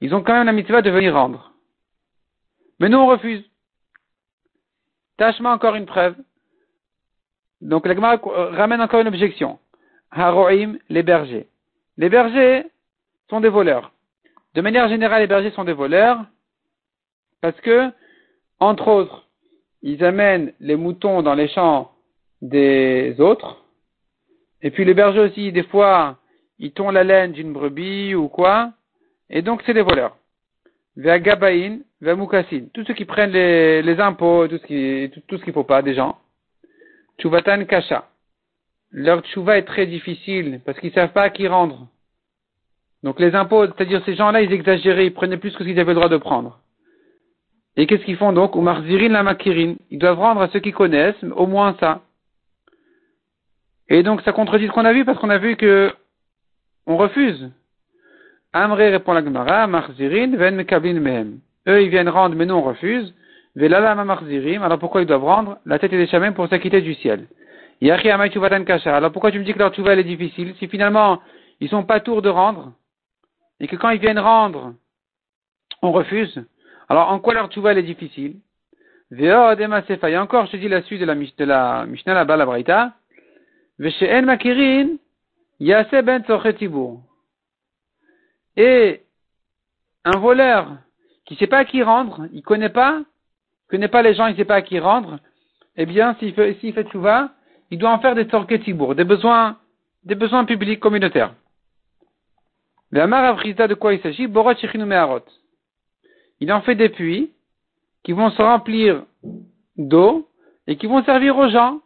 Ils 0.00 0.14
ont 0.14 0.22
quand 0.22 0.34
même 0.34 0.46
la 0.46 0.52
mitzvah 0.52 0.82
de 0.82 0.90
venir 0.90 1.14
rendre. 1.14 1.52
Mais 2.80 2.88
nous 2.88 2.98
on 2.98 3.06
refuse. 3.06 3.44
Tâche-moi 5.16 5.52
encore 5.52 5.74
une 5.74 5.86
preuve. 5.86 6.16
Donc 7.60 7.86
la 7.86 7.94
Gemara 7.94 8.20
ramène 8.22 8.80
encore 8.80 9.00
une 9.00 9.08
objection. 9.08 9.58
Haroim, 10.10 10.76
les 10.88 11.02
bergers. 11.02 11.48
Les 11.96 12.08
bergers 12.08 12.64
sont 13.28 13.40
des 13.40 13.48
voleurs. 13.48 13.92
De 14.58 14.62
manière 14.62 14.88
générale, 14.88 15.20
les 15.20 15.28
bergers 15.28 15.52
sont 15.52 15.62
des 15.62 15.72
voleurs 15.72 16.18
parce 17.40 17.60
que, 17.60 17.92
entre 18.58 18.88
autres, 18.88 19.28
ils 19.82 20.02
amènent 20.02 20.52
les 20.58 20.74
moutons 20.74 21.22
dans 21.22 21.36
les 21.36 21.46
champs 21.46 21.92
des 22.42 23.14
autres. 23.20 23.64
Et 24.60 24.72
puis 24.72 24.84
les 24.84 24.94
bergers 24.94 25.20
aussi, 25.20 25.52
des 25.52 25.62
fois, 25.62 26.18
ils 26.58 26.72
tondent 26.72 26.94
la 26.94 27.04
laine 27.04 27.30
d'une 27.30 27.52
brebis 27.52 28.16
ou 28.16 28.26
quoi. 28.26 28.72
Et 29.30 29.42
donc, 29.42 29.62
c'est 29.64 29.74
des 29.74 29.82
voleurs. 29.82 30.16
Ve'agabain, 30.96 31.78
ve'mukassin. 32.00 32.64
Tous 32.74 32.84
ceux 32.84 32.94
qui 32.94 33.04
prennent 33.04 33.30
les, 33.30 34.00
impôts, 34.00 34.48
tout 34.48 34.58
ce 34.58 34.66
qui, 34.66 35.08
tout, 35.28 35.38
tout 35.38 35.52
faut 35.52 35.62
pas 35.62 35.82
des 35.82 35.94
gens. 35.94 36.18
Chuvatan 37.22 37.64
kasha. 37.64 38.08
Leur 38.90 39.20
tchouva 39.20 39.56
est 39.56 39.62
très 39.62 39.86
difficile 39.86 40.60
parce 40.66 40.80
qu'ils 40.80 40.92
savent 40.94 41.12
pas 41.12 41.22
à 41.22 41.30
qui 41.30 41.46
rendre. 41.46 41.86
Donc 43.02 43.20
les 43.20 43.34
impôts, 43.34 43.66
c'est-à-dire 43.66 44.02
ces 44.04 44.14
gens-là, 44.14 44.42
ils 44.42 44.52
exagéraient, 44.52 45.06
ils 45.06 45.14
prenaient 45.14 45.36
plus 45.36 45.52
que 45.52 45.58
ce 45.58 45.64
qu'ils 45.64 45.78
avaient 45.78 45.92
le 45.92 46.00
droit 46.00 46.08
de 46.08 46.16
prendre. 46.16 46.60
Et 47.76 47.86
qu'est-ce 47.86 48.04
qu'ils 48.04 48.16
font 48.16 48.32
donc? 48.32 48.54
Zirin 48.86 49.08
la 49.08 49.22
makirin. 49.22 49.74
Ils 49.90 49.98
doivent 49.98 50.18
rendre 50.18 50.40
à 50.40 50.48
ceux 50.48 50.58
qui 50.58 50.72
connaissent 50.72 51.22
au 51.36 51.46
moins 51.46 51.76
ça. 51.78 52.02
Et 53.88 54.02
donc 54.02 54.20
ça 54.22 54.32
contredit 54.32 54.66
ce 54.66 54.72
qu'on 54.72 54.84
a 54.84 54.92
vu 54.92 55.04
parce 55.04 55.18
qu'on 55.18 55.30
a 55.30 55.38
vu 55.38 55.56
que 55.56 55.92
on 56.86 56.96
refuse. 56.96 57.50
Amré 58.52 58.90
répond 58.90 59.12
la 59.12 59.22
Gemara, 59.22 59.66
Marzirin 59.66 60.36
ven 60.36 60.56
mekabin 60.56 60.94
mehem. 60.94 61.38
Eux 61.68 61.82
ils 61.82 61.88
viennent 61.88 62.08
rendre 62.08 62.34
mais 62.34 62.46
nous 62.46 62.54
on 62.54 62.62
refuse. 62.62 63.14
Velalama 63.54 64.04
marzirim, 64.04 64.62
alors 64.62 64.78
pourquoi 64.78 65.02
ils 65.02 65.06
doivent 65.06 65.24
rendre 65.24 65.58
la 65.66 65.78
tête 65.78 65.90
des 65.90 66.06
chamins 66.06 66.32
pour 66.32 66.48
s'acquitter 66.48 66.80
du 66.80 66.94
ciel? 66.94 67.26
Kasha. 67.80 68.96
Alors 68.96 69.12
pourquoi 69.12 69.30
tu 69.32 69.38
me 69.38 69.44
dis 69.44 69.52
que 69.52 69.58
leur 69.58 69.72
tchouva 69.72 69.94
est 69.94 70.04
difficile 70.04 70.54
si 70.58 70.68
finalement 70.68 71.20
ils 71.60 71.68
sont 71.68 71.84
pas 71.84 72.00
tours 72.00 72.22
de 72.22 72.28
rendre? 72.28 72.72
Et 73.60 73.68
que 73.68 73.76
quand 73.76 73.90
ils 73.90 74.00
viennent 74.00 74.18
rendre 74.18 74.74
on 75.82 75.92
refuse 75.92 76.44
Alors 76.88 77.10
en 77.10 77.20
quoi 77.20 77.34
leur 77.34 77.48
tchouva 77.48 77.72
est 77.72 77.82
difficile? 77.82 78.36
Et 79.16 79.30
encore 79.30 80.46
je 80.46 80.56
dis 80.56 80.68
la 80.68 80.82
suite 80.82 81.00
de 81.00 81.06
la, 81.06 81.14
de 81.14 81.44
la 81.44 81.86
Mishnah 81.86 82.14
là-bas 82.14 82.36
la 82.36 82.46
Braïta. 82.46 82.92
Makirin 83.78 84.96
ben 85.60 86.24
Et 88.56 89.02
un 90.04 90.18
voleur 90.18 90.76
qui 91.26 91.34
ne 91.34 91.38
sait 91.38 91.46
pas 91.46 91.58
à 91.58 91.64
qui 91.64 91.82
rendre, 91.82 92.26
il 92.32 92.42
connaît 92.42 92.70
pas, 92.70 93.02
connaît 93.68 93.88
pas 93.88 94.02
les 94.02 94.14
gens, 94.14 94.26
il 94.26 94.32
ne 94.32 94.36
sait 94.36 94.44
pas 94.44 94.56
à 94.56 94.62
qui 94.62 94.78
rendre, 94.78 95.18
eh 95.76 95.86
bien, 95.86 96.16
s'il 96.18 96.34
fait, 96.34 96.54
s'il 96.60 96.74
il 97.70 97.78
doit 97.78 97.90
en 97.90 98.00
faire 98.00 98.14
des 98.14 98.26
torquetibour, 98.26 98.94
des 98.94 99.04
besoins, 99.04 99.58
des 100.04 100.14
besoins 100.14 100.44
publics 100.44 100.80
communautaires. 100.80 101.34
Le 102.90 103.00
Amar 103.02 103.36
de 103.36 103.74
quoi 103.74 103.94
il 103.94 104.00
s'agit? 104.00 104.26
Borot 104.26 104.54
Il 106.40 106.52
en 106.52 106.62
fait 106.62 106.74
des 106.74 106.88
puits 106.88 107.32
qui 108.02 108.12
vont 108.12 108.30
se 108.30 108.40
remplir 108.40 109.04
d'eau 109.76 110.28
et 110.66 110.76
qui 110.76 110.86
vont 110.86 111.04
servir 111.04 111.36
aux 111.36 111.48
gens 111.48 111.80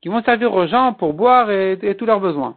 qui 0.00 0.08
vont 0.08 0.22
servir 0.22 0.52
aux 0.54 0.66
gens 0.66 0.94
pour 0.94 1.14
boire 1.14 1.50
et, 1.50 1.96
tous 1.98 2.06
leurs 2.06 2.20
besoins. 2.20 2.56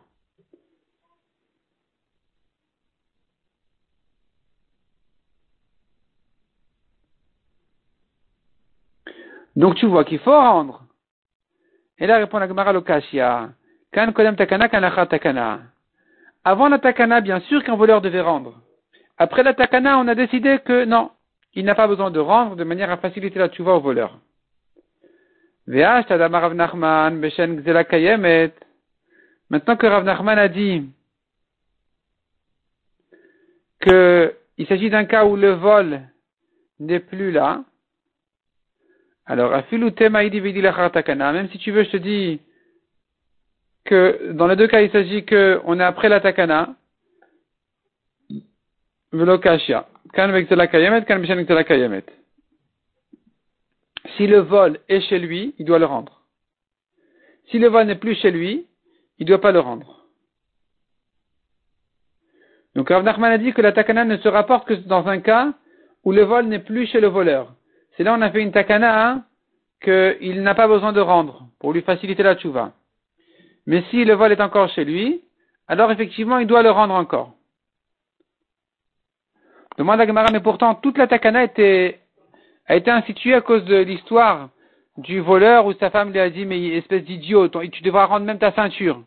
Donc 9.55 9.75
tu 9.75 9.85
vois 9.85 10.03
qu'il 10.03 10.19
faut 10.19 10.31
rendre. 10.31 10.83
Et 11.99 12.07
là 12.07 12.17
répond 12.17 12.39
la 12.39 12.47
Gemara 12.47 12.73
Lokashia. 12.73 13.51
Kan 13.91 14.11
kodem 14.11 14.35
takana, 14.35 14.67
kan 14.67 15.05
takana. 15.05 15.72
Avant 16.43 16.67
la 16.67 16.79
takana, 16.79 17.21
bien 17.21 17.39
sûr 17.41 17.63
qu'un 17.63 17.75
voleur 17.75 18.01
devait 18.01 18.21
rendre. 18.21 18.59
Après 19.17 19.43
la 19.43 19.53
takana, 19.53 19.97
on 19.99 20.07
a 20.07 20.15
décidé 20.15 20.59
que 20.65 20.85
non, 20.85 21.11
il 21.53 21.65
n'a 21.65 21.75
pas 21.75 21.87
besoin 21.87 22.11
de 22.11 22.19
rendre 22.19 22.55
de 22.55 22.63
manière 22.63 22.91
à 22.91 22.97
faciliter 22.97 23.39
la 23.39 23.49
tchouva 23.49 23.73
au 23.73 23.79
voleur. 23.79 24.17
Maintenant 25.67 26.01
que 29.77 29.85
Rav 29.85 30.03
Nachman 30.03 30.39
a 30.39 30.47
dit 30.49 30.89
qu'il 33.81 34.67
s'agit 34.67 34.89
d'un 34.89 35.05
cas 35.05 35.25
où 35.25 35.35
le 35.37 35.51
vol 35.51 36.01
n'est 36.79 36.99
plus 36.99 37.31
là, 37.31 37.63
alors, 39.25 39.51
même 39.51 39.63
si 41.49 41.57
tu 41.57 41.71
veux, 41.71 41.83
je 41.83 41.89
te 41.91 41.97
dis 41.97 42.41
que 43.85 44.31
dans 44.31 44.47
les 44.47 44.55
deux 44.55 44.67
cas, 44.67 44.81
il 44.81 44.91
s'agit 44.91 45.25
qu'on 45.25 45.79
est 45.79 45.83
après 45.83 46.09
la 46.09 46.19
takana, 46.19 46.75
velokashia. 49.11 49.87
Si 54.17 54.27
le 54.27 54.39
vol 54.39 54.79
est 54.89 55.01
chez 55.01 55.19
lui, 55.19 55.55
il 55.57 55.65
doit 55.65 55.79
le 55.79 55.85
rendre. 55.85 56.21
Si 57.49 57.59
le 57.59 57.67
vol 57.67 57.87
n'est 57.87 57.95
plus 57.95 58.15
chez 58.15 58.31
lui, 58.31 58.67
il 59.19 59.25
ne 59.25 59.27
doit 59.27 59.41
pas 59.41 59.51
le 59.51 59.59
rendre. 59.59 60.05
Donc 62.75 62.89
Rav 62.89 63.03
Nachman 63.03 63.31
a 63.31 63.37
dit 63.37 63.53
que 63.53 63.61
la 63.61 63.71
takana 63.71 64.05
ne 64.05 64.17
se 64.17 64.27
rapporte 64.27 64.67
que 64.67 64.73
dans 64.73 65.07
un 65.07 65.19
cas 65.19 65.53
où 66.03 66.11
le 66.11 66.23
vol 66.23 66.47
n'est 66.47 66.59
plus 66.59 66.87
chez 66.87 66.99
le 66.99 67.07
voleur. 67.07 67.53
C'est 67.95 68.03
là 68.03 68.15
on 68.17 68.21
a 68.21 68.31
fait 68.31 68.41
une 68.41 68.51
takana 68.51 69.07
hein, 69.07 69.25
qu'il 69.81 70.41
n'a 70.41 70.55
pas 70.55 70.67
besoin 70.67 70.93
de 70.93 70.99
rendre 70.99 71.47
pour 71.59 71.73
lui 71.73 71.81
faciliter 71.81 72.23
la 72.23 72.35
tchouva. 72.35 72.73
Mais 73.65 73.83
si 73.89 74.03
le 74.03 74.13
vol 74.13 74.31
est 74.31 74.41
encore 74.41 74.69
chez 74.69 74.85
lui, 74.85 75.21
alors 75.67 75.91
effectivement 75.91 76.39
il 76.39 76.47
doit 76.47 76.63
le 76.63 76.71
rendre 76.71 76.93
encore. 76.93 77.33
Demande 79.77 80.01
à 80.01 80.07
Gemara, 80.07 80.31
mais 80.31 80.39
pourtant 80.39 80.75
toute 80.75 80.97
la 80.97 81.07
takana 81.07 81.43
était 81.43 81.99
a 82.65 82.75
été 82.75 82.91
institué 82.91 83.33
à 83.33 83.41
cause 83.41 83.65
de 83.65 83.75
l'histoire 83.75 84.49
du 84.97 85.19
voleur 85.19 85.65
où 85.65 85.73
sa 85.73 85.89
femme 85.89 86.11
lui 86.11 86.19
a 86.19 86.29
dit, 86.29 86.45
mais 86.45 86.61
espèce 86.77 87.03
d'idiot, 87.03 87.47
tu 87.47 87.83
devras 87.83 88.05
rendre 88.05 88.25
même 88.25 88.39
ta 88.39 88.53
ceinture. 88.53 89.01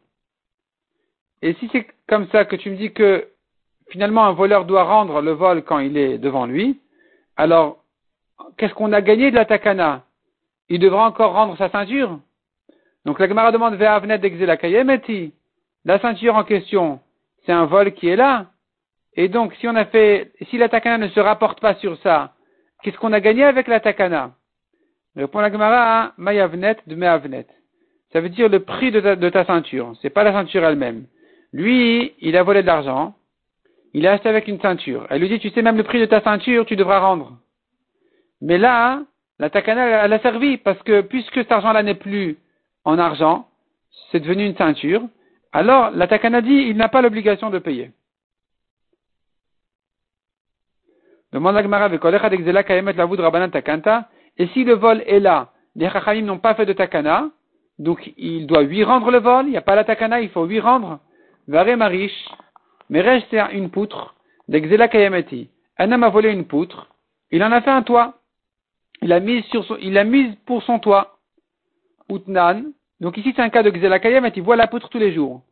Et 1.43 1.55
si 1.55 1.69
c'est 1.73 1.87
comme 2.09 2.29
ça 2.29 2.45
que 2.45 2.57
tu 2.57 2.71
me 2.71 2.77
dis 2.77 2.93
que 2.93 3.29
finalement 3.91 4.25
un 4.25 4.33
voleur 4.33 4.65
doit 4.65 4.85
rendre 4.85 5.21
le 5.21 5.33
vol 5.33 5.63
quand 5.63 5.79
il 5.79 5.97
est 5.97 6.19
devant 6.19 6.47
lui, 6.47 6.81
alors 7.37 7.79
qu'est-ce 8.57 8.75
qu'on 8.75 8.93
a 8.93 9.01
gagné 9.01 9.31
de 9.31 9.37
la 9.37 9.45
takana? 9.45 10.05
Il 10.69 10.81
devra 10.81 11.07
encore 11.07 11.33
rendre 11.33 11.57
sa 11.57 11.71
ceinture? 11.71 12.19
Donc 13.07 13.19
la 13.19 13.29
Gemara 13.29 13.53
demande 13.53 13.77
vers 13.77 13.93
Avnet 13.93 14.19
d'Exelakayemeti. 14.19 15.33
La 15.85 15.99
ceinture 16.01 16.35
en 16.35 16.45
question, 16.45 17.01
c'est 17.47 17.53
un 17.53 17.65
vol 17.65 17.93
qui 17.93 18.09
est 18.09 18.17
là. 18.17 18.47
Et 19.15 19.29
donc 19.29 19.55
si 19.55 19.67
on 19.67 19.75
a 19.77 19.87
fait, 19.87 20.33
si 20.51 20.59
la 20.59 20.69
takana 20.69 20.99
ne 20.99 21.09
se 21.09 21.21
rapporte 21.21 21.61
pas 21.61 21.77
sur 21.77 21.97
ça, 22.03 22.35
Qu'est-ce 22.83 22.99
qu'on 22.99 23.13
a 23.13 23.21
gagné 23.21 23.45
avec 23.45 23.69
la 23.69 23.81
takana? 23.81 24.33
Répond 25.17 25.41
la 25.41 25.51
Gemara, 25.51 26.13
Mayavnet 26.19 26.77
de 26.87 26.95
Meavnet. 26.95 27.47
Ça 28.13 28.21
veut 28.21 28.29
dire 28.29 28.49
le 28.49 28.61
prix 28.61 28.93
de 28.93 29.01
ta, 29.01 29.17
de 29.17 29.29
ta 29.29 29.45
ceinture. 29.45 29.95
C'est 30.03 30.11
pas 30.11 30.25
la 30.25 30.33
ceinture 30.33 30.65
elle-même. 30.65 31.07
Lui, 31.53 32.15
il 32.21 32.37
a 32.37 32.43
volé 32.43 32.63
de 32.63 32.67
l'argent. 32.67 33.15
Il 33.95 34.07
a 34.07 34.13
acheté 34.13 34.29
avec 34.29 34.47
une 34.47 34.61
ceinture. 34.61 35.07
Elle 35.11 35.21
lui 35.21 35.29
dit, 35.29 35.41
tu 35.41 35.51
sais 35.51 35.63
même 35.63 35.77
le 35.77 35.83
prix 35.83 35.99
de 35.99 36.07
ta 36.07 36.21
ceinture, 36.21 36.67
tu 36.67 36.77
devras 36.77 37.01
rendre. 37.01 37.39
Mais 38.43 38.59
là, 38.59 39.03
la 39.39 39.51
takana, 39.51 40.05
elle 40.05 40.13
a 40.13 40.19
servi 40.21 40.59
parce 40.59 40.81
que 40.83 41.01
puisque 41.01 41.35
cet 41.35 41.51
argent-là 41.51 41.83
n'est 41.83 41.95
plus 41.95 42.37
en 42.87 42.99
argent, 42.99 43.49
c'est 44.11 44.21
devenu 44.21 44.47
une 44.47 44.57
ceinture. 44.57 45.03
Alors, 45.53 45.91
la 45.91 46.07
takana 46.07 46.41
dit, 46.41 46.67
il 46.71 46.77
n'a 46.77 46.89
pas 46.89 47.03
l'obligation 47.03 47.51
de 47.51 47.59
payer. 47.59 47.91
La 51.33 51.41
Et 54.39 54.47
si 54.49 54.65
le 54.65 54.75
vol 54.75 55.03
est 55.07 55.21
là, 55.21 55.53
les 55.75 55.91
Chachamim 55.91 56.23
n'ont 56.23 56.39
pas 56.39 56.55
fait 56.55 56.65
de 56.65 56.73
takana, 56.73 57.31
donc 57.79 58.13
il 58.17 58.47
doit 58.47 58.63
lui 58.63 58.85
rendre 58.85 59.11
le 59.11 59.19
vol, 59.19 59.47
il 59.47 59.51
n'y 59.51 59.57
a 59.57 59.63
pas 59.63 59.75
la 59.75 59.85
takana, 59.85 60.21
il 60.21 60.31
faut 60.31 60.47
lui 60.47 60.61
rendre. 60.61 61.01
Vare 61.49 61.77
marish, 61.77 62.29
mais 62.89 63.03
c'est 63.31 63.41
une 63.53 63.71
poutre, 63.71 64.15
d'exela 64.49 64.89
kayameti. 64.89 65.51
Un 65.79 65.91
homme 65.91 66.05
a 66.05 66.09
volé 66.09 66.31
une 66.31 66.47
poutre, 66.47 66.89
il 67.33 67.43
en 67.43 67.51
a 67.51 67.61
fait 67.61 67.71
un 67.71 67.83
toit. 67.83 68.15
Il 69.03 69.13
a 69.13 69.21
mis 69.21 69.43
sur 69.51 69.65
son, 69.65 69.77
il 69.81 69.99
a 69.99 70.05
mis 70.05 70.37
pour 70.47 70.63
son 70.63 70.79
toit. 70.79 71.16
Utnan. 72.09 72.73
Donc 73.01 73.17
ici 73.17 73.33
c'est 73.35 73.43
un 73.43 73.51
cas 73.51 73.63
de 73.63 73.71
Xela 73.71 73.99
Kayameti, 73.99 74.41
il 74.41 74.43
voit 74.43 74.57
la 74.57 74.67
poutre 74.67 74.89
tous 74.89 74.99
les 74.99 75.13
jours. 75.13 75.43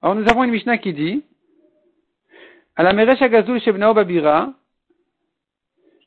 Alors 0.00 0.14
nous 0.14 0.28
avons 0.28 0.44
une 0.44 0.50
Mishnah 0.50 0.78
qui 0.78 0.92
dit, 0.92 1.24
à 2.76 2.82
la 2.82 2.92
Meresh 2.92 3.22
Agazul 3.22 3.60
Shebnao 3.60 3.94
Babira, 3.94 4.52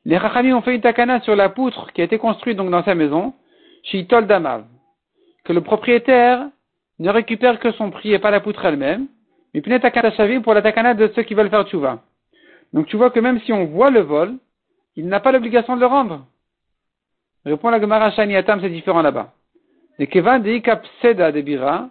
les 0.05 0.17
Rachamim 0.17 0.55
ont 0.55 0.61
fait 0.61 0.75
une 0.75 0.81
takana 0.81 1.19
sur 1.21 1.35
la 1.35 1.49
poutre 1.49 1.91
qui 1.93 2.01
a 2.01 2.03
été 2.03 2.17
construite 2.17 2.57
donc 2.57 2.69
dans 2.69 2.83
sa 2.83 2.95
maison, 2.95 3.33
Shitol 3.83 4.27
Damav, 4.27 4.65
que 5.43 5.53
le 5.53 5.61
propriétaire 5.61 6.47
ne 6.99 7.09
récupère 7.09 7.59
que 7.59 7.71
son 7.71 7.91
prix 7.91 8.13
et 8.13 8.19
pas 8.19 8.31
la 8.31 8.39
poutre 8.39 8.65
elle-même, 8.65 9.07
mais 9.53 9.61
pnei 9.61 9.79
takana 9.79 10.11
shavim 10.11 10.41
pour 10.41 10.53
la 10.53 10.61
takana 10.61 10.93
de 10.93 11.11
ceux 11.15 11.23
qui 11.23 11.33
veulent 11.33 11.49
faire 11.49 11.67
tchouva. 11.67 12.01
Donc 12.73 12.87
tu 12.87 12.97
vois 12.97 13.09
que 13.09 13.19
même 13.19 13.39
si 13.41 13.53
on 13.53 13.65
voit 13.65 13.89
le 13.89 14.01
vol, 14.01 14.35
il 14.95 15.07
n'a 15.07 15.19
pas 15.19 15.31
l'obligation 15.31 15.75
de 15.75 15.81
le 15.81 15.87
rendre. 15.87 16.25
Répond 17.45 17.69
la 17.69 17.79
Gemara 17.79 18.11
Shaniatam, 18.11 18.61
c'est 18.61 18.69
différent 18.69 19.01
là-bas. 19.01 19.33
Et 19.99 20.07
Kevan 20.07 20.39
de 20.39 20.61
Seda 21.01 21.31
de 21.31 21.41
Bira, 21.41 21.89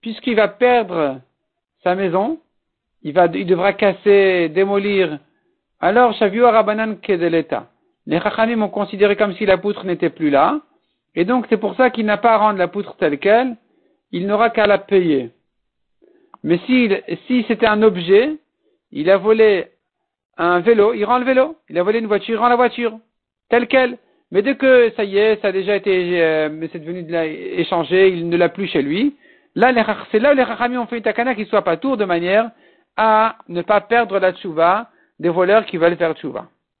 puisqu'il 0.00 0.36
va 0.36 0.48
perdre 0.48 1.20
sa 1.82 1.94
maison, 1.94 2.40
il, 3.02 3.12
va, 3.12 3.26
il 3.26 3.46
devra 3.46 3.72
casser, 3.72 4.48
démolir 4.48 5.18
alors, 5.80 6.14
Shaviu 6.14 6.44
Arabanan 6.46 6.96
Kedeleta. 6.96 7.68
Les 8.06 8.18
Chachamim 8.18 8.62
ont 8.62 8.70
considéré 8.70 9.16
comme 9.16 9.34
si 9.34 9.44
la 9.44 9.58
poutre 9.58 9.84
n'était 9.84 10.08
plus 10.08 10.30
là, 10.30 10.60
et 11.14 11.26
donc 11.26 11.46
c'est 11.50 11.58
pour 11.58 11.74
ça 11.76 11.90
qu'il 11.90 12.06
n'a 12.06 12.16
pas 12.16 12.32
à 12.32 12.38
rendre 12.38 12.58
la 12.58 12.68
poutre 12.68 12.96
telle 12.96 13.18
qu'elle, 13.18 13.56
il 14.10 14.26
n'aura 14.26 14.48
qu'à 14.48 14.66
la 14.66 14.78
payer. 14.78 15.30
Mais 16.42 16.58
si, 16.66 16.90
si 17.26 17.44
c'était 17.48 17.66
un 17.66 17.82
objet, 17.82 18.36
il 18.92 19.10
a 19.10 19.16
volé 19.16 19.66
un 20.36 20.60
vélo, 20.60 20.94
il 20.94 21.04
rend 21.04 21.18
le 21.18 21.24
vélo. 21.24 21.56
Il 21.68 21.78
a 21.78 21.82
volé 21.82 21.98
une 21.98 22.06
voiture, 22.06 22.34
il 22.34 22.38
rend 22.38 22.48
la 22.48 22.56
voiture. 22.56 22.98
Telle 23.48 23.66
qu'elle. 23.66 23.98
Mais 24.34 24.42
dès 24.42 24.56
que 24.56 24.92
ça 24.96 25.04
y 25.04 25.16
est, 25.16 25.40
ça 25.40 25.48
a 25.48 25.52
déjà 25.52 25.76
été, 25.76 26.20
euh, 26.20 26.66
c'est 26.72 26.80
devenu 26.80 27.04
de 27.04 27.14
échangé, 27.60 28.08
il 28.08 28.28
ne 28.28 28.36
l'a 28.36 28.48
plus 28.48 28.66
chez 28.66 28.82
lui. 28.82 29.14
Là, 29.54 29.72
c'est 30.10 30.18
là 30.18 30.32
où 30.32 30.36
les 30.36 30.44
Chachamim 30.44 30.80
ont 30.80 30.86
fait 30.86 30.96
une 30.96 31.04
takana 31.04 31.36
qui 31.36 31.44
soit 31.44 31.62
pas 31.62 31.76
tour 31.76 31.96
de 31.96 32.04
manière 32.04 32.50
à 32.96 33.36
ne 33.48 33.62
pas 33.62 33.80
perdre 33.80 34.18
la 34.18 34.32
tchouva 34.32 34.90
des 35.20 35.28
voleurs 35.28 35.64
qui 35.66 35.76
veulent 35.76 35.96
faire 35.96 36.14
tchouva. 36.14 36.46